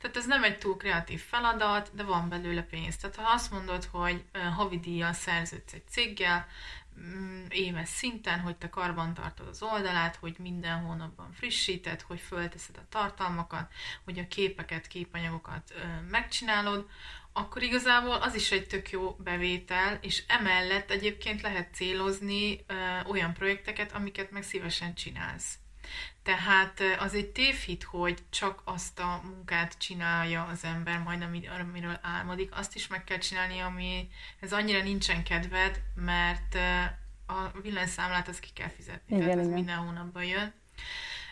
Tehát 0.00 0.16
ez 0.16 0.26
nem 0.26 0.44
egy 0.44 0.58
túl 0.58 0.76
kreatív 0.76 1.20
feladat, 1.20 1.90
de 1.94 2.02
van 2.02 2.28
belőle 2.28 2.62
pénz. 2.62 2.96
Tehát 2.96 3.16
ha 3.16 3.32
azt 3.32 3.50
mondod, 3.50 3.84
hogy 3.84 4.24
havidíjjal 4.56 5.12
szerződsz 5.12 5.72
egy 5.72 5.88
céggel, 5.88 6.46
mm, 7.00 7.44
éves 7.48 7.88
szinten, 7.88 8.40
hogy 8.40 8.56
te 8.56 8.68
karban 8.68 9.14
tartod 9.14 9.46
az 9.48 9.62
oldalát, 9.62 10.16
hogy 10.16 10.36
minden 10.38 10.80
hónapban 10.80 11.32
frissíted, 11.32 12.00
hogy 12.00 12.20
fölteszed 12.20 12.76
a 12.76 12.88
tartalmakat, 12.88 13.72
hogy 14.04 14.18
a 14.18 14.28
képeket, 14.28 14.86
képanyagokat 14.86 15.74
megcsinálod, 16.10 16.88
akkor 17.32 17.62
igazából 17.62 18.14
az 18.14 18.34
is 18.34 18.50
egy 18.50 18.66
tök 18.66 18.90
jó 18.90 19.16
bevétel, 19.18 19.98
és 20.00 20.22
emellett 20.26 20.90
egyébként 20.90 21.40
lehet 21.40 21.74
célozni 21.74 22.64
ö, 22.66 22.74
olyan 23.08 23.32
projekteket, 23.32 23.92
amiket 23.92 24.30
meg 24.30 24.42
szívesen 24.42 24.94
csinálsz. 24.94 25.58
Tehát 26.22 26.82
az 26.98 27.14
egy 27.14 27.26
tévhit, 27.26 27.82
hogy 27.82 28.18
csak 28.30 28.62
azt 28.64 28.98
a 28.98 29.20
munkát 29.24 29.78
csinálja 29.78 30.44
az 30.44 30.64
ember, 30.64 30.98
majd 30.98 31.22
amiről 31.60 31.98
álmodik, 32.02 32.56
azt 32.56 32.74
is 32.74 32.86
meg 32.86 33.04
kell 33.04 33.18
csinálni, 33.18 33.58
ami 33.58 34.08
ez 34.40 34.52
annyira 34.52 34.82
nincsen 34.82 35.24
kedved, 35.24 35.80
mert 35.94 36.54
a 37.26 37.60
villanyszámlát 37.62 38.28
azt 38.28 38.40
ki 38.40 38.48
kell 38.54 38.68
fizetni, 38.68 39.16
igen, 39.16 39.20
tehát 39.20 39.38
ez 39.38 39.46
igen. 39.46 39.58
minden 39.58 39.76
hónapban 39.76 40.24
jön. 40.24 40.52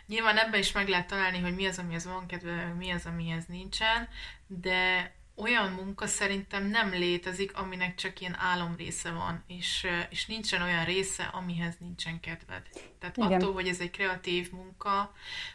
Nyilván 0.06 0.36
ebben 0.36 0.60
is 0.60 0.72
meg 0.72 0.88
lehet 0.88 1.06
találni, 1.06 1.38
hogy 1.38 1.54
mi 1.54 1.66
az, 1.66 1.78
amihez 1.78 2.04
van 2.04 2.26
kedve, 2.26 2.74
mi 2.78 2.90
az, 2.90 3.06
amihez 3.06 3.46
nincsen, 3.46 4.08
de 4.46 5.12
olyan 5.38 5.70
munka 5.70 6.06
szerintem 6.06 6.66
nem 6.66 6.90
létezik, 6.90 7.56
aminek 7.56 7.94
csak 7.94 8.20
ilyen 8.20 8.36
álom 8.38 8.74
része 8.76 9.10
van, 9.10 9.44
és, 9.46 9.86
és 10.10 10.26
nincsen 10.26 10.62
olyan 10.62 10.84
része, 10.84 11.24
amihez 11.24 11.74
nincsen 11.78 12.20
kedved. 12.20 12.62
Tehát 12.98 13.16
Igen. 13.16 13.32
attól, 13.32 13.52
hogy 13.52 13.68
ez 13.68 13.80
egy 13.80 13.90
kreatív 13.90 14.52
munka, 14.52 15.12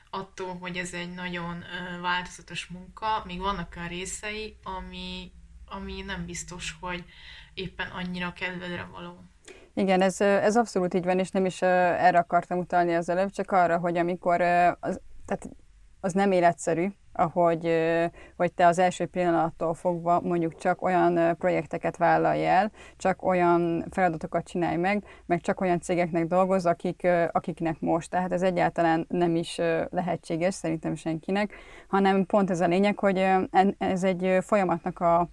attól, 0.10 0.58
hogy 0.58 0.78
ez 0.78 0.94
egy 0.94 1.14
nagyon 1.14 1.64
változatos 2.02 2.68
munka, 2.68 3.24
még 3.26 3.40
vannak 3.40 3.74
olyan 3.78 3.88
részei, 3.88 4.58
ami, 4.64 5.32
ami 5.66 6.02
nem 6.02 6.26
biztos, 6.26 6.76
hogy 6.80 7.04
éppen 7.54 7.88
annyira 7.88 8.34
kedvedre 8.34 8.88
való. 8.92 9.24
Igen, 9.74 10.02
ez, 10.02 10.22
ez 10.22 10.56
abszolút 10.56 10.94
így 10.94 11.04
van, 11.04 11.20
és 11.20 11.30
nem 11.30 11.46
is 11.46 11.62
erre 11.62 12.18
akartam 12.18 12.58
utalni 12.58 12.96
az 12.96 13.10
előbb, 13.10 13.32
csak 13.32 13.52
arra, 13.52 13.78
hogy 13.78 13.98
amikor 13.98 14.42
az, 14.42 15.00
tehát 15.26 15.50
az 16.04 16.14
nem 16.14 16.32
életszerű, 16.32 16.88
ahogy 17.14 17.70
hogy 18.38 18.54
te 18.54 18.68
az 18.68 18.80
első 18.80 19.06
pillanattól 19.06 19.74
fogva 19.74 20.22
mondjuk 20.22 20.56
csak 20.56 20.82
olyan 20.82 21.38
projekteket 21.38 21.98
vállalj 21.98 22.48
el, 22.48 22.72
csak 22.98 23.26
olyan 23.26 23.86
feladatokat 23.92 24.48
csinálj 24.48 24.78
meg, 24.78 25.04
meg 25.26 25.42
csak 25.42 25.62
olyan 25.62 25.80
cégeknek 25.80 26.26
dolgoz, 26.28 26.66
akik, 26.66 27.08
akiknek 27.32 27.80
most. 27.80 28.10
Tehát 28.10 28.32
ez 28.32 28.42
egyáltalán 28.42 29.06
nem 29.10 29.36
is 29.36 29.60
lehetséges 29.90 30.54
szerintem 30.54 30.96
senkinek, 30.96 31.54
hanem 31.88 32.26
pont 32.26 32.50
ez 32.50 32.62
a 32.62 32.68
lényeg, 32.68 33.00
hogy 33.00 33.26
ez 33.78 34.04
egy 34.04 34.38
folyamatnak 34.42 35.00
a 35.00 35.30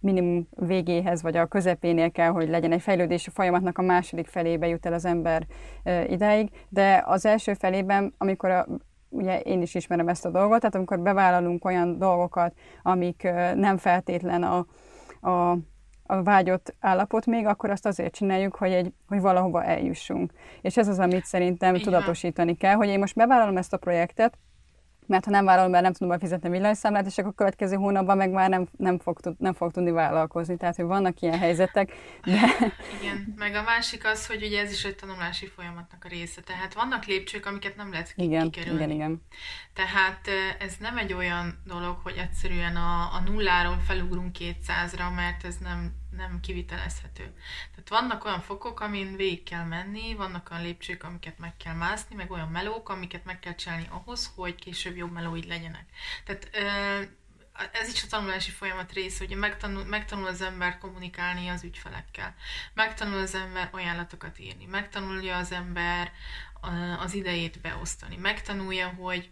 minimum 0.00 0.48
végéhez, 0.50 1.22
vagy 1.22 1.36
a 1.36 1.46
közepénél 1.46 2.10
kell, 2.10 2.30
hogy 2.30 2.48
legyen 2.48 2.72
egy 2.72 2.82
fejlődési 2.82 3.30
folyamatnak 3.30 3.78
a 3.78 3.82
második 3.82 4.26
felébe 4.26 4.66
jut 4.66 4.86
el 4.86 4.92
az 4.92 5.04
ember 5.04 5.46
ideig, 6.08 6.50
de 6.68 7.02
az 7.06 7.26
első 7.26 7.54
felében, 7.54 8.14
amikor 8.18 8.50
a 8.50 8.66
ugye 9.14 9.40
én 9.40 9.62
is 9.62 9.74
ismerem 9.74 10.08
ezt 10.08 10.24
a 10.24 10.30
dolgot, 10.30 10.58
tehát 10.58 10.74
amikor 10.74 11.00
bevállalunk 11.00 11.64
olyan 11.64 11.98
dolgokat, 11.98 12.54
amik 12.82 13.22
nem 13.54 13.76
feltétlen 13.76 14.42
a, 14.42 14.66
a, 15.28 15.58
a 16.06 16.22
vágyott 16.22 16.74
állapot 16.80 17.26
még, 17.26 17.46
akkor 17.46 17.70
azt 17.70 17.86
azért 17.86 18.14
csináljuk, 18.14 18.54
hogy, 18.54 18.72
egy, 18.72 18.92
hogy 19.08 19.20
valahova 19.20 19.64
eljussunk. 19.64 20.32
És 20.60 20.76
ez 20.76 20.88
az, 20.88 20.98
amit 20.98 21.24
szerintem 21.24 21.74
Igen. 21.74 21.84
tudatosítani 21.84 22.54
kell, 22.54 22.74
hogy 22.74 22.88
én 22.88 22.98
most 22.98 23.14
bevállalom 23.14 23.56
ezt 23.56 23.72
a 23.72 23.76
projektet, 23.76 24.38
mert 25.06 25.24
ha 25.24 25.30
nem 25.30 25.44
vállalom 25.44 25.70
be, 25.70 25.80
nem 25.80 25.92
tudom 25.92 26.08
befizetni 26.08 26.48
villanyszámlát, 26.48 27.06
és 27.06 27.18
akkor 27.18 27.30
a 27.30 27.34
következő 27.34 27.76
hónapban 27.76 28.16
meg 28.16 28.30
már 28.30 28.48
nem, 28.48 28.68
nem, 28.76 28.98
fog, 28.98 29.18
nem 29.38 29.54
fog 29.54 29.72
tudni 29.72 29.90
vállalkozni. 29.90 30.56
Tehát, 30.56 30.76
hogy 30.76 30.84
vannak 30.84 31.20
ilyen 31.20 31.38
helyzetek, 31.38 31.92
de... 32.24 32.40
Igen, 33.00 33.34
meg 33.36 33.54
a 33.54 33.62
másik 33.62 34.06
az, 34.06 34.26
hogy 34.26 34.42
ugye 34.42 34.60
ez 34.60 34.72
is 34.72 34.84
egy 34.84 34.96
tanulási 34.96 35.46
folyamatnak 35.46 36.04
a 36.04 36.08
része. 36.08 36.40
Tehát 36.40 36.74
vannak 36.74 37.04
lépcsők, 37.04 37.46
amiket 37.46 37.76
nem 37.76 37.90
lehet 37.90 38.12
igen, 38.16 38.50
kikerülni. 38.50 38.82
Igen, 38.82 38.94
igen. 38.94 39.22
Tehát 39.74 40.28
ez 40.58 40.74
nem 40.80 40.96
egy 40.96 41.12
olyan 41.12 41.62
dolog, 41.64 41.96
hogy 42.02 42.16
egyszerűen 42.16 42.76
a, 42.76 43.14
a 43.14 43.22
nulláról 43.26 43.78
felugrunk 43.86 44.36
200-ra, 44.40 45.14
mert 45.14 45.44
ez 45.44 45.56
nem, 45.56 45.92
nem 46.16 46.40
kivitelezhető. 46.40 47.34
Tehát 47.70 47.88
vannak 47.88 48.24
olyan 48.24 48.40
fokok, 48.40 48.80
amin 48.80 49.16
végig 49.16 49.42
kell 49.42 49.64
menni, 49.64 50.14
vannak 50.14 50.50
olyan 50.50 50.62
lépcsők, 50.62 51.02
amiket 51.02 51.38
meg 51.38 51.56
kell 51.56 51.74
mászni, 51.74 52.14
meg 52.14 52.30
olyan 52.30 52.48
melók, 52.48 52.88
amiket 52.88 53.24
meg 53.24 53.38
kell 53.38 53.54
csinálni 53.54 53.86
ahhoz, 53.90 54.32
hogy 54.34 54.54
később 54.54 54.96
jobb 54.96 55.12
melóid 55.12 55.46
legyenek. 55.46 55.84
Tehát 56.24 56.50
ez 57.72 57.92
is 57.92 58.02
a 58.02 58.06
tanulási 58.06 58.50
folyamat 58.50 58.92
része, 58.92 59.24
hogy 59.26 59.36
megtanul, 59.36 59.84
megtanul 59.84 60.26
az 60.26 60.40
ember 60.40 60.78
kommunikálni 60.78 61.48
az 61.48 61.64
ügyfelekkel, 61.64 62.34
megtanul 62.74 63.18
az 63.18 63.34
ember 63.34 63.68
ajánlatokat 63.72 64.38
írni, 64.38 64.64
megtanulja 64.64 65.36
az 65.36 65.52
ember 65.52 66.12
az 66.98 67.14
idejét 67.14 67.60
beosztani, 67.60 68.16
megtanulja, 68.16 68.88
hogy 68.88 69.30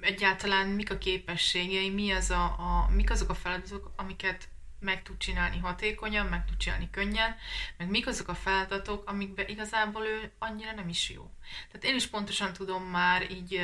egyáltalán 0.00 0.68
mik 0.68 0.90
a 0.90 0.98
képességei, 0.98 1.90
mi 1.90 2.10
az 2.10 2.30
a, 2.30 2.44
a, 2.44 2.90
mik 2.90 3.10
azok 3.10 3.30
a 3.30 3.34
feladatok, 3.34 3.92
amiket 3.96 4.48
meg 4.84 5.02
tud 5.02 5.16
csinálni 5.16 5.58
hatékonyan, 5.58 6.26
meg 6.26 6.44
tud 6.44 6.56
csinálni 6.56 6.90
könnyen, 6.90 7.36
meg 7.76 7.90
mik 7.90 8.06
azok 8.06 8.28
a 8.28 8.34
feladatok, 8.34 9.08
amikben 9.08 9.48
igazából 9.48 10.06
ő 10.06 10.32
annyira 10.38 10.72
nem 10.72 10.88
is 10.88 11.10
jó. 11.10 11.30
Tehát 11.66 11.84
én 11.84 11.94
is 11.94 12.06
pontosan 12.06 12.52
tudom 12.52 12.82
már 12.82 13.30
így 13.30 13.60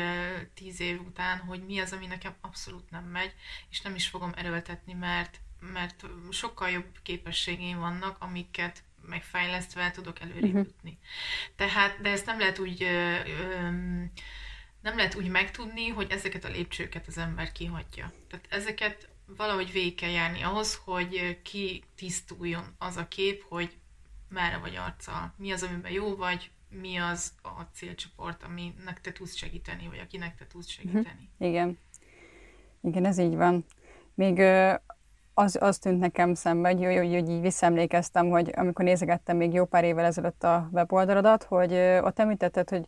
tíz 0.54 0.80
év 0.80 1.00
után, 1.00 1.38
hogy 1.38 1.64
mi 1.66 1.78
az, 1.78 1.92
ami 1.92 2.06
nekem 2.06 2.34
abszolút 2.40 2.90
nem 2.90 3.04
megy, 3.04 3.34
és 3.70 3.80
nem 3.80 3.94
is 3.94 4.06
fogom 4.06 4.32
erőltetni, 4.36 4.92
mert, 4.92 5.40
mert 5.60 6.06
sokkal 6.30 6.70
jobb 6.70 6.98
képességeim 7.02 7.78
vannak, 7.78 8.16
amiket 8.20 8.82
megfejlesztve 9.08 9.90
tudok 9.90 10.20
előrébb 10.20 10.42
uh-huh. 10.42 10.64
jutni. 10.64 10.98
Tehát, 11.56 12.00
de 12.00 12.10
ezt 12.10 12.26
nem 12.26 12.38
lehet 12.38 12.58
úgy 12.58 12.82
ö, 12.82 13.16
ö, 13.26 13.70
nem 14.80 14.96
lehet 14.96 15.14
úgy 15.14 15.28
megtudni, 15.28 15.88
hogy 15.88 16.10
ezeket 16.10 16.44
a 16.44 16.48
lépcsőket 16.48 17.06
az 17.06 17.18
ember 17.18 17.52
kihagyja. 17.52 18.12
Tehát 18.28 18.46
ezeket 18.48 19.08
valahogy 19.36 19.72
végig 19.72 19.94
kell 19.94 20.10
járni 20.10 20.42
ahhoz, 20.42 20.80
hogy 20.84 21.38
ki 21.42 21.82
tisztuljon 21.94 22.64
az 22.78 22.96
a 22.96 23.08
kép, 23.08 23.44
hogy 23.48 23.78
merre 24.28 24.58
vagy 24.58 24.76
arccal, 24.76 25.34
mi 25.36 25.52
az, 25.52 25.62
amiben 25.62 25.92
jó 25.92 26.16
vagy, 26.16 26.50
mi 26.80 26.96
az 26.96 27.32
a 27.42 27.60
célcsoport, 27.74 28.42
aminek 28.42 29.00
te 29.00 29.12
tudsz 29.12 29.34
segíteni, 29.34 29.86
vagy 29.88 29.98
akinek 29.98 30.36
te 30.36 30.46
tudsz 30.46 30.78
mhm. 30.78 30.88
segíteni. 30.88 31.28
Igen. 31.38 31.78
Igen, 32.82 33.04
ez 33.04 33.18
így 33.18 33.34
van. 33.34 33.64
Még 34.14 34.36
az, 35.34 35.56
az 35.60 35.78
tűnt 35.78 36.00
nekem 36.00 36.34
szembe, 36.34 36.68
hogy, 36.68 36.84
hogy, 36.84 36.96
hogy 36.96 37.30
így 37.30 37.40
visszaemlékeztem, 37.40 38.28
hogy 38.28 38.52
amikor 38.56 38.84
nézegettem 38.84 39.36
még 39.36 39.52
jó 39.52 39.64
pár 39.64 39.84
évvel 39.84 40.04
ezelőtt 40.04 40.44
a 40.44 40.68
weboldaladat, 40.72 41.42
hogy 41.42 41.72
ott 42.02 42.18
említetted, 42.18 42.68
hogy 42.68 42.86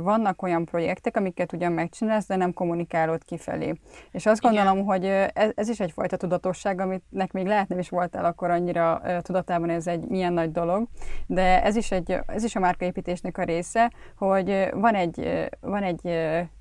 vannak 0.00 0.42
olyan 0.42 0.64
projektek, 0.64 1.16
amiket 1.16 1.52
ugyan 1.52 1.72
megcsinálsz, 1.72 2.26
de 2.26 2.36
nem 2.36 2.52
kommunikálod 2.52 3.24
kifelé. 3.24 3.74
És 4.10 4.26
azt 4.26 4.40
gondolom, 4.40 4.72
Igen. 4.72 4.84
hogy 4.84 5.04
ez, 5.34 5.50
ez 5.54 5.68
is 5.68 5.80
egyfajta 5.80 6.16
tudatosság, 6.16 6.80
aminek 6.80 7.32
még 7.32 7.46
lehet 7.46 7.68
nem 7.68 7.78
is 7.78 7.88
voltál 7.88 8.24
akkor 8.24 8.50
annyira 8.50 9.00
tudatában, 9.22 9.70
ez 9.70 9.86
egy 9.86 10.04
milyen 10.08 10.32
nagy 10.32 10.52
dolog, 10.52 10.86
de 11.26 11.62
ez 11.62 11.76
is, 11.76 11.90
egy, 11.90 12.18
ez 12.26 12.44
is 12.44 12.56
a 12.56 12.60
márkaépítésnek 12.60 13.38
a 13.38 13.42
része, 13.42 13.92
hogy 14.16 14.68
van 14.72 14.94
egy, 14.94 15.48
van 15.60 15.82
egy 15.82 16.00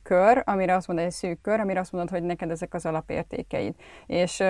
kör, 0.04 0.42
amire 0.46 0.76
azt 0.76 0.88
mondod, 0.88 1.06
egy 1.06 1.12
szűk 1.12 1.42
kör, 1.42 1.60
amire 1.60 1.80
azt 1.80 1.92
mondod, 1.92 2.12
hogy 2.12 2.24
neked 2.24 2.52
ezek 2.52 2.74
az 2.74 2.86
alapértékeid. 2.86 3.76
És 4.06 4.44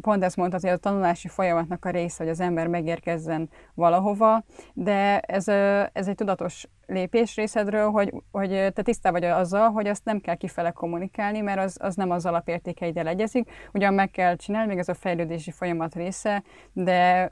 pont 0.00 0.24
ezt 0.24 0.36
mondtad, 0.36 0.60
hogy 0.60 0.70
a 0.70 0.76
tanulási 0.76 1.28
folyamatnak 1.28 1.84
a 1.84 1.90
része, 1.90 2.22
hogy 2.22 2.32
az 2.32 2.40
ember 2.40 2.66
megérkezzen 2.66 3.50
valahova, 3.74 4.44
de 4.74 5.20
ez, 5.20 5.48
ez 5.92 6.08
egy 6.08 6.14
tudatos 6.14 6.68
lépés 6.86 7.36
részedről, 7.36 7.90
hogy, 7.90 8.14
hogy 8.30 8.48
te 8.48 8.82
tisztában 8.82 9.20
vagy 9.20 9.30
azzal, 9.30 9.70
hogy 9.70 9.86
azt 9.86 10.04
nem 10.04 10.20
kell 10.20 10.34
kifele 10.34 10.70
kommunikálni, 10.70 11.40
mert 11.40 11.58
az, 11.60 11.76
az 11.80 11.94
nem 11.94 12.10
az 12.10 12.26
alapértékeiddel 12.26 13.06
egyezik. 13.06 13.50
Ugyan 13.72 13.94
meg 13.94 14.10
kell 14.10 14.36
csinálni, 14.36 14.68
még 14.68 14.78
ez 14.78 14.88
a 14.88 14.94
fejlődési 14.94 15.50
folyamat 15.50 15.94
része, 15.94 16.42
de, 16.72 17.30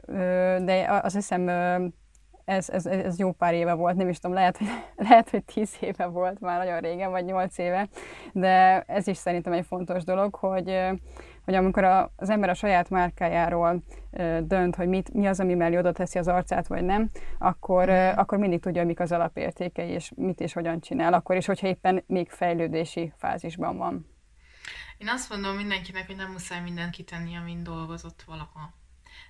de 0.64 1.00
azt 1.02 1.14
hiszem 1.14 1.48
ez, 2.46 2.68
ez, 2.70 2.87
ez 2.87 3.18
jó 3.18 3.33
pár 3.33 3.55
éve 3.55 3.72
volt, 3.72 3.96
nem 3.96 4.09
is 4.09 4.18
tudom, 4.18 4.37
lehet, 4.37 4.57
hogy, 4.57 4.66
lehet, 5.09 5.31
hogy 5.31 5.44
tíz 5.44 5.76
éve 5.81 6.07
volt 6.07 6.40
már 6.40 6.59
nagyon 6.59 6.81
régen, 6.81 7.11
vagy 7.11 7.24
nyolc 7.24 7.59
éve, 7.59 7.88
de 8.33 8.81
ez 8.87 9.07
is 9.07 9.16
szerintem 9.16 9.52
egy 9.52 9.66
fontos 9.66 10.05
dolog, 10.05 10.35
hogy, 10.35 10.79
hogy 11.46 11.54
amikor 11.54 11.85
a, 11.85 12.12
az 12.16 12.30
ember 12.30 12.48
a 12.48 12.54
saját 12.54 12.90
márkájáról 12.90 13.82
dönt, 14.40 14.74
hogy 14.74 14.88
mit, 14.88 15.12
mi 15.12 15.26
az, 15.26 15.40
ami 15.40 15.54
mellé 15.54 15.76
oda 15.76 15.92
teszi 15.92 16.18
az 16.18 16.28
arcát, 16.28 16.66
vagy 16.66 16.82
nem, 16.82 17.11
akkor, 17.38 17.90
mm. 17.90 18.16
akkor 18.16 18.38
mindig 18.38 18.61
tudja, 18.61 18.85
mik 18.85 19.00
az 19.00 19.12
alapértékei, 19.12 19.88
és 19.88 20.12
mit 20.14 20.40
és 20.40 20.52
hogyan 20.52 20.80
csinál, 20.80 21.12
akkor 21.12 21.37
is, 21.37 21.46
hogyha 21.46 21.66
éppen 21.66 22.04
még 22.06 22.30
fejlődési 22.30 23.12
fázisban 23.16 23.76
van. 23.76 24.06
Én 24.98 25.09
azt 25.09 25.30
mondom 25.30 25.56
mindenkinek, 25.56 26.06
hogy 26.06 26.16
nem 26.16 26.30
muszáj 26.30 26.61
mindent 26.61 26.90
kitenni, 26.90 27.37
amin 27.37 27.62
dolgozott 27.62 28.22
valaha. 28.26 28.74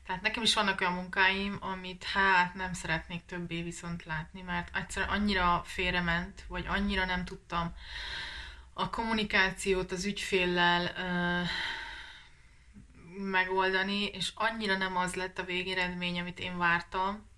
Tehát 0.07 0.23
nekem 0.23 0.43
is 0.43 0.55
vannak 0.55 0.81
olyan 0.81 0.93
munkáim, 0.93 1.59
amit 1.61 2.05
hát 2.05 2.55
nem 2.55 2.73
szeretnék 2.73 3.25
többé 3.25 3.63
viszont 3.63 4.05
látni, 4.05 4.43
mert 4.43 4.77
egyszerűen 4.77 5.13
annyira 5.13 5.63
félrement, 5.65 6.45
vagy 6.49 6.65
annyira 6.69 7.05
nem 7.05 7.25
tudtam 7.25 7.73
a 8.73 8.91
kommunikációt 8.91 9.93
az 9.93 10.05
ügyféllel 10.05 10.91
megoldani, 13.17 14.05
és 14.05 14.33
annyira 14.35 14.77
nem 14.77 14.97
az 14.97 15.15
lett 15.15 15.39
a 15.39 15.45
végeredmény, 15.45 16.21
amit 16.21 16.39
én 16.39 16.59
vártam, 16.59 17.29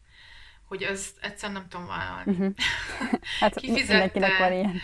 hogy 0.68 0.82
az 0.82 1.14
egyszerűen 1.20 1.58
nem 1.60 1.68
tudom 1.68 1.86
vállalni. 1.86 2.32
Uh-huh. 2.32 2.54
Hát 3.40 3.54
kifizette, 3.54 4.36
van 4.38 4.52
ilyen. 4.52 4.80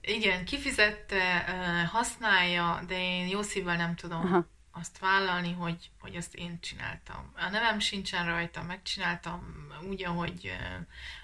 Igen, 0.00 0.44
kifizette, 0.44 1.44
használja, 1.92 2.82
de 2.86 2.98
én 2.98 3.26
jó 3.28 3.42
szívvel 3.42 3.76
nem 3.76 3.94
tudom 3.94 4.24
Aha. 4.24 4.46
azt 4.70 4.98
vállalni, 4.98 5.52
hogy, 5.52 5.90
hogy 6.00 6.16
azt 6.16 6.34
én 6.34 6.58
csináltam. 6.60 7.32
A 7.36 7.48
nevem 7.48 7.78
sincsen 7.78 8.26
rajta, 8.26 8.62
megcsináltam 8.62 9.66
úgy, 9.88 10.04
ahogy 10.04 10.52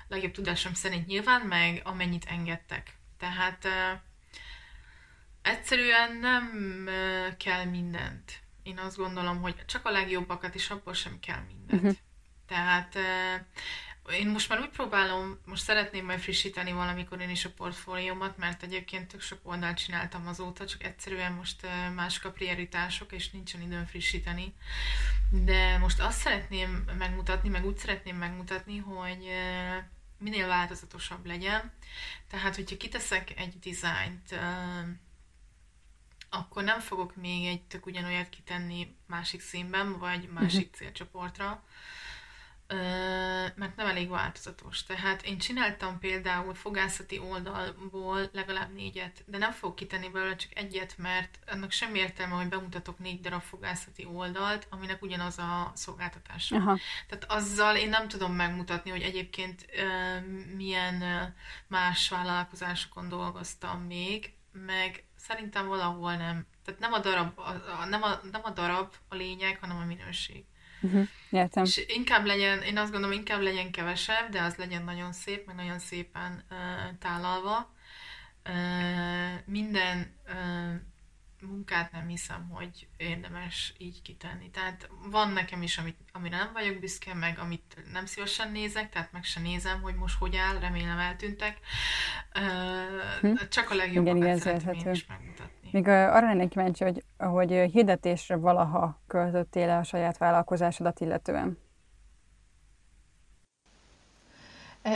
legjobb 0.09 0.33
tudásom 0.33 0.75
szerint 0.75 1.07
nyilván, 1.07 1.41
meg 1.41 1.81
amennyit 1.85 2.25
engedtek. 2.29 2.93
Tehát 3.19 3.69
egyszerűen 5.43 6.17
nem 6.17 6.89
kell 7.39 7.65
mindent 7.65 8.41
én 8.69 8.79
azt 8.79 8.97
gondolom, 8.97 9.41
hogy 9.41 9.65
csak 9.67 9.87
a 9.87 9.91
legjobbakat, 9.91 10.55
és 10.55 10.71
abból 10.71 10.95
sem 10.95 11.21
kell 11.21 11.41
mindent. 11.47 11.83
Uh-huh. 11.83 11.97
Tehát 12.47 12.99
én 14.13 14.29
most 14.29 14.49
már 14.49 14.61
úgy 14.61 14.69
próbálom, 14.69 15.39
most 15.45 15.63
szeretném 15.63 16.05
majd 16.05 16.19
frissíteni 16.19 16.73
valamikor 16.73 17.21
én 17.21 17.31
is 17.31 17.45
a 17.45 17.51
portfóliómat, 17.51 18.37
mert 18.37 18.63
egyébként 18.63 19.09
tök 19.09 19.21
sok 19.21 19.39
oldalt 19.43 19.77
csináltam 19.77 20.27
azóta, 20.27 20.67
csak 20.67 20.85
egyszerűen 20.85 21.33
most 21.33 21.67
mások 21.95 22.25
a 22.25 22.31
prioritások, 22.31 23.13
és 23.13 23.31
nincsen 23.31 23.61
időm 23.61 23.87
frissíteni. 23.87 24.55
De 25.31 25.79
most 25.79 26.01
azt 26.01 26.19
szeretném 26.19 26.85
megmutatni, 26.99 27.49
meg 27.49 27.67
úgy 27.67 27.79
szeretném 27.79 28.17
megmutatni, 28.17 28.79
hogy 28.79 29.29
minél 30.19 30.47
változatosabb 30.47 31.27
legyen. 31.27 31.73
Tehát, 32.31 32.57
hogyha 32.57 32.77
kiteszek 32.77 33.33
egy 33.37 33.59
dizájnt, 33.59 34.41
akkor 36.31 36.65
nem 36.65 36.81
fogok 36.81 37.17
még 37.17 37.47
egy 37.47 37.63
tök 37.63 37.87
ugyanolyat 37.87 38.29
kitenni 38.29 38.97
másik 39.07 39.41
színben, 39.41 39.99
vagy 39.99 40.29
másik 40.29 40.61
uh-huh. 40.61 40.75
célcsoportra, 40.75 41.63
mert 43.55 43.77
nem 43.77 43.87
elég 43.87 44.09
változatos. 44.09 44.83
Tehát 44.83 45.23
én 45.23 45.39
csináltam 45.39 45.99
például 45.99 46.55
fogászati 46.55 47.19
oldalból 47.19 48.29
legalább 48.33 48.75
négyet, 48.75 49.23
de 49.27 49.39
nem 49.39 49.53
fogok 49.53 49.77
kitenni 49.77 50.09
belőle 50.09 50.37
csak 50.37 50.59
egyet, 50.59 50.99
mert 50.99 51.39
annak 51.47 51.71
sem 51.71 51.95
értelme, 51.95 52.35
hogy 52.35 52.49
bemutatok 52.49 52.99
négy 52.99 53.21
darab 53.21 53.43
fogászati 53.43 54.05
oldalt, 54.05 54.67
aminek 54.71 55.03
ugyanaz 55.03 55.39
a 55.39 55.73
szolgáltatása. 55.75 56.57
Aha. 56.57 56.79
Tehát 57.09 57.25
azzal 57.29 57.77
én 57.77 57.89
nem 57.89 58.09
tudom 58.09 58.33
megmutatni, 58.33 58.91
hogy 58.91 59.03
egyébként 59.03 59.67
milyen 60.57 61.05
más 61.67 62.09
vállalkozásokon 62.09 63.09
dolgoztam 63.09 63.81
még, 63.81 64.33
meg 64.53 65.03
szerintem 65.29 65.67
valahol 65.67 66.17
nem. 66.17 66.47
Tehát 66.65 66.81
nem 66.81 66.93
a 66.93 66.99
darab 66.99 67.39
a, 67.39 67.51
a, 67.81 67.85
nem, 67.85 68.03
a, 68.03 68.21
nem 68.33 68.41
a 68.45 68.51
darab 68.51 68.93
a 69.09 69.15
lényeg, 69.15 69.59
hanem 69.61 69.77
a 69.77 69.85
minőség. 69.85 70.45
Uh-huh, 70.81 71.09
értem. 71.31 71.65
És 71.65 71.85
inkább 71.87 72.25
legyen, 72.25 72.63
én 72.63 72.79
azt 72.79 72.93
gondolom, 72.93 73.17
inkább 73.17 73.41
legyen 73.41 73.71
kevesebb, 73.71 74.31
de 74.31 74.43
az 74.43 74.55
legyen 74.55 74.85
nagyon 74.85 75.13
szép, 75.13 75.47
meg 75.47 75.57
nagyon 75.57 75.79
szépen 75.79 76.45
uh, 76.51 76.99
tálalva. 76.99 77.73
Uh, 78.49 78.55
minden 79.45 80.15
uh, 80.27 80.75
munkát 81.41 81.93
nem 81.93 82.07
hiszem, 82.09 82.49
hogy 82.49 82.89
érdemes 82.97 83.75
így 83.79 84.03
kitenni. 84.03 84.51
Tehát 84.51 84.89
van 85.11 85.33
nekem 85.33 85.63
is, 85.63 85.79
amit, 85.79 85.97
amire 86.13 86.37
nem 86.37 86.51
vagyok 86.53 86.79
büszke, 86.79 87.15
meg 87.15 87.39
amit 87.39 87.77
nem 87.93 88.07
szívesen 88.07 88.51
nézek, 88.51 88.91
tehát 88.91 89.13
meg 89.13 89.25
se 89.25 89.41
nézem, 89.41 89.81
hogy 89.81 89.95
most 89.95 90.19
hogy 90.19 90.37
áll, 90.37 90.59
remélem 90.59 90.99
eltűntek. 90.99 91.59
Hm? 93.21 93.35
Csak 93.49 93.71
a 93.71 93.75
legjobbakat 93.75 94.17
igen, 94.23 94.39
szeretném 94.39 94.75
én 94.75 94.93
is 94.93 95.07
megmutatni. 95.07 95.69
Még 95.71 95.89
arra 95.89 96.27
lennék 96.27 96.49
kíváncsi, 96.49 96.85
hogy, 96.85 97.05
hogy 97.17 97.71
hirdetésre 97.73 98.37
valaha 98.37 99.03
költöttél 99.07 99.71
a 99.71 99.83
saját 99.83 100.19
vállalkozásodat 100.19 101.01
illetően? 101.01 101.59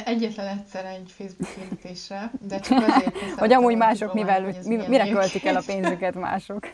Egyetlen 0.04 0.46
egyszer 0.46 0.84
egy 0.84 1.12
Facebook 1.16 1.52
hirdetésre, 1.54 2.30
de 2.40 2.60
csak 2.60 2.78
azért 2.88 3.18
Hogy 3.38 3.52
amúgy 3.52 3.76
mások 3.76 4.14
mivel, 4.14 4.54
mi, 4.64 4.76
mire 4.76 5.08
költik 5.08 5.44
el 5.44 5.56
a 5.56 5.62
pénzüket 5.72 6.14
mások. 6.14 6.70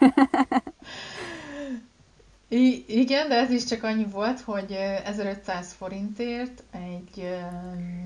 I- 2.48 2.84
igen, 2.88 3.28
de 3.28 3.34
ez 3.34 3.50
is 3.50 3.64
csak 3.64 3.82
annyi 3.82 4.04
volt, 4.04 4.40
hogy 4.40 4.72
1500 5.04 5.72
forintért 5.72 6.62
egy 6.70 7.36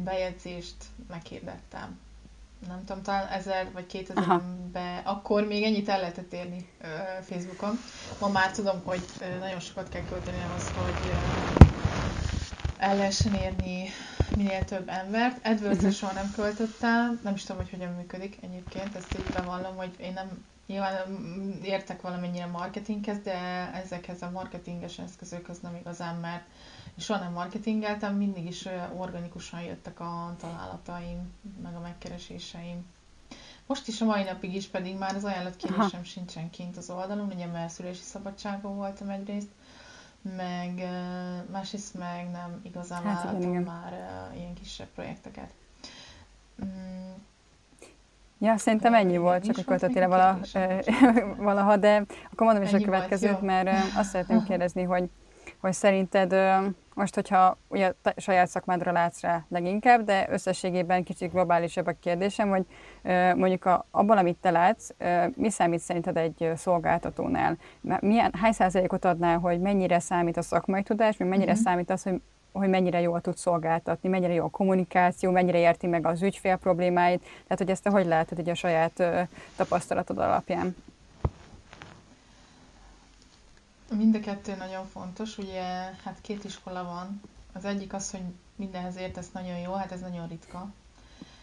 bejegyzést 0.05 0.77
meghirdettem. 1.09 1.99
Nem 2.69 2.85
tudom, 2.85 3.03
talán 3.03 3.27
1000 3.29 3.73
vagy 3.73 3.87
2000 3.87 4.41
be, 4.73 5.03
akkor 5.05 5.47
még 5.47 5.63
ennyit 5.63 5.89
el 5.89 6.01
lehetett 6.01 6.33
érni 6.33 6.69
Facebookon. 7.23 7.79
Ma 8.21 8.29
már 8.29 8.51
tudom, 8.51 8.81
hogy 8.85 9.01
nagyon 9.41 9.61
sokat 9.61 9.89
kell 9.89 10.03
költeni 10.09 10.37
ahhoz, 10.49 10.69
hogy 10.69 11.11
el 12.79 12.97
lehessen 12.97 13.35
érni 13.35 13.89
minél 14.37 14.65
több 14.65 14.89
embert. 14.89 15.47
AdWords-re 15.47 15.75
uh-huh. 15.77 15.93
soha 15.93 16.13
nem 16.13 16.33
költöttem, 16.35 17.21
nem 17.23 17.35
is 17.35 17.43
tudom, 17.45 17.63
hogy 17.63 17.71
hogyan 17.71 17.93
működik 17.93 18.39
egyébként, 18.41 18.95
ezt 18.97 19.15
így 19.19 19.33
bevallom, 19.35 19.77
hogy 19.77 19.95
én 20.01 20.13
nem 20.13 20.45
nyilván 20.67 20.95
értek 21.63 22.01
valamennyire 22.01 22.47
marketinghez, 22.47 23.19
de 23.23 23.71
ezekhez 23.75 24.23
a 24.23 24.31
marketinges 24.31 24.99
eszközökhöz 24.99 25.61
nem 25.61 25.75
igazán, 25.75 26.17
mert 26.17 26.45
soha 26.99 27.21
nem 27.21 27.33
marketingeltem, 27.33 28.17
mindig 28.17 28.47
is 28.47 28.69
organikusan 28.97 29.63
jöttek 29.63 30.01
a 30.01 30.35
találataim, 30.41 31.33
meg 31.63 31.75
a 31.75 31.81
megkereséseim. 31.81 32.87
Most 33.67 33.89
is 33.89 34.01
a 34.01 34.05
mai 34.05 34.23
napig 34.23 34.55
is 34.55 34.67
pedig 34.67 34.99
már 34.99 35.15
az 35.15 35.25
ajánlatkérésem 35.25 36.05
sincsen 36.05 36.51
kint 36.51 36.77
az 36.77 36.91
oldalon, 36.91 37.31
ugye 37.35 37.47
mert 37.47 37.73
szülési 37.73 38.03
szabadságon 38.03 38.77
voltam 38.77 39.09
egyrészt, 39.09 39.49
meg 40.37 40.89
másrészt 41.51 41.99
meg 41.99 42.31
nem 42.31 42.61
igazán 42.63 43.03
hát, 43.03 43.15
vállaltam 43.15 43.41
igen, 43.41 43.63
igen. 43.63 43.63
már 43.63 43.93
ilyen 44.35 44.55
kisebb 44.55 44.89
projekteket. 44.95 45.55
Mm. 46.65 47.11
Ja, 48.39 48.57
szerintem 48.57 48.95
ennyi 48.95 49.17
volt, 49.17 49.45
csak 49.45 49.55
hogy 49.55 49.65
költöttél 49.65 50.09
vala, 50.09 50.39
valaha, 51.37 51.77
de 51.77 52.05
akkor 52.33 52.47
mondom 52.47 52.63
is 52.63 52.73
ennyi 52.73 52.83
a 52.83 52.85
következőt, 52.85 53.31
volt, 53.31 53.43
mert 53.43 53.97
azt 53.97 54.11
szeretném 54.11 54.45
kérdezni, 54.49 54.83
hogy, 54.83 55.11
hogy 55.61 55.73
szerinted 55.73 56.33
most, 56.95 57.15
hogyha 57.15 57.59
ugye 57.69 57.93
a 58.03 58.13
saját 58.17 58.49
szakmádra 58.49 58.93
látsz 58.93 59.21
rá 59.21 59.45
leginkább, 59.49 60.05
de 60.05 60.27
összességében 60.31 61.05
kicsit 61.05 61.33
globálisabb 61.33 61.87
a 61.87 61.95
kérdésem, 62.01 62.49
hogy 62.49 62.67
mondjuk 63.37 63.65
a, 63.65 63.87
abban, 63.91 64.19
amit 64.19 64.37
te 64.41 64.51
látsz, 64.51 64.89
mi 65.37 65.51
számít 65.51 65.81
szerinted 65.81 66.17
egy 66.17 66.53
szolgáltatónál? 66.57 67.57
Milyen, 68.01 68.33
hány 68.41 68.53
százalékot 68.53 69.05
adnál, 69.05 69.39
hogy 69.39 69.61
mennyire 69.61 69.99
számít 69.99 70.37
a 70.37 70.43
szakmai 70.43 70.83
tudás, 70.83 71.17
vagy 71.17 71.29
mennyire 71.29 71.51
uh-huh. 71.51 71.67
számít 71.67 71.91
az, 71.91 72.03
hogy 72.03 72.21
hogy 72.53 72.69
mennyire 72.69 73.01
jól 73.01 73.21
tud 73.21 73.37
szolgáltatni, 73.37 74.09
mennyire 74.09 74.33
jó 74.33 74.45
a 74.45 74.49
kommunikáció, 74.49 75.31
mennyire 75.31 75.59
érti 75.59 75.87
meg 75.87 76.07
az 76.07 76.23
ügyfél 76.23 76.57
problémáit, 76.57 77.21
tehát 77.21 77.59
hogy 77.59 77.71
ezt 77.71 77.83
te 77.83 77.91
hogy 77.91 78.07
látod 78.07 78.39
egy 78.39 78.49
a 78.49 78.55
saját 78.55 79.03
tapasztalatod 79.57 80.19
alapján? 80.19 80.77
Mind 83.97 84.15
a 84.15 84.21
kettő 84.21 84.57
nagyon 84.57 84.87
fontos, 84.87 85.39
ugye 85.39 85.63
hát 86.05 86.19
két 86.21 86.45
iskola 86.45 86.85
van. 86.85 87.21
Az 87.53 87.65
egyik 87.65 87.93
az, 87.93 88.11
hogy 88.11 88.23
mindenhez 88.57 88.97
értesz 88.97 89.31
nagyon 89.33 89.59
jó, 89.59 89.73
hát 89.73 89.93
ez 89.93 90.01
nagyon 90.01 90.29
ritka. 90.29 90.69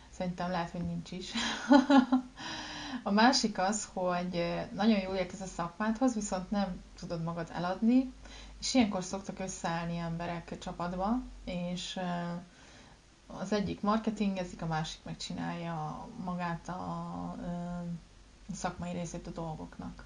Szerintem 0.09 0.51
lehet, 0.51 0.69
hogy 0.69 0.85
nincs 0.85 1.11
is. 1.11 1.31
A 3.03 3.11
másik 3.11 3.57
az, 3.57 3.89
hogy 3.93 4.43
nagyon 4.73 4.99
jól 4.99 5.15
értesz 5.15 5.39
a 5.41 5.45
szakmádhoz, 5.45 6.13
viszont 6.13 6.51
nem 6.51 6.81
tudod 6.99 7.23
magad 7.23 7.49
eladni, 7.55 8.13
és 8.59 8.73
ilyenkor 8.73 9.03
szoktak 9.03 9.39
összeállni 9.39 9.97
emberek 9.97 10.57
csapatba, 10.59 11.19
és 11.45 11.99
az 13.27 13.51
egyik 13.53 13.81
marketingezik, 13.81 14.61
a 14.61 14.65
másik 14.65 14.99
megcsinálja 15.03 16.07
magát 16.23 16.67
a 16.67 17.35
szakmai 18.53 18.91
részét 18.91 19.27
a 19.27 19.31
dolgoknak. 19.31 20.05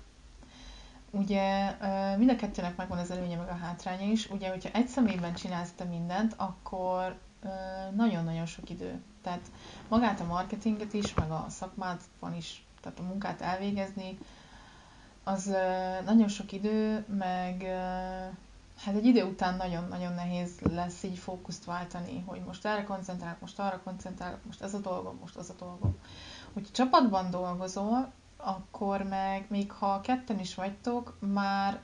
Ugye 1.15 1.75
mind 2.17 2.29
a 2.29 2.35
kettőnek 2.35 2.75
megvan 2.75 2.97
az 2.97 3.11
előnye 3.11 3.37
meg 3.37 3.49
a 3.49 3.55
hátránya 3.55 4.11
is. 4.11 4.29
Ugye, 4.29 4.49
hogyha 4.49 4.69
egy 4.73 4.87
személyben 4.87 5.33
csinálsz 5.33 5.71
te 5.75 5.83
mindent, 5.83 6.33
akkor 6.37 7.17
nagyon-nagyon 7.95 8.45
sok 8.45 8.69
idő. 8.69 9.01
Tehát 9.21 9.51
magát 9.87 10.19
a 10.19 10.25
marketinget 10.25 10.93
is, 10.93 11.13
meg 11.13 11.31
a 11.31 11.45
szakmát 11.49 12.01
van 12.19 12.35
is, 12.35 12.65
tehát 12.81 12.99
a 12.99 13.03
munkát 13.03 13.41
elvégezni, 13.41 14.17
az 15.23 15.55
nagyon 16.05 16.27
sok 16.27 16.51
idő, 16.51 17.05
meg 17.17 17.63
hát 18.83 18.95
egy 18.95 19.05
idő 19.05 19.23
után 19.23 19.55
nagyon-nagyon 19.55 20.13
nehéz 20.13 20.59
lesz 20.59 21.03
így 21.03 21.17
fókuszt 21.17 21.65
váltani, 21.65 22.23
hogy 22.25 22.41
most 22.45 22.65
erre 22.65 22.83
koncentrálok, 22.83 23.39
most 23.39 23.59
arra 23.59 23.81
koncentrálok, 23.83 24.45
most 24.45 24.61
ez 24.61 24.73
a 24.73 24.79
dolgom, 24.79 25.17
most 25.21 25.35
az 25.35 25.49
a 25.49 25.55
dolgom. 25.59 25.95
Hogyha 26.53 26.71
csapatban 26.71 27.29
dolgozol, 27.29 28.11
akkor 28.43 29.01
meg 29.03 29.45
még 29.49 29.71
ha 29.71 30.01
ketten 30.01 30.39
is 30.39 30.55
vagytok, 30.55 31.17
már 31.33 31.79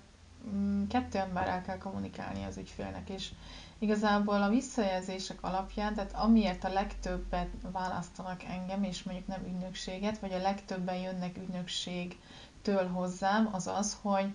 mm, 0.49 0.87
kettő 0.87 1.17
emberrel 1.19 1.61
kell 1.61 1.77
kommunikálni 1.77 2.43
az 2.43 2.57
ügyfélnek, 2.57 3.09
és 3.09 3.31
igazából 3.79 4.41
a 4.41 4.49
visszajelzések 4.49 5.37
alapján, 5.43 5.93
tehát 5.93 6.13
amiért 6.15 6.63
a 6.63 6.69
legtöbbet 6.73 7.49
választanak 7.71 8.43
engem, 8.43 8.83
és 8.83 9.03
mondjuk 9.03 9.27
nem 9.27 9.43
ügynökséget, 9.45 10.19
vagy 10.19 10.33
a 10.33 10.41
legtöbben 10.41 10.95
jönnek 10.95 11.37
ügynökségtől 11.37 12.87
hozzám, 12.91 13.49
az 13.51 13.67
az, 13.67 13.97
hogy 14.01 14.33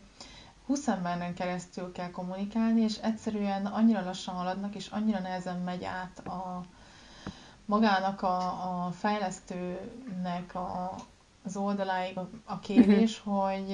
20 0.66 0.88
emberen 0.88 1.34
keresztül 1.34 1.92
kell 1.92 2.10
kommunikálni, 2.10 2.80
és 2.80 2.96
egyszerűen 2.96 3.66
annyira 3.66 4.04
lassan 4.04 4.34
haladnak, 4.34 4.74
és 4.74 4.86
annyira 4.86 5.18
nehezen 5.18 5.58
megy 5.60 5.84
át 5.84 6.18
a 6.26 6.64
magának 7.64 8.22
a, 8.22 8.36
a 8.86 8.90
fejlesztőnek 8.90 10.54
a, 10.54 10.94
az 11.44 11.56
oldaláig 11.56 12.18
a 12.44 12.58
kérés, 12.58 13.18
uh-huh. 13.18 13.42
hogy 13.50 13.70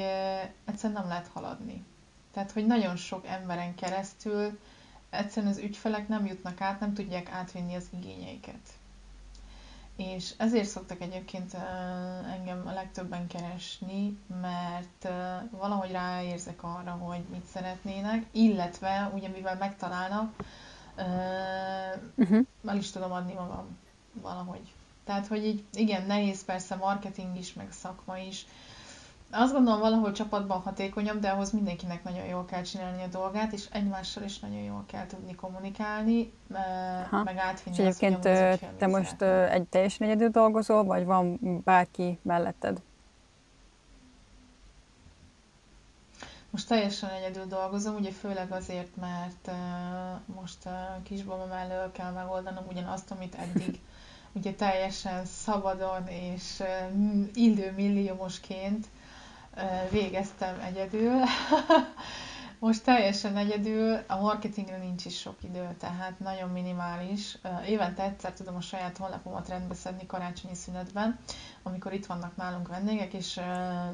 egyszerűen 0.65 1.01
nem 1.01 1.09
lehet 1.09 1.29
haladni. 1.33 1.85
Tehát, 2.33 2.51
hogy 2.53 2.67
nagyon 2.67 2.97
sok 2.97 3.27
emberen 3.27 3.75
keresztül 3.75 4.59
egyszerűen 5.11 5.53
az 5.53 5.59
ügyfelek 5.59 6.09
nem 6.09 6.27
jutnak 6.27 6.61
át, 6.61 6.81
nem 6.81 6.95
tudják 6.95 7.31
átvinni 7.31 7.75
az 7.75 7.89
igényeiket. 7.91 8.61
És 9.97 10.35
ezért 10.37 10.69
szoktak 10.69 11.01
egyébként 11.01 11.55
engem 12.33 12.63
a 12.67 12.73
legtöbben 12.73 13.27
keresni, 13.27 14.19
mert 14.41 15.09
valahogy 15.51 15.91
ráérzek 15.91 16.63
arra, 16.63 16.91
hogy 16.91 17.23
mit 17.31 17.45
szeretnének, 17.53 18.27
illetve 18.31 19.11
ugye 19.15 19.29
mivel 19.29 19.57
megtalálnak, 19.57 20.35
uh-huh. 22.17 22.47
el 22.67 22.77
is 22.77 22.91
tudom 22.91 23.13
adni 23.13 23.33
magam 23.33 23.79
valahogy. 24.13 24.73
Tehát, 25.11 25.27
hogy 25.27 25.47
így, 25.47 25.65
igen, 25.73 26.07
nehéz 26.07 26.45
persze 26.45 26.75
marketing 26.75 27.37
is, 27.39 27.53
meg 27.53 27.73
szakma 27.73 28.19
is. 28.19 28.47
Azt 29.31 29.53
gondolom 29.53 29.81
valahol 29.81 30.13
csapatban 30.13 30.61
hatékonyabb, 30.61 31.21
de 31.21 31.29
ahhoz 31.29 31.51
mindenkinek 31.51 32.05
nagyon 32.05 32.25
jól 32.25 32.45
kell 32.45 32.63
csinálni 32.63 33.03
a 33.03 33.07
dolgát, 33.07 33.53
és 33.53 33.67
egymással 33.73 34.23
is 34.23 34.39
nagyon 34.39 34.63
jól 34.63 34.85
kell 34.87 35.07
tudni 35.07 35.35
kommunikálni, 35.35 36.33
Aha. 36.53 37.23
meg 37.23 37.37
átvinni 37.37 37.77
És 37.77 37.83
egyébként 37.83 38.25
azt, 38.25 38.77
te 38.79 38.87
most 38.87 39.19
szeretne. 39.19 39.53
egy 39.53 39.63
teljesen 39.63 40.07
egyedül 40.09 40.29
dolgozol, 40.29 40.85
vagy 40.85 41.05
van 41.05 41.39
bárki 41.65 42.19
melletted? 42.23 42.81
Most 46.51 46.69
teljesen 46.69 47.11
egyedül 47.11 47.47
dolgozom, 47.47 47.95
ugye 47.95 48.11
főleg 48.11 48.53
azért, 48.53 48.97
mert 48.97 49.51
most 50.27 50.69
kisbaba 51.03 51.47
mellől 51.47 51.93
kell 51.93 52.13
megoldanom 52.13 52.65
ugyanazt, 52.69 53.11
amit 53.11 53.35
eddig 53.35 53.81
ugye 54.33 54.55
teljesen 54.55 55.25
szabadon 55.25 56.07
és 56.09 56.63
illő 57.35 57.73
milliómosként 57.77 58.87
végeztem 59.91 60.61
egyedül. 60.61 61.13
Most 62.59 62.85
teljesen 62.85 63.37
egyedül, 63.37 63.99
a 64.07 64.17
marketingre 64.21 64.77
nincs 64.79 65.05
is 65.05 65.19
sok 65.19 65.35
idő, 65.43 65.69
tehát 65.79 66.19
nagyon 66.19 66.49
minimális. 66.51 67.39
Évente 67.67 68.03
egyszer 68.03 68.33
tudom 68.33 68.57
a 68.57 68.61
saját 68.61 68.97
honlapomat 68.97 69.49
rendbeszedni 69.49 70.07
karácsonyi 70.07 70.55
szünetben, 70.55 71.19
amikor 71.63 71.93
itt 71.93 72.07
vannak 72.07 72.37
nálunk 72.37 72.69
vendégek, 72.69 73.13
és 73.13 73.41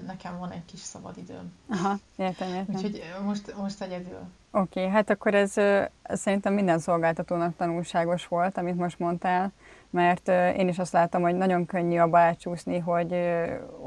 nekem 0.06 0.38
van 0.38 0.50
egy 0.50 0.64
kis 0.64 0.80
szabad 0.80 1.16
időm. 1.16 1.52
Aha, 1.70 1.96
értem, 2.16 2.48
értem. 2.54 2.74
Úgyhogy 2.74 3.02
most, 3.24 3.56
most 3.56 3.80
egyedül. 3.82 4.18
Oké, 4.50 4.80
okay, 4.80 4.92
hát 4.92 5.10
akkor 5.10 5.34
ez, 5.34 5.56
ez 6.02 6.20
szerintem 6.20 6.54
minden 6.54 6.78
szolgáltatónak 6.78 7.56
tanulságos 7.56 8.26
volt, 8.26 8.58
amit 8.58 8.76
most 8.76 8.98
mondtál 8.98 9.52
mert 9.96 10.28
én 10.58 10.68
is 10.68 10.78
azt 10.78 10.92
látom, 10.92 11.22
hogy 11.22 11.34
nagyon 11.34 11.66
könnyű 11.66 11.98
abba 11.98 12.18
elcsúszni, 12.18 12.78
hogy, 12.78 13.16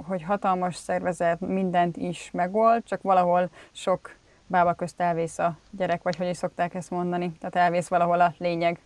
hogy 0.07 0.24
hatalmas 0.24 0.76
szervezet 0.76 1.39
mindent 1.39 1.97
is 1.97 2.30
megold, 2.32 2.84
csak 2.84 3.01
valahol 3.01 3.49
sok 3.72 4.16
bába 4.47 4.74
közt 4.74 5.01
elvész 5.01 5.39
a 5.39 5.57
gyerek, 5.72 6.03
vagy 6.03 6.16
hogy 6.16 6.28
is 6.28 6.38
szokták 6.38 6.74
ezt 6.74 6.89
mondani, 6.89 7.32
tehát 7.39 7.55
elvész 7.55 7.88
valahol 7.88 8.22
a 8.22 8.34
lényeg. 8.38 8.80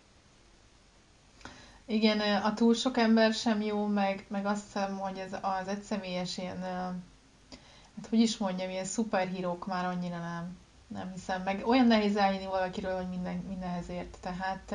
Igen, 1.86 2.20
a 2.42 2.54
túl 2.54 2.74
sok 2.74 2.98
ember 2.98 3.32
sem 3.32 3.60
jó, 3.60 3.86
meg, 3.86 4.24
meg 4.28 4.46
azt 4.46 4.62
hiszem, 4.64 4.98
hogy 4.98 5.18
ez 5.18 5.38
az 5.42 5.68
egyszemélyes 5.68 6.38
ilyen, 6.38 6.60
hát 7.96 8.06
hogy 8.10 8.18
is 8.18 8.36
mondjam, 8.36 8.70
ilyen 8.70 8.84
szuperhírók 8.84 9.66
már 9.66 9.84
annyira 9.84 10.18
nem, 10.18 10.58
nem 10.86 11.10
hiszem. 11.14 11.42
Meg 11.42 11.62
olyan 11.66 11.86
nehéz 11.86 12.16
elhinni 12.16 12.46
valakiről, 12.46 12.96
hogy 12.96 13.08
minden, 13.08 13.44
mindenhez 13.48 13.88
ért, 13.88 14.16
tehát 14.20 14.74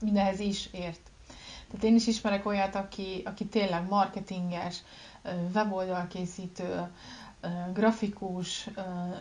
mindenhez 0.00 0.40
is 0.40 0.68
ért. 0.72 1.11
Tehát 1.72 1.86
én 1.86 1.94
is 1.94 2.06
ismerek 2.06 2.46
olyat, 2.46 2.74
aki, 2.74 3.22
aki 3.24 3.46
tényleg 3.46 3.88
marketinges, 3.88 4.76
weboldalkészítő, 5.54 6.90
grafikus, 7.72 8.68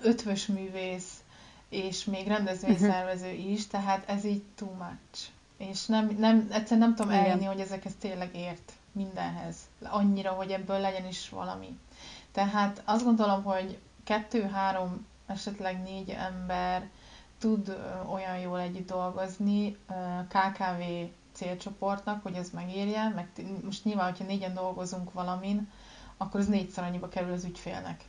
ötvös 0.01 0.45
művész, 0.45 1.23
és 1.69 2.05
még 2.05 2.27
rendezvényszervező 2.27 3.31
mhm. 3.33 3.51
is, 3.51 3.67
tehát 3.67 4.09
ez 4.09 4.25
így 4.25 4.43
too 4.55 4.69
much. 4.73 5.27
És 5.57 5.85
nem, 5.85 6.15
nem, 6.19 6.47
egyszerűen 6.51 6.87
nem 6.87 6.95
tudom 6.95 7.11
elérni, 7.11 7.45
hogy 7.45 7.59
ezekhez 7.59 7.93
tényleg 7.99 8.35
ért 8.35 8.71
mindenhez. 8.91 9.55
Annyira, 9.83 10.31
hogy 10.31 10.51
ebből 10.51 10.79
legyen 10.79 11.07
is 11.07 11.29
valami. 11.29 11.79
Tehát 12.31 12.81
azt 12.85 13.03
gondolom, 13.03 13.43
hogy 13.43 13.77
kettő-három, 14.03 15.05
esetleg 15.27 15.81
négy 15.81 16.09
ember 16.09 16.89
tud 17.39 17.77
olyan 18.11 18.37
jól 18.37 18.59
együtt 18.59 18.87
dolgozni, 18.87 19.77
KKV 20.27 20.81
célcsoportnak, 21.41 22.23
hogy 22.23 22.35
ez 22.35 22.49
megérje, 22.49 23.09
meg 23.15 23.29
most 23.63 23.83
nyilván, 23.83 24.09
hogyha 24.09 24.25
négyen 24.25 24.53
dolgozunk 24.53 25.13
valamin, 25.13 25.69
akkor 26.17 26.39
az 26.39 26.47
négyszer 26.47 26.83
annyiba 26.83 27.07
kerül 27.07 27.31
az 27.33 27.43
ügyfélnek. 27.43 28.03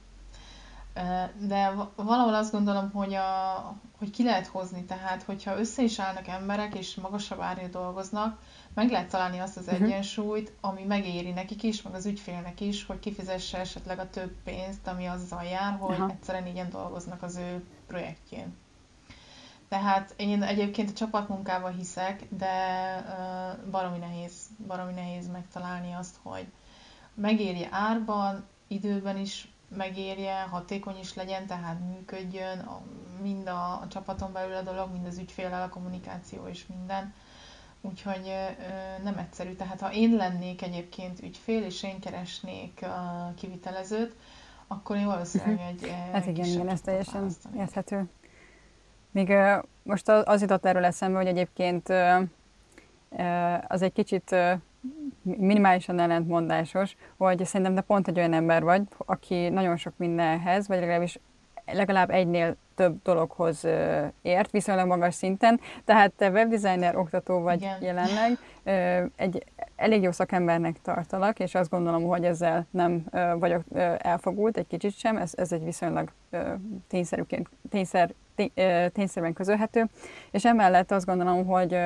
De 1.39 1.73
valahol 1.97 2.35
azt 2.35 2.53
gondolom, 2.53 2.91
hogy, 2.91 3.15
a, 3.15 3.75
hogy 3.99 4.11
ki 4.11 4.25
lehet 4.25 4.47
hozni, 4.47 4.85
tehát 4.85 5.23
hogyha 5.23 5.59
össze 5.59 5.83
is 5.83 5.99
állnak 5.99 6.29
emberek, 6.29 6.75
és 6.75 6.95
magasabb 6.95 7.41
árért 7.41 7.71
dolgoznak, 7.71 8.41
meg 8.75 8.91
lehet 8.91 9.11
találni 9.11 9.39
azt 9.39 9.57
az 9.57 9.67
uh-huh. 9.67 9.83
egyensúlyt, 9.83 10.53
ami 10.61 10.83
megéri 10.85 11.31
nekik 11.31 11.63
is, 11.63 11.83
meg 11.83 11.95
az 11.95 12.07
ügyfélnek 12.07 12.61
is, 12.61 12.85
hogy 12.85 12.99
kifizesse 12.99 13.59
esetleg 13.59 13.99
a 13.99 14.11
több 14.11 14.33
pénzt, 14.45 14.87
ami 14.87 15.07
azzal 15.07 15.43
jár, 15.43 15.77
hogy 15.79 15.99
uh-huh. 15.99 16.11
egyszerűen 16.11 16.45
négyen 16.45 16.71
dolgoznak 16.71 17.23
az 17.23 17.37
ő 17.37 17.65
projektjén. 17.87 18.57
Tehát 19.73 20.15
én 20.17 20.43
egyébként 20.43 20.91
a 20.91 20.93
csapatmunkába 20.93 21.69
hiszek, 21.69 22.23
de 22.29 22.55
uh, 22.97 23.71
baromi 23.71 23.99
nehéz, 23.99 24.33
baromi 24.67 24.93
nehéz 24.93 25.29
megtalálni 25.29 25.93
azt, 25.93 26.17
hogy 26.23 26.47
megérje 27.15 27.69
árban, 27.71 28.47
időben 28.69 29.17
is 29.17 29.49
megérje, 29.77 30.41
hatékony 30.43 30.99
is 30.99 31.15
legyen, 31.15 31.47
tehát 31.47 31.79
működjön 31.81 32.59
a, 32.59 32.81
mind 33.23 33.49
a, 33.49 33.81
a 33.81 33.87
csapaton 33.89 34.33
belül 34.33 34.55
a 34.55 34.63
dolog, 34.63 34.93
mind 34.93 35.07
az 35.07 35.19
ügyféllel 35.19 35.63
a 35.63 35.69
kommunikáció 35.69 36.47
és 36.47 36.67
minden. 36.67 37.15
Úgyhogy 37.81 38.29
ö, 38.29 39.03
nem 39.03 39.19
egyszerű. 39.19 39.53
Tehát 39.55 39.81
ha 39.81 39.93
én 39.93 40.17
lennék 40.17 40.63
egyébként 40.63 41.23
ügyfél, 41.23 41.63
és 41.63 41.83
én 41.83 42.01
keresnék 42.01 42.81
uh, 42.83 43.35
kivitelezőt, 43.35 44.17
akkor 44.67 44.97
én 44.97 45.07
valószínűleg 45.07 45.61
egy 45.61 45.91
Hát 46.13 46.27
igen, 46.27 46.47
igen, 46.47 46.69
ez 46.69 46.81
teljesen 46.81 47.31
érthető. 47.57 48.09
Még 49.13 49.35
most 49.83 50.09
az 50.09 50.41
jutott 50.41 50.67
erről 50.67 50.85
eszembe, 50.85 51.19
hogy 51.19 51.27
egyébként 51.27 51.89
az 53.67 53.83
egy 53.83 53.93
kicsit 53.93 54.37
minimálisan 55.23 55.99
ellentmondásos, 55.99 56.97
hogy 57.17 57.45
szerintem 57.45 57.75
te 57.75 57.81
pont 57.81 58.09
egy 58.09 58.19
olyan 58.19 58.33
ember 58.33 58.63
vagy, 58.63 58.83
aki 58.97 59.49
nagyon 59.49 59.77
sok 59.77 59.93
mindenhez, 59.97 60.69
vagy 60.69 60.79
legalábbis 60.79 61.19
legalább 61.73 62.11
egynél 62.11 62.57
több 62.75 63.03
dologhoz 63.03 63.67
ért, 64.23 64.51
viszonylag 64.51 64.87
magas 64.87 65.15
szinten. 65.15 65.61
Tehát 65.85 66.13
te 66.13 66.31
webdesigner 66.31 66.97
oktató 66.97 67.41
vagy 67.41 67.61
Igen. 67.61 67.83
jelenleg. 67.83 68.39
Egy 69.17 69.45
elég 69.77 70.03
jó 70.03 70.11
szakembernek 70.11 70.81
tartalak, 70.83 71.39
és 71.39 71.55
azt 71.55 71.71
gondolom, 71.71 72.03
hogy 72.03 72.25
ezzel 72.25 72.67
nem 72.71 73.05
vagyok 73.39 73.63
elfogult 73.99 74.57
egy 74.57 74.67
kicsit 74.67 74.99
sem, 74.99 75.17
ez, 75.17 75.33
ez 75.37 75.53
egy 75.53 75.65
viszonylag 75.65 76.13
tényszerűként, 76.89 77.49
tényszer, 77.71 78.13
tényszerűen 78.93 79.33
közölhető, 79.33 79.87
és 80.31 80.45
emellett 80.45 80.91
azt 80.91 81.07
gondolom, 81.07 81.47
hogy 81.47 81.77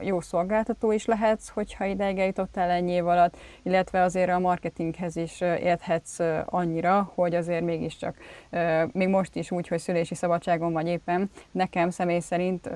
jó 0.00 0.20
szolgáltató 0.20 0.92
is 0.92 1.04
lehetsz, 1.04 1.48
hogyha 1.48 1.84
ideig 1.84 2.18
eljutottál 2.18 2.70
ennyi 2.70 2.92
év 2.92 3.06
alatt, 3.06 3.36
illetve 3.62 4.02
azért 4.02 4.30
a 4.30 4.38
marketinghez 4.38 5.16
is 5.16 5.40
érthetsz 5.40 6.18
annyira, 6.44 7.12
hogy 7.14 7.34
azért 7.34 7.64
mégiscsak 7.64 8.16
még 8.92 9.08
most 9.08 9.36
is 9.36 9.50
úgy, 9.50 9.68
hogy 9.68 9.78
szülési 9.78 10.14
szabadságon 10.14 10.72
vagy 10.72 10.86
éppen, 10.86 11.30
nekem 11.50 11.90
személy 11.90 12.20
szerint 12.20 12.70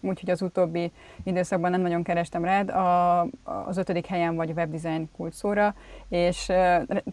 úgyhogy 0.00 0.30
az 0.30 0.42
utóbbi 0.42 0.92
időszakban 1.22 1.70
nem 1.70 1.80
nagyon 1.80 2.02
kerestem 2.02 2.44
rád. 2.44 2.70
A, 2.70 3.20
az 3.42 3.76
ötödik 3.76 4.06
helyen 4.06 4.36
vagy 4.36 4.50
webdesign 4.50 5.08
kulcsszóra, 5.16 5.74
és 6.08 6.52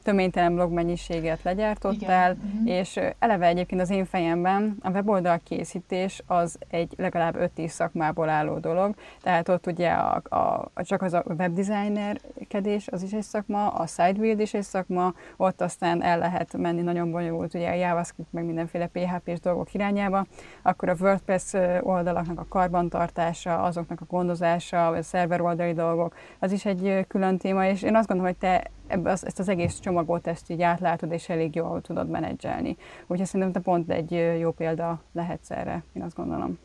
töménytelen 0.03 0.55
blog 0.55 0.71
mennyiséget 0.71 1.43
legyártottál, 1.43 2.31
Igen. 2.31 2.51
Mhm. 2.55 2.67
és 2.67 2.99
eleve 3.19 3.45
egyébként 3.45 3.81
az 3.81 3.89
én 3.89 4.05
fejemben 4.05 4.77
a 4.81 4.89
weboldal 4.89 5.39
készítés 5.43 6.21
az 6.25 6.57
egy 6.69 6.93
legalább 6.97 7.51
5-10 7.57 7.67
szakmából 7.67 8.29
álló 8.29 8.57
dolog, 8.57 8.95
tehát 9.21 9.44
ott 9.49 9.67
ugye 9.67 9.89
a, 9.89 10.21
a, 10.29 10.83
csak 10.83 11.01
az 11.01 11.13
a 11.13 11.23
webdesignerkedés 11.37 12.87
az 12.87 13.03
is 13.03 13.11
egy 13.11 13.23
szakma, 13.23 13.67
a 13.67 13.85
sidebuild 13.85 14.39
is 14.39 14.53
egy 14.53 14.63
szakma, 14.63 15.13
ott 15.37 15.61
aztán 15.61 16.03
el 16.03 16.17
lehet 16.17 16.57
menni 16.57 16.81
nagyon 16.81 17.11
bonyolult, 17.11 17.53
ugye 17.53 17.69
a 17.69 17.73
JavaScript 17.73 18.33
meg 18.33 18.45
mindenféle 18.45 18.87
PHP-s 18.87 19.39
dolgok 19.39 19.73
irányába, 19.73 20.25
akkor 20.61 20.89
a 20.89 20.95
WordPress 20.99 21.53
oldalaknak 21.81 22.39
a 22.39 22.45
karban 22.49 22.85
karbantartása, 22.89 23.63
azoknak 23.63 24.01
a 24.01 24.05
gondozása, 24.07 24.87
a 24.87 25.01
szerver 25.01 25.41
oldali 25.41 25.73
dolgok, 25.73 26.15
az 26.39 26.51
is 26.51 26.65
egy 26.65 27.05
külön 27.07 27.37
téma, 27.37 27.65
és 27.65 27.81
én 27.81 27.95
azt 27.95 28.07
gondolom, 28.07 28.31
hogy 28.31 28.49
te 28.49 28.71
ebbe 28.87 29.11
az, 29.11 29.25
ezt 29.25 29.39
az 29.39 29.49
egész 29.49 29.79
csomagot 29.79 30.27
ezt 30.27 30.49
így 30.49 30.61
átlátod, 30.61 31.11
és 31.11 31.29
elég 31.29 31.55
jól 31.55 31.81
tudod 31.81 32.09
menedzselni. 32.09 32.77
Úgyhogy 33.07 33.27
szerintem 33.27 33.51
te 33.51 33.59
pont 33.59 33.89
egy 33.89 34.37
jó 34.39 34.51
példa 34.51 35.01
lehetsz 35.11 35.51
erre, 35.51 35.83
én 35.93 36.01
azt 36.01 36.15
gondolom. 36.15 36.59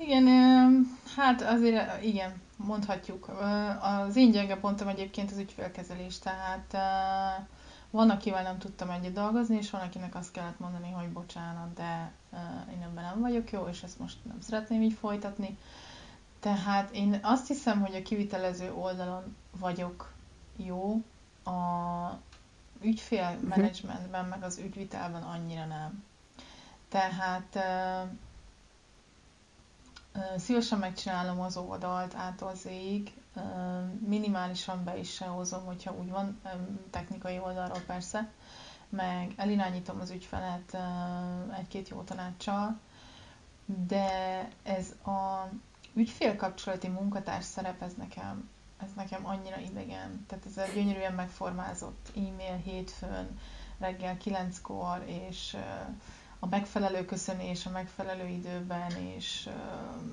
Igen, 0.00 0.26
hát 1.16 1.42
azért 1.42 2.02
igen, 2.02 2.40
mondhatjuk. 2.56 3.28
Az 3.80 4.16
én 4.16 4.30
gyenge 4.30 4.56
pontom 4.56 4.88
egyébként 4.88 5.30
az 5.30 5.38
ügyfélkezelés, 5.38 6.18
tehát 6.18 6.76
van, 7.90 8.10
akivel 8.10 8.42
nem 8.42 8.58
tudtam 8.58 8.90
együtt 8.90 9.14
dolgozni, 9.14 9.56
és 9.56 9.70
van, 9.70 9.80
akinek 9.80 10.14
azt 10.14 10.32
kellett 10.32 10.58
mondani, 10.58 10.90
hogy 10.90 11.08
bocsánat, 11.08 11.74
de 11.74 12.12
én 12.72 12.82
ebben 12.82 13.04
nem 13.04 13.20
vagyok 13.20 13.52
jó, 13.52 13.66
és 13.70 13.82
ezt 13.82 13.98
most 13.98 14.16
nem 14.24 14.40
szeretném 14.40 14.82
így 14.82 14.92
folytatni. 14.92 15.58
Tehát 16.40 16.90
én 16.94 17.18
azt 17.22 17.46
hiszem, 17.46 17.80
hogy 17.80 17.94
a 17.94 18.02
kivitelező 18.02 18.72
oldalon 18.72 19.36
vagyok 19.58 20.12
jó, 20.56 21.02
a 21.44 21.50
ügyfél 22.82 23.38
menedzsmentben, 23.48 24.24
meg 24.24 24.42
az 24.42 24.58
ügyvitelben 24.58 25.22
annyira 25.22 25.64
nem. 25.64 26.04
Tehát 26.88 27.58
szívesen 30.36 30.78
megcsinálom 30.78 31.40
az 31.40 31.56
oldalt 31.56 32.14
át 32.14 32.42
az 32.42 32.66
ég, 32.66 33.12
minimálisan 34.06 34.84
be 34.84 34.98
is 34.98 35.18
hozom, 35.18 35.64
hogyha 35.64 35.94
úgy 35.94 36.10
van, 36.10 36.40
technikai 36.90 37.38
oldalról 37.38 37.80
persze, 37.86 38.30
meg 38.88 39.32
elirányítom 39.36 40.00
az 40.00 40.10
ügyfelet 40.10 40.76
egy-két 41.58 41.88
jó 41.88 42.02
tanácssal, 42.02 42.78
de 43.86 44.08
ez 44.62 44.90
a 45.04 45.48
ügyfélkapcsolati 45.94 46.88
munkatárs 46.88 47.44
szerep, 47.44 47.82
ez 47.82 47.92
nekem, 47.94 48.48
ez 48.82 48.88
nekem 48.96 49.26
annyira 49.26 49.58
idegen. 49.58 50.24
Tehát 50.28 50.46
ez 50.46 50.56
egy 50.56 50.74
gyönyörűen 50.74 51.12
megformázott 51.14 52.10
e-mail 52.16 52.56
hétfőn, 52.56 53.38
reggel 53.78 54.16
kilenckor, 54.16 55.02
és 55.06 55.56
a 56.40 56.46
megfelelő 56.46 57.04
köszönés 57.04 57.66
a 57.66 57.70
megfelelő 57.70 58.28
időben, 58.28 58.90
és 59.16 59.48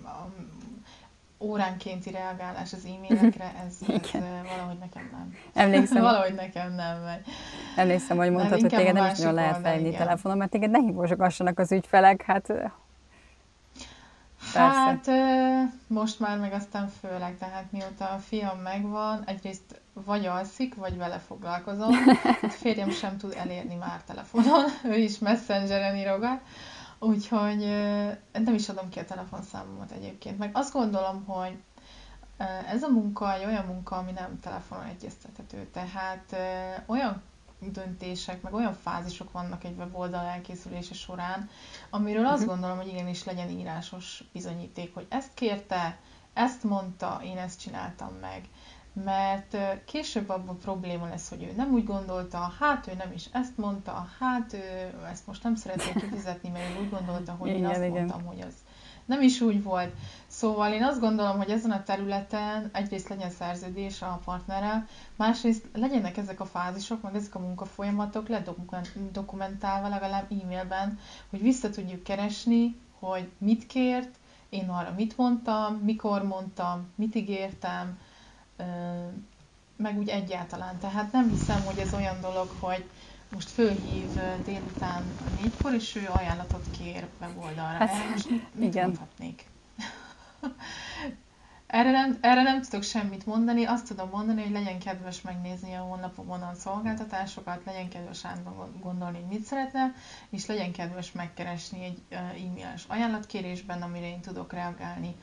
a 0.04 0.28
óránkénti 1.40 2.12
reagálás 2.12 2.74
az 2.74 2.86
e-mailekre, 2.86 3.54
ez, 3.66 3.78
ez 4.14 4.22
valahogy 4.22 4.78
nekem 4.80 5.10
nem. 5.12 5.36
Emlékszem. 5.54 6.02
valahogy 6.12 6.34
nekem 6.34 6.74
nem 6.74 7.02
megy. 7.02 7.26
Emlékszem, 7.76 8.18
hogy 8.18 8.32
mondtad, 8.32 8.62
hogy 8.62 8.70
téged 8.70 8.94
nem 8.94 9.12
is 9.12 9.18
nagyon 9.18 9.34
lehet 9.34 9.62
felhívni 9.62 9.98
telefonon, 9.98 10.38
mert 10.38 10.52
téged 10.52 10.70
ne 10.70 10.80
hívosogassanak 10.80 11.60
az 11.60 11.72
ügyfelek, 11.72 12.22
hát 12.22 12.54
Persze. 14.54 14.80
Hát 14.80 15.10
most 15.88 16.20
már 16.20 16.40
meg 16.40 16.54
aztán 16.54 16.92
főleg, 17.02 17.38
tehát 17.38 17.72
mióta 17.72 18.10
a 18.10 18.18
fiam 18.18 18.60
megvan, 18.60 19.24
egyrészt 19.26 19.82
vagy 20.06 20.26
alszik, 20.26 20.76
vagy 20.76 20.98
vele 20.98 21.20
foglalkozom. 21.20 21.92
A 22.42 22.48
férjem 22.50 22.90
sem 22.90 23.18
tud 23.18 23.34
elérni 23.38 23.76
már 23.76 24.02
telefonon, 24.04 24.66
ő 24.94 24.98
is 24.98 25.20
messengeren 25.20 25.96
írogat. 25.96 26.42
Úgyhogy 27.00 27.60
nem 28.32 28.54
is 28.54 28.70
adom 28.70 28.90
ki 28.90 29.00
a 29.00 29.06
telefonszámomat 29.06 29.92
egyébként. 29.92 30.38
Meg 30.38 30.50
azt 30.54 30.74
gondolom, 30.74 31.26
hogy 31.26 31.58
ez 32.68 32.84
a 32.84 32.90
munka 32.90 33.34
egy 33.34 33.46
olyan 33.46 33.66
munka, 33.66 33.96
ami 33.96 34.12
nem 34.12 34.40
telefonon 34.40 34.86
egyeztethető. 34.86 35.68
Tehát 35.74 36.36
olyan 36.86 37.22
döntések, 37.60 38.42
meg 38.42 38.54
olyan 38.54 38.74
fázisok 38.74 39.32
vannak 39.32 39.64
egy 39.64 39.78
weboldal 39.78 40.26
elkészülése 40.26 40.94
során, 40.94 41.50
amiről 41.90 42.26
azt 42.26 42.42
mhm. 42.42 42.50
gondolom, 42.50 42.78
hogy 42.78 42.88
igenis 42.88 43.24
legyen 43.24 43.50
írásos 43.50 44.24
bizonyíték, 44.34 44.94
hogy 44.94 45.06
ezt 45.10 45.34
kérte, 45.34 45.98
ezt 46.34 46.64
mondta, 46.64 47.22
én 47.24 47.38
ezt 47.38 47.60
csináltam 47.60 48.14
meg 48.22 48.48
mert 49.04 49.58
később 49.86 50.30
abban 50.30 50.58
probléma 50.58 51.08
lesz, 51.08 51.30
hogy 51.30 51.44
ő 51.44 51.54
nem 51.56 51.74
úgy 51.74 51.86
gondolta, 51.86 52.54
hát 52.60 52.88
ő 52.88 52.92
nem 52.98 53.12
is 53.14 53.26
ezt 53.32 53.58
mondta, 53.58 54.08
hát 54.20 54.54
ő 54.54 54.94
ezt 55.12 55.28
most 55.28 55.44
nem 55.44 55.56
szeretné 55.56 55.92
kifizetni, 56.02 56.50
mert 56.50 56.78
ő 56.78 56.82
úgy 56.82 56.90
gondolta, 56.90 57.32
hogy 57.32 57.50
igen, 57.50 57.62
én 57.62 57.66
azt 57.66 57.78
igen. 57.78 57.92
mondtam, 57.92 58.26
hogy 58.26 58.42
az 58.42 58.54
nem 59.08 59.22
is 59.22 59.42
úgy 59.42 59.64
volt. 59.64 59.94
Szóval 60.28 60.72
én 60.72 60.84
azt 60.84 61.00
gondolom, 61.00 61.38
hogy 61.38 61.50
ezen 61.50 61.72
a 61.72 61.84
területen 61.84 62.70
egyrészt 62.74 63.10
legyen 63.10 63.30
szerződés 63.30 64.02
a 64.02 64.20
partnerrel, 64.26 64.88
másrészt 65.16 65.66
legyenek 65.74 66.18
ezek 66.18 66.40
a 66.40 66.46
fázisok, 66.46 67.02
meg 67.02 67.16
ezek 67.16 67.36
a 67.36 67.40
munkafolyamatok 67.40 68.28
ledokumentálva 68.28 69.88
legalább 69.88 70.32
e-mailben, 70.32 71.00
hogy 71.30 71.42
vissza 71.42 71.70
tudjuk 71.70 72.04
keresni, 72.04 72.76
hogy 73.00 73.30
mit 73.38 73.68
kért, 73.68 74.18
én 74.50 74.70
arra 74.70 74.94
mit 74.96 75.18
mondtam, 75.18 75.76
mikor 75.76 76.24
mondtam, 76.24 76.88
mit 76.96 77.16
ígértem, 77.16 77.98
meg 79.76 79.98
úgy 79.98 80.10
egyáltalán. 80.10 80.78
Tehát 80.80 81.12
nem 81.12 81.30
hiszem, 81.30 81.62
hogy 81.62 81.78
ez 81.78 81.94
olyan 81.94 82.22
dolog, 82.22 82.50
hogy 82.60 82.86
most 83.34 83.50
fölhív 83.50 84.10
délután 84.46 85.04
négykor, 85.42 85.74
és 85.74 85.96
ő 85.96 86.10
ajánlatot 86.14 86.66
kér 86.78 87.08
weboldalra. 87.22 87.78
Hát, 87.78 87.90
Erre 87.90 88.10
most 88.10 88.30
mit, 88.30 88.44
igen. 88.74 88.86
mondhatnék? 88.86 89.46
Erre 91.68 91.92
nem, 91.92 92.18
erre 92.22 92.44
nem 92.44 92.62
tudok 92.62 92.84
semmit 92.84 93.26
mondani, 93.26 93.66
azt 93.66 93.88
tudom 93.88 94.10
mondani, 94.10 94.42
hogy 94.42 94.52
legyen 94.52 94.80
kedves 94.80 95.22
megnézni 95.22 95.74
a 95.74 95.82
honlapomon 95.82 96.42
a 96.42 96.54
szolgáltatásokat, 96.54 97.62
legyen 97.66 97.90
kedves 97.90 98.22
gondolni, 98.82 99.18
hogy 99.18 99.28
mit 99.28 99.46
szeretne, 99.46 99.94
és 100.30 100.46
legyen 100.46 100.72
kedves 100.72 101.12
megkeresni 101.12 101.84
egy 101.84 102.02
e-mailes 102.10 102.86
ajánlatkérésben, 102.88 103.82
amire 103.82 104.08
én 104.08 104.22
tudok 104.22 104.54
reagálni 104.54 105.16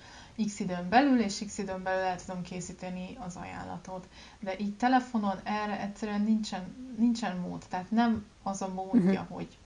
x 0.47 0.61
időn 0.61 0.89
belül, 0.89 1.21
és 1.21 1.43
x 1.47 1.59
időn 1.59 1.83
belül 1.83 2.03
el 2.03 2.17
tudom 2.25 2.43
készíteni 2.43 3.19
az 3.27 3.37
ajánlatot. 3.37 4.09
De 4.41 4.55
így 4.59 4.77
telefonon 4.77 5.39
erre 5.45 5.81
egyszerűen 5.81 6.23
nincsen, 6.23 6.95
nincsen 6.99 7.37
mód, 7.37 7.63
tehát 7.69 7.91
nem 7.91 8.25
az 8.43 8.63
a 8.63 8.69
módja, 8.69 9.01
uh-huh. 9.01 9.37
hogy 9.37 9.59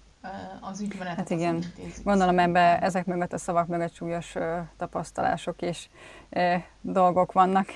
az 0.61 0.81
ügymenetet 0.81 1.17
Hát 1.17 1.31
igen, 1.31 1.65
gondolom 2.05 2.39
ebbe 2.39 2.79
ezek 2.79 3.07
mögött 3.07 3.33
a 3.33 3.39
szavak 3.39 3.67
mögött 3.67 3.95
súlyos 3.95 4.35
tapasztalások 4.77 5.63
és 5.63 5.89
dolgok 6.81 7.33
vannak. 7.33 7.67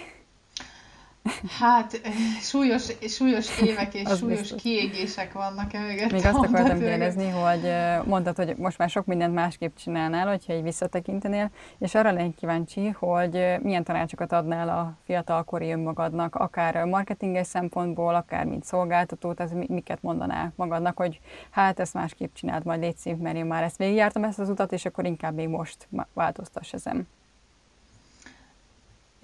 Hát 1.58 2.00
súlyos, 2.40 2.92
súlyos 3.08 3.60
évek 3.60 3.94
és 3.94 4.08
súlyos 4.18 4.38
biztos. 4.38 4.62
kiégések 4.62 5.32
vannak 5.32 5.72
emögött. 5.72 6.12
Még 6.12 6.24
azt 6.24 6.36
akartam 6.36 6.78
kérdezni, 6.78 7.28
hogy 7.28 7.72
mondtad, 8.04 8.36
hogy 8.36 8.56
most 8.56 8.78
már 8.78 8.90
sok 8.90 9.06
mindent 9.06 9.34
másképp 9.34 9.76
csinálnál, 9.76 10.28
hogyha 10.28 10.52
egy 10.52 10.62
visszatekintenél, 10.62 11.50
és 11.78 11.94
arra 11.94 12.12
lennék 12.12 12.34
kíváncsi, 12.34 12.88
hogy 12.88 13.56
milyen 13.62 13.84
tanácsokat 13.84 14.32
adnál 14.32 14.68
a 14.68 14.96
fiatalkori 15.04 15.72
önmagadnak, 15.72 16.34
akár 16.34 16.84
marketinges 16.84 17.46
szempontból, 17.46 18.14
akár 18.14 18.44
mint 18.44 18.64
szolgáltató, 18.64 19.32
tehát 19.32 19.68
miket 19.68 20.02
mondanál 20.02 20.52
magadnak, 20.56 20.96
hogy 20.96 21.20
hát 21.50 21.80
ezt 21.80 21.94
másképp 21.94 22.34
csináld, 22.34 22.64
majd 22.64 22.80
légy 22.80 22.96
szív, 22.96 23.16
mert 23.16 23.36
én 23.36 23.46
már 23.46 23.62
ezt 23.62 23.76
végigjártam 23.76 24.24
ezt 24.24 24.38
az 24.38 24.48
utat, 24.48 24.72
és 24.72 24.84
akkor 24.84 25.04
inkább 25.04 25.34
még 25.34 25.48
most 25.48 25.88
változtass 26.12 26.72
ezen. 26.72 27.08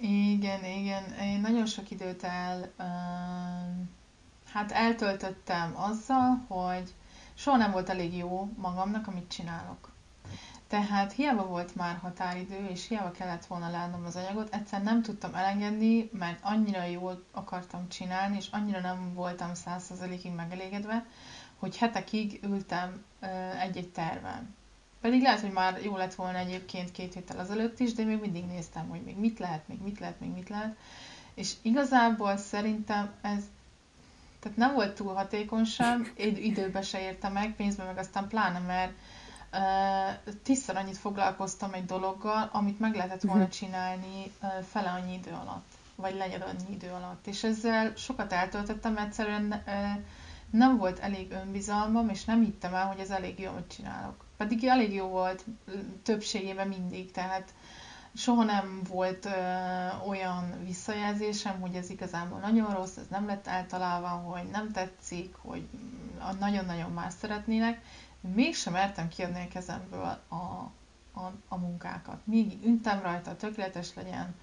Igen, 0.01 0.63
igen. 0.63 1.03
Én 1.13 1.39
nagyon 1.41 1.65
sok 1.65 1.91
időt 1.91 2.23
el, 2.23 2.71
hát 4.51 4.71
eltöltöttem 4.71 5.73
azzal, 5.77 6.45
hogy 6.47 6.93
soha 7.33 7.57
nem 7.57 7.71
volt 7.71 7.89
elég 7.89 8.17
jó 8.17 8.49
magamnak, 8.57 9.07
amit 9.07 9.31
csinálok. 9.31 9.91
Tehát 10.67 11.11
hiába 11.13 11.45
volt 11.47 11.75
már 11.75 11.97
határidő, 11.97 12.67
és 12.67 12.87
hiába 12.87 13.11
kellett 13.11 13.45
volna 13.45 13.69
leadnom 13.69 14.05
az 14.05 14.15
anyagot, 14.15 14.53
egyszer 14.53 14.83
nem 14.83 15.01
tudtam 15.01 15.35
elengedni, 15.35 16.09
mert 16.13 16.39
annyira 16.41 16.83
jól 16.83 17.23
akartam 17.31 17.89
csinálni, 17.89 18.35
és 18.37 18.47
annyira 18.51 18.79
nem 18.79 19.13
voltam 19.13 19.53
százszerzelékig 19.53 20.31
megelégedve, 20.31 21.05
hogy 21.57 21.77
hetekig 21.77 22.39
ültem 22.43 23.05
egy-egy 23.59 23.89
terven. 23.89 24.55
Pedig 25.01 25.21
lehet, 25.21 25.39
hogy 25.39 25.51
már 25.51 25.83
jó 25.83 25.97
lett 25.97 26.15
volna 26.15 26.37
egyébként 26.37 26.91
két 26.91 27.13
héttel 27.13 27.39
azelőtt 27.39 27.79
is, 27.79 27.93
de 27.93 28.03
még 28.03 28.19
mindig 28.19 28.45
néztem, 28.45 28.87
hogy 28.89 29.01
még 29.01 29.17
mit 29.17 29.39
lehet, 29.39 29.67
még 29.67 29.81
mit 29.81 29.99
lehet, 29.99 30.19
még 30.19 30.29
mit 30.29 30.49
lehet. 30.49 30.75
És 31.33 31.53
igazából 31.61 32.37
szerintem 32.37 33.11
ez 33.21 33.43
tehát 34.39 34.57
nem 34.57 34.73
volt 34.73 34.95
túl 34.95 35.13
hatékony 35.13 35.63
sem, 35.63 36.11
időbe 36.17 36.81
se 36.81 37.01
érte 37.01 37.29
meg, 37.29 37.55
pénzbe 37.55 37.83
meg 37.83 37.97
aztán 37.97 38.27
pláne, 38.27 38.59
mert 38.59 38.91
uh, 39.53 40.33
tízszer 40.43 40.75
annyit 40.75 40.97
foglalkoztam 40.97 41.73
egy 41.73 41.85
dologgal, 41.85 42.49
amit 42.51 42.79
meg 42.79 42.95
lehetett 42.95 43.21
volna 43.21 43.41
mhm. 43.43 43.51
csinálni 43.51 44.31
uh, 44.41 44.49
fele 44.63 44.89
annyi 44.89 45.13
idő 45.13 45.31
alatt, 45.31 45.67
vagy 45.95 46.15
legyed 46.15 46.41
annyi 46.41 46.73
idő 46.73 46.89
alatt. 46.89 47.27
És 47.27 47.43
ezzel 47.43 47.93
sokat 47.95 48.33
eltöltöttem, 48.33 48.97
egyszerűen 48.97 49.63
uh, 49.67 50.03
nem 50.49 50.77
volt 50.77 50.99
elég 50.99 51.31
önbizalmam, 51.31 52.09
és 52.09 52.25
nem 52.25 52.43
hittem 52.43 52.73
el, 52.73 52.85
hogy 52.85 52.99
ez 52.99 53.09
elég 53.09 53.39
jó, 53.39 53.51
hogy 53.51 53.67
csinálok. 53.67 54.27
Pedig 54.39 54.63
elég 54.65 54.93
jó 54.93 55.07
volt 55.07 55.45
többségében 56.03 56.67
mindig, 56.67 57.11
tehát 57.11 57.53
soha 58.15 58.43
nem 58.43 58.81
volt 58.89 59.25
ö, 59.25 59.29
olyan 60.07 60.63
visszajelzésem, 60.63 61.59
hogy 61.61 61.75
ez 61.75 61.89
igazából 61.89 62.39
nagyon 62.39 62.73
rossz, 62.73 62.95
ez 62.97 63.07
nem 63.09 63.25
lett 63.25 63.47
általában, 63.47 64.21
hogy 64.23 64.49
nem 64.51 64.71
tetszik, 64.71 65.35
hogy 65.35 65.67
nagyon-nagyon 66.39 66.91
más 66.91 67.13
szeretnének. 67.19 67.81
Mégsem 68.33 68.73
mertem 68.73 69.07
kiadni 69.07 69.45
a 69.49 69.53
kezemből 69.53 70.19
a, 70.27 70.35
a, 70.35 71.31
a 71.47 71.57
munkákat. 71.57 72.19
Még 72.23 72.65
üntem 72.65 73.01
rajta, 73.01 73.35
tökéletes 73.35 73.93
legyen, 73.95 74.35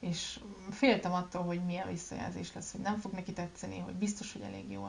és 0.00 0.40
féltem 0.70 1.12
attól, 1.12 1.42
hogy 1.42 1.64
milyen 1.64 1.88
visszajelzés 1.88 2.52
lesz, 2.54 2.72
hogy 2.72 2.80
nem 2.80 2.96
fog 2.98 3.12
neki 3.12 3.32
tetszeni, 3.32 3.78
hogy 3.78 3.94
biztos, 3.94 4.32
hogy 4.32 4.42
elég 4.42 4.70
jó. 4.70 4.88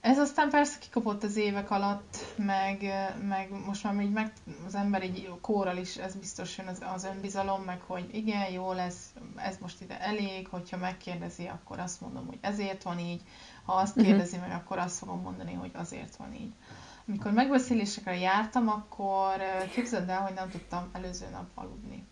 Ez 0.00 0.18
aztán 0.18 0.50
persze 0.50 0.78
kikopott 0.78 1.22
az 1.22 1.36
évek 1.36 1.70
alatt, 1.70 2.16
meg, 2.36 2.92
meg 3.28 3.50
most 3.66 3.84
már 3.84 4.00
így 4.00 4.12
meg 4.12 4.32
az 4.66 4.74
ember 4.74 5.04
így 5.04 5.30
kórral 5.40 5.76
is, 5.76 5.96
ez 5.96 6.14
biztos 6.14 6.58
jön 6.58 6.66
az, 6.66 6.82
az 6.94 7.04
önbizalom, 7.04 7.62
meg 7.62 7.80
hogy 7.80 8.08
igen, 8.12 8.50
jó 8.50 8.72
lesz, 8.72 9.12
ez 9.36 9.56
most 9.60 9.80
ide 9.80 10.00
elég, 10.00 10.48
hogyha 10.48 10.76
megkérdezi, 10.76 11.46
akkor 11.46 11.78
azt 11.78 12.00
mondom, 12.00 12.26
hogy 12.26 12.38
ezért 12.40 12.82
van 12.82 12.98
így, 12.98 13.22
ha 13.64 13.72
azt 13.72 13.96
mhm. 13.96 14.04
kérdezi 14.04 14.36
meg, 14.36 14.50
akkor 14.50 14.78
azt 14.78 14.98
fogom 14.98 15.20
mondani, 15.20 15.52
hogy 15.52 15.70
azért 15.74 16.16
van 16.16 16.34
így. 16.34 16.52
Amikor 17.08 17.32
megbeszélésekre 17.32 18.18
jártam, 18.18 18.68
akkor 18.68 19.36
képzeld 19.74 20.08
el, 20.08 20.20
hogy 20.20 20.34
nem 20.34 20.50
tudtam 20.50 20.88
előző 20.92 21.26
nap 21.32 21.50
aludni. 21.54 22.06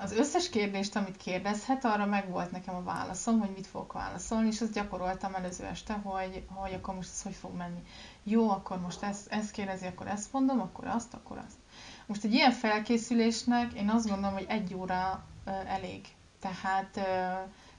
Az 0.00 0.12
összes 0.12 0.48
kérdést, 0.48 0.96
amit 0.96 1.16
kérdezhet, 1.16 1.84
arra 1.84 2.06
meg 2.06 2.28
volt 2.30 2.50
nekem 2.50 2.74
a 2.74 2.82
válaszom, 2.82 3.38
hogy 3.38 3.50
mit 3.54 3.66
fogok 3.66 3.92
válaszolni, 3.92 4.46
és 4.46 4.60
azt 4.60 4.72
gyakoroltam 4.72 5.34
előző 5.34 5.64
este, 5.64 5.92
hogy, 5.92 6.44
hogy 6.54 6.72
akkor 6.72 6.94
most 6.94 7.08
ez 7.10 7.22
hogy 7.22 7.34
fog 7.34 7.56
menni. 7.56 7.82
Jó, 8.22 8.50
akkor 8.50 8.80
most 8.80 9.02
ezt, 9.02 9.32
ezt 9.32 9.50
kérdezi, 9.50 9.86
akkor 9.86 10.06
ezt 10.06 10.32
mondom, 10.32 10.60
akkor 10.60 10.86
azt, 10.86 11.14
akkor 11.14 11.38
azt. 11.46 11.56
Most 12.06 12.24
egy 12.24 12.32
ilyen 12.32 12.52
felkészülésnek 12.52 13.72
én 13.72 13.88
azt 13.88 14.08
gondolom, 14.08 14.34
hogy 14.34 14.46
egy 14.48 14.74
óra 14.74 15.24
elég. 15.66 16.00
Tehát 16.40 17.00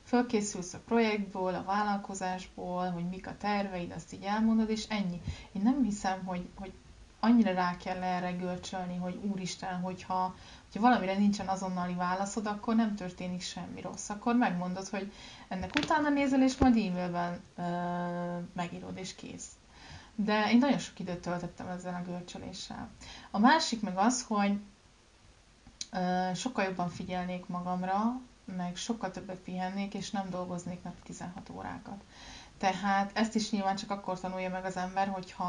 fölkészülsz 0.03 0.73
a 0.73 0.79
projektból, 0.85 1.53
a 1.55 1.63
vállalkozásból, 1.63 2.89
hogy 2.89 3.09
mik 3.09 3.27
a 3.27 3.37
terveid, 3.37 3.91
azt 3.95 4.13
így 4.13 4.23
elmondod, 4.23 4.69
és 4.69 4.85
ennyi. 4.89 5.21
Én 5.51 5.61
nem 5.61 5.83
hiszem, 5.83 6.25
hogy, 6.25 6.49
hogy 6.59 6.71
annyira 7.19 7.53
rá 7.53 7.77
kell 7.77 8.03
erre 8.03 8.31
görcsölni, 8.31 8.95
hogy 8.95 9.19
úristen, 9.31 9.79
hogyha 9.81 10.35
ha 10.73 10.79
valamire 10.79 11.17
nincsen 11.17 11.47
azonnali 11.47 11.93
válaszod, 11.93 12.45
akkor 12.47 12.75
nem 12.75 12.95
történik 12.95 13.41
semmi 13.41 13.81
rossz. 13.81 14.09
Akkor 14.09 14.35
megmondod, 14.35 14.87
hogy 14.87 15.11
ennek 15.47 15.71
utána 15.75 16.09
nézel, 16.09 16.43
és 16.43 16.57
majd 16.57 16.77
e-mailben 16.77 17.41
ö, 17.57 17.61
megírod, 18.53 18.97
és 18.97 19.15
kész. 19.15 19.47
De 20.15 20.51
én 20.51 20.57
nagyon 20.57 20.77
sok 20.79 20.99
időt 20.99 21.19
töltöttem 21.21 21.67
ezzel 21.67 22.01
a 22.03 22.09
görcsöléssel. 22.09 22.89
A 23.31 23.39
másik 23.39 23.81
meg 23.81 23.97
az, 23.97 24.23
hogy 24.27 24.59
ö, 25.91 26.29
sokkal 26.35 26.63
jobban 26.63 26.89
figyelnék 26.89 27.47
magamra, 27.47 28.19
meg 28.55 28.75
sokkal 28.75 29.11
többet 29.11 29.37
pihennék, 29.37 29.93
és 29.93 30.11
nem 30.11 30.29
dolgoznék 30.29 30.81
meg 30.83 30.93
16 31.03 31.49
órákat. 31.49 32.03
Tehát 32.57 33.11
ezt 33.13 33.35
is 33.35 33.51
nyilván 33.51 33.75
csak 33.75 33.91
akkor 33.91 34.19
tanulja 34.19 34.49
meg 34.49 34.65
az 34.65 34.77
ember, 34.77 35.07
hogyha 35.07 35.45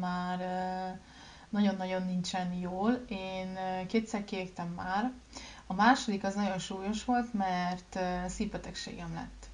már 0.00 0.38
nagyon-nagyon 1.50 2.02
nincsen 2.02 2.52
jól. 2.52 2.92
Én 3.08 3.58
kétszer 3.86 4.24
kiégtem 4.24 4.68
már. 4.68 5.12
A 5.66 5.74
második 5.74 6.24
az 6.24 6.34
nagyon 6.34 6.58
súlyos 6.58 7.04
volt, 7.04 7.32
mert 7.32 7.98
szívbetegségem 8.30 9.14
lett. 9.14 9.48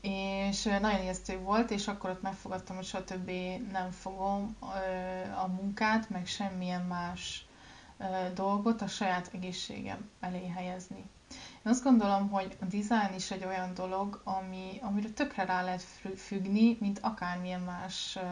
És 0.00 0.62
nagyon 0.62 1.00
ijesztő 1.02 1.38
volt, 1.38 1.70
és 1.70 1.88
akkor 1.88 2.10
ott 2.10 2.22
megfogadtam, 2.22 2.76
hogy 2.76 2.84
soha 2.84 3.04
többé 3.04 3.56
nem 3.56 3.90
fogom 3.90 4.56
a 5.42 5.46
munkát, 5.46 6.10
meg 6.10 6.26
semmilyen 6.26 6.82
más 6.82 7.46
dolgot 8.34 8.82
a 8.82 8.86
saját 8.86 9.30
egészségem 9.34 10.10
elé 10.20 10.46
helyezni. 10.48 11.04
Én 11.66 11.72
azt 11.72 11.82
gondolom, 11.82 12.28
hogy 12.28 12.56
a 12.60 12.64
design 12.64 13.14
is 13.16 13.30
egy 13.30 13.44
olyan 13.44 13.74
dolog, 13.74 14.20
ami, 14.24 14.78
amire 14.80 15.08
tökre 15.08 15.44
rá 15.44 15.62
lehet 15.62 15.84
függni, 16.16 16.76
mint 16.80 16.98
akármilyen 17.02 17.60
más 17.60 18.16
uh, 18.16 18.22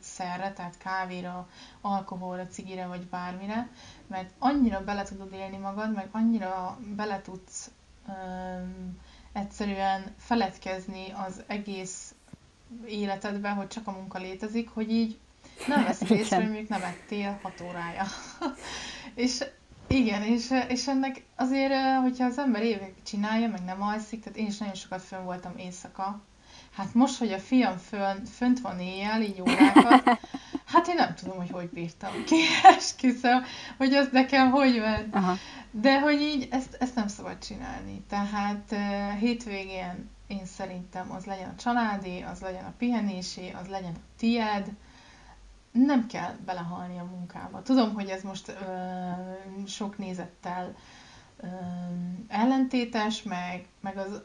szerre, 0.00 0.52
tehát 0.52 0.78
kávéra, 0.78 1.48
alkoholra, 1.80 2.46
cigire 2.46 2.86
vagy 2.86 3.06
bármire, 3.06 3.68
mert 4.06 4.30
annyira 4.38 4.84
bele 4.84 5.02
tudod 5.02 5.32
élni 5.32 5.56
magad, 5.56 5.94
meg 5.94 6.08
annyira 6.12 6.78
bele 6.96 7.22
tudsz 7.22 7.70
um, 8.08 8.98
egyszerűen 9.32 10.14
feledkezni 10.18 11.10
az 11.26 11.42
egész 11.46 12.14
életedbe, 12.86 13.50
hogy 13.50 13.68
csak 13.68 13.86
a 13.86 13.92
munka 13.92 14.18
létezik, 14.18 14.68
hogy 14.68 14.90
így 14.90 15.18
nem 15.66 15.84
veszik 15.84 16.10
észre, 16.10 16.36
hogy 16.36 16.44
mondjuk 16.44 16.68
nem 16.68 16.82
ettél 16.82 17.38
hat 17.42 17.60
órája. 17.60 18.04
és 19.14 19.44
igen, 19.92 20.22
és, 20.22 20.54
és 20.68 20.88
ennek 20.88 21.22
azért, 21.36 21.72
hogyha 22.02 22.24
az 22.24 22.38
ember 22.38 22.62
évek 22.62 22.92
csinálja, 23.02 23.48
meg 23.48 23.64
nem 23.64 23.82
alszik, 23.82 24.22
tehát 24.22 24.38
én 24.38 24.46
is 24.46 24.58
nagyon 24.58 24.74
sokat 24.74 25.02
fönn 25.02 25.24
voltam 25.24 25.52
éjszaka. 25.56 26.20
Hát 26.76 26.94
most, 26.94 27.18
hogy 27.18 27.32
a 27.32 27.38
fiam 27.38 27.76
fönn, 27.76 28.24
fönt 28.24 28.60
van 28.60 28.80
éjjel, 28.80 29.22
így 29.22 29.40
órákat, 29.40 30.18
hát 30.72 30.88
én 30.88 30.94
nem 30.94 31.14
tudom, 31.14 31.36
hogy 31.36 31.50
hogy 31.50 31.68
bírtam 31.68 32.10
ki, 32.26 32.36
esküszöm, 32.62 33.42
hogy 33.76 33.94
az 33.94 34.08
nekem 34.12 34.50
hogy 34.50 34.78
ment. 34.80 35.14
Aha. 35.14 35.34
De 35.70 36.00
hogy 36.00 36.20
így 36.20 36.48
ezt, 36.50 36.76
ezt 36.80 36.94
nem 36.94 37.08
szabad 37.08 37.38
csinálni. 37.38 38.02
Tehát 38.08 38.64
uh, 38.70 39.18
hétvégén 39.18 40.10
én 40.26 40.46
szerintem 40.46 41.12
az 41.12 41.24
legyen 41.24 41.48
a 41.48 41.60
családi, 41.62 42.24
az 42.32 42.40
legyen 42.40 42.64
a 42.64 42.74
pihenésé, 42.78 43.54
az 43.62 43.66
legyen 43.66 43.94
a 43.94 44.00
tied, 44.18 44.66
nem 45.72 46.06
kell 46.06 46.32
belehalni 46.44 46.98
a 46.98 47.04
munkába. 47.04 47.62
Tudom, 47.62 47.94
hogy 47.94 48.08
ez 48.08 48.22
most 48.22 48.48
ö, 48.48 48.54
sok 49.66 49.98
nézettel 49.98 50.74
ö, 51.36 51.46
ellentétes, 52.28 53.22
meg, 53.22 53.66
meg 53.80 53.96
az, 53.96 54.22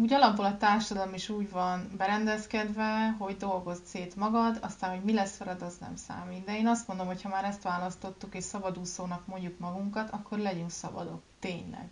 úgy 0.00 0.12
alapból 0.12 0.44
a 0.44 0.56
társadalom 0.56 1.14
is 1.14 1.28
úgy 1.28 1.50
van 1.50 1.90
berendezkedve, 1.96 3.14
hogy 3.18 3.36
dolgozd 3.36 3.84
szét 3.84 4.16
magad, 4.16 4.58
aztán, 4.62 4.90
hogy 4.90 5.04
mi 5.04 5.12
lesz 5.14 5.36
veled, 5.36 5.62
az 5.62 5.76
nem 5.80 5.96
számít. 5.96 6.44
De 6.44 6.56
én 6.56 6.66
azt 6.66 6.88
mondom, 6.88 7.06
hogy 7.06 7.22
ha 7.22 7.28
már 7.28 7.44
ezt 7.44 7.62
választottuk, 7.62 8.34
és 8.34 8.44
szabadúszónak 8.44 9.26
mondjuk 9.26 9.58
magunkat, 9.58 10.10
akkor 10.10 10.38
legyünk 10.38 10.70
szabadok, 10.70 11.22
tényleg. 11.40 11.88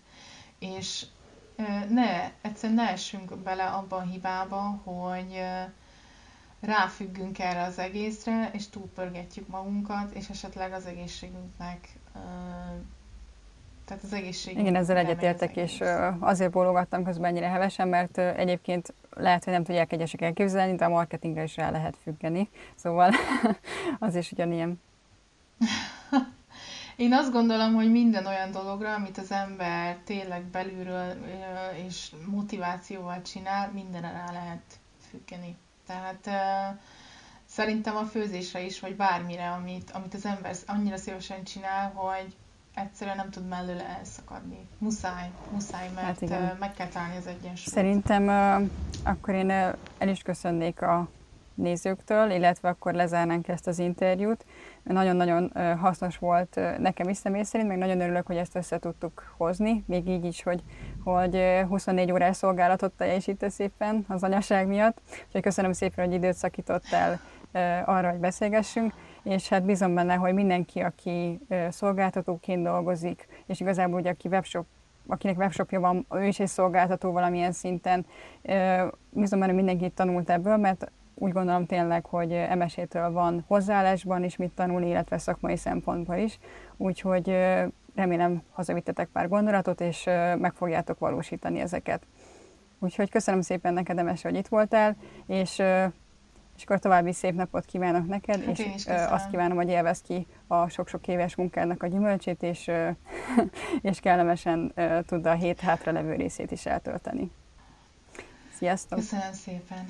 És 0.59 1.07
ö, 1.57 1.63
ne, 1.89 2.31
egyszerűen 2.43 2.85
ne 2.85 2.91
essünk 2.91 3.37
bele 3.39 3.65
abban 3.65 4.01
a 4.01 4.11
hibába, 4.11 4.61
hogy 4.85 5.33
ö, 5.35 5.63
ráfüggünk 6.63 7.39
erre 7.39 7.63
az 7.63 7.79
egészre, 7.79 8.51
és 8.53 8.69
túlpörgetjük 8.69 9.49
magunkat, 9.49 10.15
és 10.15 10.29
esetleg 10.29 10.73
az 10.73 10.87
egészségünknek 10.87 11.89
tehát 13.85 14.03
az 14.03 14.13
egészség. 14.13 14.59
Igen, 14.59 14.75
ezzel 14.75 14.97
egyetértek, 14.97 15.57
és 15.57 15.83
azért 16.19 16.51
bólogattam 16.51 17.05
közben 17.05 17.31
ennyire 17.31 17.49
hevesen, 17.49 17.89
mert 17.89 18.19
egyébként 18.19 18.95
lehet, 19.11 19.45
hogy 19.45 19.53
nem 19.53 19.65
tudják 19.65 19.93
egyesek 19.93 20.21
elképzelni, 20.21 20.77
de 20.77 20.85
a 20.85 20.89
marketingre 20.89 21.43
is 21.43 21.57
rá 21.57 21.71
lehet 21.71 21.97
függeni. 22.03 22.49
Szóval 22.75 23.13
az 23.99 24.15
is 24.15 24.33
ugyanilyen. 24.33 24.81
Én 26.97 27.13
azt 27.13 27.33
gondolom, 27.33 27.75
hogy 27.75 27.91
minden 27.91 28.27
olyan 28.27 28.51
dologra, 28.51 28.95
amit 28.95 29.19
az 29.19 29.31
ember 29.33 29.97
tényleg 30.05 30.43
belülről 30.45 31.13
és 31.87 32.13
motivációval 32.27 33.23
csinál, 33.23 33.71
mindenre 33.73 34.11
rá 34.11 34.33
lehet 34.33 34.63
függeni. 35.11 35.57
Tehát 35.93 36.27
uh, 36.27 36.79
szerintem 37.47 37.97
a 37.97 38.05
főzésre 38.05 38.61
is, 38.61 38.81
vagy 38.81 38.97
bármire, 38.97 39.51
amit, 39.51 39.91
amit 39.91 40.15
az 40.15 40.27
ember 40.27 40.55
annyira 40.67 40.97
szívesen 40.97 41.45
csinál, 41.45 41.93
hogy 41.95 42.37
egyszerűen 42.75 43.17
nem 43.17 43.31
tud 43.31 43.49
mellőle 43.49 43.97
elszakadni. 43.99 44.69
Muszáj, 44.79 45.31
muszáj, 45.51 45.91
mert 45.95 46.29
hát 46.31 46.59
meg 46.59 46.73
kell 46.73 46.89
találni 46.89 47.17
az 47.17 47.27
egyensúlyt. 47.27 47.75
Szerintem 47.75 48.27
uh, 48.27 48.71
akkor 49.03 49.35
én 49.35 49.51
el 49.51 50.09
is 50.09 50.23
köszönnék 50.23 50.83
a 50.83 51.09
nézőktől, 51.55 52.31
illetve 52.31 52.69
akkor 52.69 52.95
lezárnánk 52.95 53.49
ezt 53.49 53.67
az 53.67 53.79
interjút. 53.79 54.45
Nagyon-nagyon 54.83 55.53
hasznos 55.79 56.19
volt 56.19 56.61
nekem 56.79 57.09
is 57.09 57.17
személy 57.17 57.43
szerint, 57.43 57.69
meg 57.69 57.79
nagyon 57.79 58.01
örülök, 58.01 58.27
hogy 58.27 58.37
ezt 58.37 58.57
össze 58.57 58.79
tudtuk 58.79 59.35
hozni, 59.37 59.85
még 59.87 60.09
így 60.09 60.25
is, 60.25 60.43
hogy, 60.43 60.63
hogy 61.05 61.43
24 61.69 62.13
órás 62.13 62.37
szolgálatot 62.37 62.93
teljesítesz 62.93 63.55
szépen 63.55 64.05
az 64.09 64.23
anyaság 64.23 64.67
miatt. 64.67 65.01
Úgyhogy 65.27 65.43
köszönöm 65.43 65.73
szépen, 65.73 66.05
hogy 66.05 66.15
időt 66.15 66.35
szakítottál 66.35 67.21
arra, 67.85 68.11
hogy 68.11 68.19
beszélgessünk, 68.19 68.93
és 69.23 69.49
hát 69.49 69.65
bízom 69.65 69.95
benne, 69.95 70.15
hogy 70.15 70.35
mindenki, 70.35 70.81
aki 70.81 71.41
szolgáltatóként 71.69 72.63
dolgozik, 72.63 73.27
és 73.47 73.61
igazából 73.61 74.01
ugye 74.01 74.11
aki 74.11 74.29
webshop 74.29 74.67
akinek 75.07 75.39
webshopja 75.39 75.81
van, 75.81 76.07
ő 76.11 76.25
is 76.25 76.41
egy 76.41 76.49
szolgáltató 76.49 77.13
valamilyen 77.13 77.53
szinten. 77.53 78.07
Bízom 79.11 79.41
benne, 79.41 79.53
mindenki 79.53 79.89
tanult 79.89 80.31
ebből, 80.31 80.57
mert 80.57 80.91
úgy 81.23 81.33
gondolom 81.33 81.67
tényleg, 81.67 82.07
hogy 82.07 82.47
MSZ-től 82.55 83.11
van 83.11 83.45
hozzáállásban 83.47 84.25
is 84.25 84.37
mit 84.37 84.51
tanulni, 84.51 84.89
illetve 84.89 85.19
szakmai 85.19 85.57
szempontból 85.57 86.17
is. 86.17 86.39
Úgyhogy 86.77 87.29
remélem 87.95 88.43
hazavittetek 88.51 89.09
pár 89.09 89.29
gondolatot, 89.29 89.81
és 89.81 90.05
meg 90.39 90.53
fogjátok 90.55 90.99
valósítani 90.99 91.61
ezeket. 91.61 92.03
Úgyhogy 92.79 93.11
köszönöm 93.11 93.41
szépen 93.41 93.73
neked, 93.73 93.99
Emes, 93.99 94.23
hogy 94.23 94.35
itt 94.35 94.49
voltál, 94.49 94.97
és, 95.27 95.59
és 96.57 96.65
akkor 96.65 96.79
további 96.79 97.13
szép 97.13 97.35
napot 97.35 97.65
kívánok 97.65 98.07
neked, 98.07 98.45
hát 98.45 98.59
és 98.59 98.87
azt 98.87 99.31
kívánom, 99.31 99.57
hogy 99.57 99.69
élvezd 99.69 100.05
ki 100.05 100.27
a 100.47 100.69
sok-sok 100.69 101.09
éves 101.09 101.35
munkádnak 101.37 101.83
a 101.83 101.87
gyümölcsét, 101.87 102.43
és, 102.43 102.71
és 103.91 104.01
kellemesen 104.01 104.73
tudd 105.07 105.27
a 105.27 105.33
hét 105.33 105.61
hátra 105.61 105.93
levő 105.93 106.15
részét 106.15 106.51
is 106.51 106.67
eltölteni. 106.67 107.31
Sziasztok! 108.55 108.99
Köszönöm 108.99 109.33
szépen! 109.33 109.89